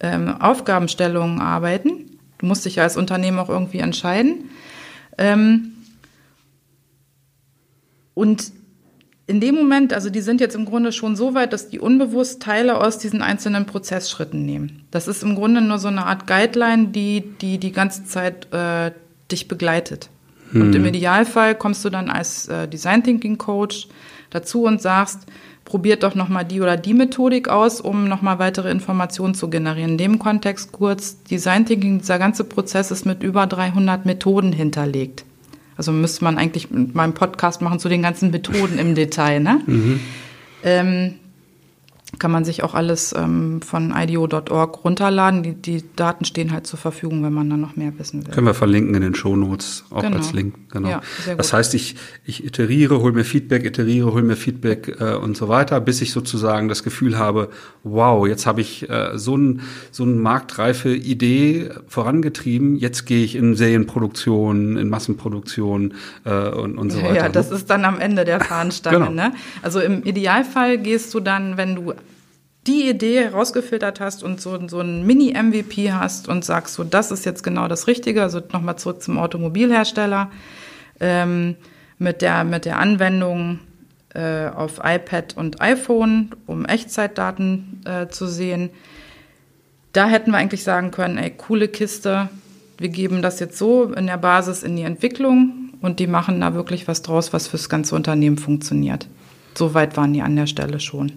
ähm, 0.00 0.28
Aufgabenstellungen 0.40 1.40
arbeiten. 1.40 2.18
Du 2.38 2.46
musst 2.46 2.64
dich 2.64 2.76
ja 2.76 2.82
als 2.82 2.96
Unternehmen 2.96 3.38
auch 3.38 3.48
irgendwie 3.48 3.78
entscheiden. 3.78 4.50
Ähm, 5.16 5.72
und 8.14 8.52
in 9.28 9.40
dem 9.40 9.56
Moment, 9.56 9.92
also 9.92 10.08
die 10.08 10.20
sind 10.20 10.40
jetzt 10.40 10.54
im 10.54 10.64
Grunde 10.64 10.92
schon 10.92 11.16
so 11.16 11.34
weit, 11.34 11.52
dass 11.52 11.68
die 11.68 11.80
unbewusst 11.80 12.40
Teile 12.40 12.80
aus 12.80 12.98
diesen 12.98 13.22
einzelnen 13.22 13.66
Prozessschritten 13.66 14.44
nehmen. 14.44 14.84
Das 14.92 15.08
ist 15.08 15.24
im 15.24 15.34
Grunde 15.34 15.60
nur 15.60 15.78
so 15.78 15.88
eine 15.88 16.06
Art 16.06 16.28
Guideline, 16.28 16.88
die 16.88 17.22
die, 17.40 17.58
die 17.58 17.72
ganze 17.72 18.04
Zeit 18.04 18.52
äh, 18.52 18.92
dich 19.32 19.48
begleitet. 19.48 20.10
Hm. 20.52 20.62
Und 20.62 20.74
im 20.76 20.86
Idealfall 20.86 21.56
kommst 21.56 21.84
du 21.84 21.90
dann 21.90 22.08
als 22.08 22.46
äh, 22.46 22.68
Design 22.68 23.02
Thinking 23.02 23.36
Coach 23.36 23.88
dazu 24.30 24.64
und 24.64 24.80
sagst, 24.80 25.26
probiert 25.64 26.04
doch 26.04 26.14
nochmal 26.14 26.44
die 26.44 26.60
oder 26.60 26.76
die 26.76 26.94
Methodik 26.94 27.48
aus, 27.48 27.80
um 27.80 28.08
nochmal 28.08 28.38
weitere 28.38 28.70
Informationen 28.70 29.34
zu 29.34 29.50
generieren. 29.50 29.92
In 29.92 29.98
dem 29.98 30.18
Kontext 30.20 30.70
kurz, 30.70 31.22
Design 31.24 31.66
Thinking, 31.66 31.98
dieser 31.98 32.20
ganze 32.20 32.44
Prozess 32.44 32.92
ist 32.92 33.04
mit 33.04 33.24
über 33.24 33.48
300 33.48 34.06
Methoden 34.06 34.52
hinterlegt. 34.52 35.24
Also 35.76 35.92
müsste 35.92 36.24
man 36.24 36.38
eigentlich 36.38 36.70
mal 36.70 37.04
einen 37.04 37.14
Podcast 37.14 37.60
machen 37.60 37.78
zu 37.78 37.88
den 37.88 38.02
ganzen 38.02 38.30
Methoden 38.30 38.78
im 38.78 38.94
Detail. 38.94 39.40
Ne? 39.40 39.60
Mhm. 39.66 40.00
Ähm, 40.62 41.14
kann 42.18 42.30
man 42.30 42.44
sich 42.44 42.62
auch 42.62 42.74
alles 42.74 43.14
ähm, 43.16 43.60
von 43.62 43.92
IDEO.org 43.94 44.84
runterladen. 44.84 45.42
Die, 45.42 45.54
die 45.54 45.84
Daten 45.96 46.24
stehen 46.24 46.52
halt 46.52 46.66
zur 46.66 46.78
Verfügung, 46.78 47.22
wenn 47.24 47.32
man 47.32 47.50
dann 47.50 47.60
noch 47.60 47.76
mehr 47.76 47.92
wissen 47.98 48.26
will. 48.26 48.32
Können 48.32 48.46
wir 48.46 48.54
verlinken 48.54 48.94
in 48.94 49.02
den 49.02 49.14
Shownotes, 49.14 49.84
auch 49.90 50.02
genau. 50.02 50.16
als 50.16 50.32
Link. 50.32 50.54
Genau. 50.70 50.88
Ja, 50.88 51.00
das 51.36 51.52
heißt, 51.52 51.74
ich, 51.74 51.96
ich 52.24 52.44
iteriere, 52.44 53.00
hole 53.00 53.12
mir 53.12 53.24
Feedback, 53.24 53.64
iteriere, 53.64 54.12
hole 54.12 54.22
mir 54.22 54.36
Feedback 54.36 54.96
äh, 55.00 55.14
und 55.14 55.36
so 55.36 55.48
weiter, 55.48 55.80
bis 55.80 56.00
ich 56.00 56.12
sozusagen 56.12 56.68
das 56.68 56.82
Gefühl 56.82 57.18
habe, 57.18 57.50
wow, 57.82 58.26
jetzt 58.26 58.46
habe 58.46 58.60
ich 58.60 58.88
äh, 58.88 59.18
so, 59.18 59.36
ein, 59.36 59.62
so 59.90 60.04
eine 60.04 60.12
marktreife 60.12 60.94
Idee 60.94 61.70
vorangetrieben, 61.88 62.76
jetzt 62.76 63.06
gehe 63.06 63.24
ich 63.24 63.34
in 63.34 63.56
Serienproduktion, 63.56 64.76
in 64.76 64.88
Massenproduktion 64.88 65.94
äh, 66.24 66.48
und, 66.50 66.78
und 66.78 66.90
so 66.90 67.02
weiter. 67.02 67.14
Ja, 67.14 67.28
das 67.28 67.50
ist 67.50 67.68
dann 67.68 67.84
am 67.84 67.98
Ende 67.98 68.24
der 68.24 68.40
Fahnenstange. 68.40 68.98
genau. 68.98 69.10
ne? 69.10 69.32
Also 69.62 69.80
im 69.80 70.02
Idealfall 70.04 70.78
gehst 70.78 71.12
du 71.12 71.20
dann, 71.20 71.56
wenn 71.56 71.74
du 71.74 71.94
die 72.66 72.88
Idee 72.88 73.24
herausgefiltert 73.24 74.00
hast 74.00 74.22
und 74.22 74.40
so, 74.40 74.58
so 74.68 74.80
ein 74.80 75.06
Mini-MVP 75.06 75.92
hast 75.92 76.28
und 76.28 76.44
sagst, 76.44 76.74
so 76.74 76.84
das 76.84 77.10
ist 77.10 77.24
jetzt 77.24 77.42
genau 77.42 77.68
das 77.68 77.86
Richtige, 77.86 78.22
also 78.22 78.40
nochmal 78.52 78.76
zurück 78.76 79.02
zum 79.02 79.18
Automobilhersteller, 79.18 80.30
ähm, 81.00 81.56
mit, 81.98 82.22
der, 82.22 82.44
mit 82.44 82.64
der 82.64 82.78
Anwendung 82.78 83.60
äh, 84.14 84.48
auf 84.48 84.80
iPad 84.82 85.36
und 85.36 85.60
iPhone, 85.60 86.30
um 86.46 86.64
Echtzeitdaten 86.64 87.82
äh, 87.84 88.08
zu 88.08 88.26
sehen. 88.26 88.70
Da 89.92 90.08
hätten 90.08 90.30
wir 90.32 90.38
eigentlich 90.38 90.64
sagen 90.64 90.90
können, 90.90 91.18
ey, 91.18 91.30
coole 91.30 91.68
Kiste, 91.68 92.28
wir 92.78 92.88
geben 92.88 93.22
das 93.22 93.40
jetzt 93.40 93.56
so 93.56 93.84
in 93.84 94.06
der 94.06 94.18
Basis 94.18 94.62
in 94.62 94.76
die 94.76 94.82
Entwicklung 94.82 95.72
und 95.80 96.00
die 96.00 96.06
machen 96.06 96.40
da 96.40 96.54
wirklich 96.54 96.88
was 96.88 97.02
draus, 97.02 97.32
was 97.32 97.48
fürs 97.48 97.68
ganze 97.68 97.94
Unternehmen 97.94 98.38
funktioniert. 98.38 99.08
So 99.54 99.72
weit 99.72 99.96
waren 99.96 100.12
die 100.12 100.22
an 100.22 100.36
der 100.36 100.46
Stelle 100.46 100.80
schon. 100.80 101.12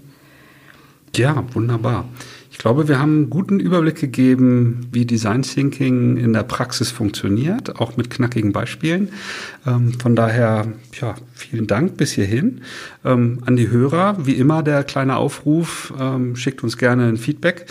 Ja, 1.16 1.44
wunderbar. 1.54 2.06
Ich 2.52 2.58
glaube, 2.58 2.88
wir 2.88 3.00
haben 3.00 3.16
einen 3.16 3.30
guten 3.30 3.60
Überblick 3.60 3.96
gegeben, 4.02 4.88
wie 4.92 5.06
Design 5.06 5.44
Thinking 5.44 6.18
in 6.18 6.34
der 6.34 6.44
Praxis 6.44 6.92
funktioniert, 6.92 7.80
auch 7.80 7.96
mit 7.96 8.10
knackigen 8.10 8.52
Beispielen. 8.52 9.10
Ähm, 9.66 9.94
von 9.94 10.16
daher, 10.16 10.68
ja, 11.00 11.16
vielen 11.34 11.68
Dank 11.68 11.96
bis 11.96 12.12
hierhin. 12.12 12.62
Ähm, 13.06 13.40
an 13.46 13.56
die 13.56 13.70
Hörer, 13.70 14.18
wie 14.26 14.34
immer 14.34 14.62
der 14.62 14.84
kleine 14.84 15.16
Aufruf, 15.16 15.94
ähm, 15.98 16.36
schickt 16.36 16.64
uns 16.64 16.78
gerne 16.78 17.08
ein 17.08 17.18
Feedback 17.18 17.66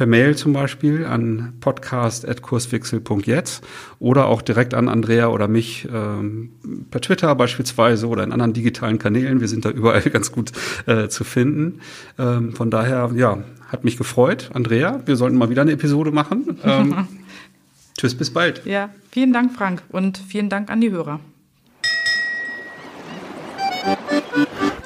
per 0.00 0.06
Mail 0.06 0.34
zum 0.34 0.54
Beispiel 0.54 1.04
an 1.04 1.52
podcast.kurswechsel.jetzt 1.60 3.62
oder 3.98 4.28
auch 4.28 4.40
direkt 4.40 4.72
an 4.72 4.88
Andrea 4.88 5.28
oder 5.28 5.46
mich 5.46 5.86
ähm, 5.92 6.52
per 6.90 7.02
Twitter 7.02 7.34
beispielsweise 7.34 8.08
oder 8.08 8.24
in 8.24 8.32
anderen 8.32 8.54
digitalen 8.54 8.98
Kanälen. 8.98 9.42
Wir 9.42 9.48
sind 9.48 9.66
da 9.66 9.70
überall 9.70 10.00
ganz 10.10 10.32
gut 10.32 10.52
äh, 10.86 11.08
zu 11.08 11.22
finden. 11.22 11.80
Ähm, 12.18 12.54
von 12.54 12.70
daher, 12.70 13.10
ja, 13.14 13.44
hat 13.68 13.84
mich 13.84 13.98
gefreut. 13.98 14.48
Andrea, 14.54 15.02
wir 15.04 15.16
sollten 15.16 15.36
mal 15.36 15.50
wieder 15.50 15.60
eine 15.60 15.72
Episode 15.72 16.12
machen. 16.12 16.58
Ähm, 16.64 17.06
tschüss, 17.98 18.14
bis 18.14 18.30
bald. 18.30 18.64
Ja, 18.64 18.88
vielen 19.10 19.34
Dank, 19.34 19.52
Frank, 19.52 19.82
und 19.90 20.16
vielen 20.16 20.48
Dank 20.48 20.70
an 20.70 20.80
die 20.80 20.92
Hörer. 20.92 21.20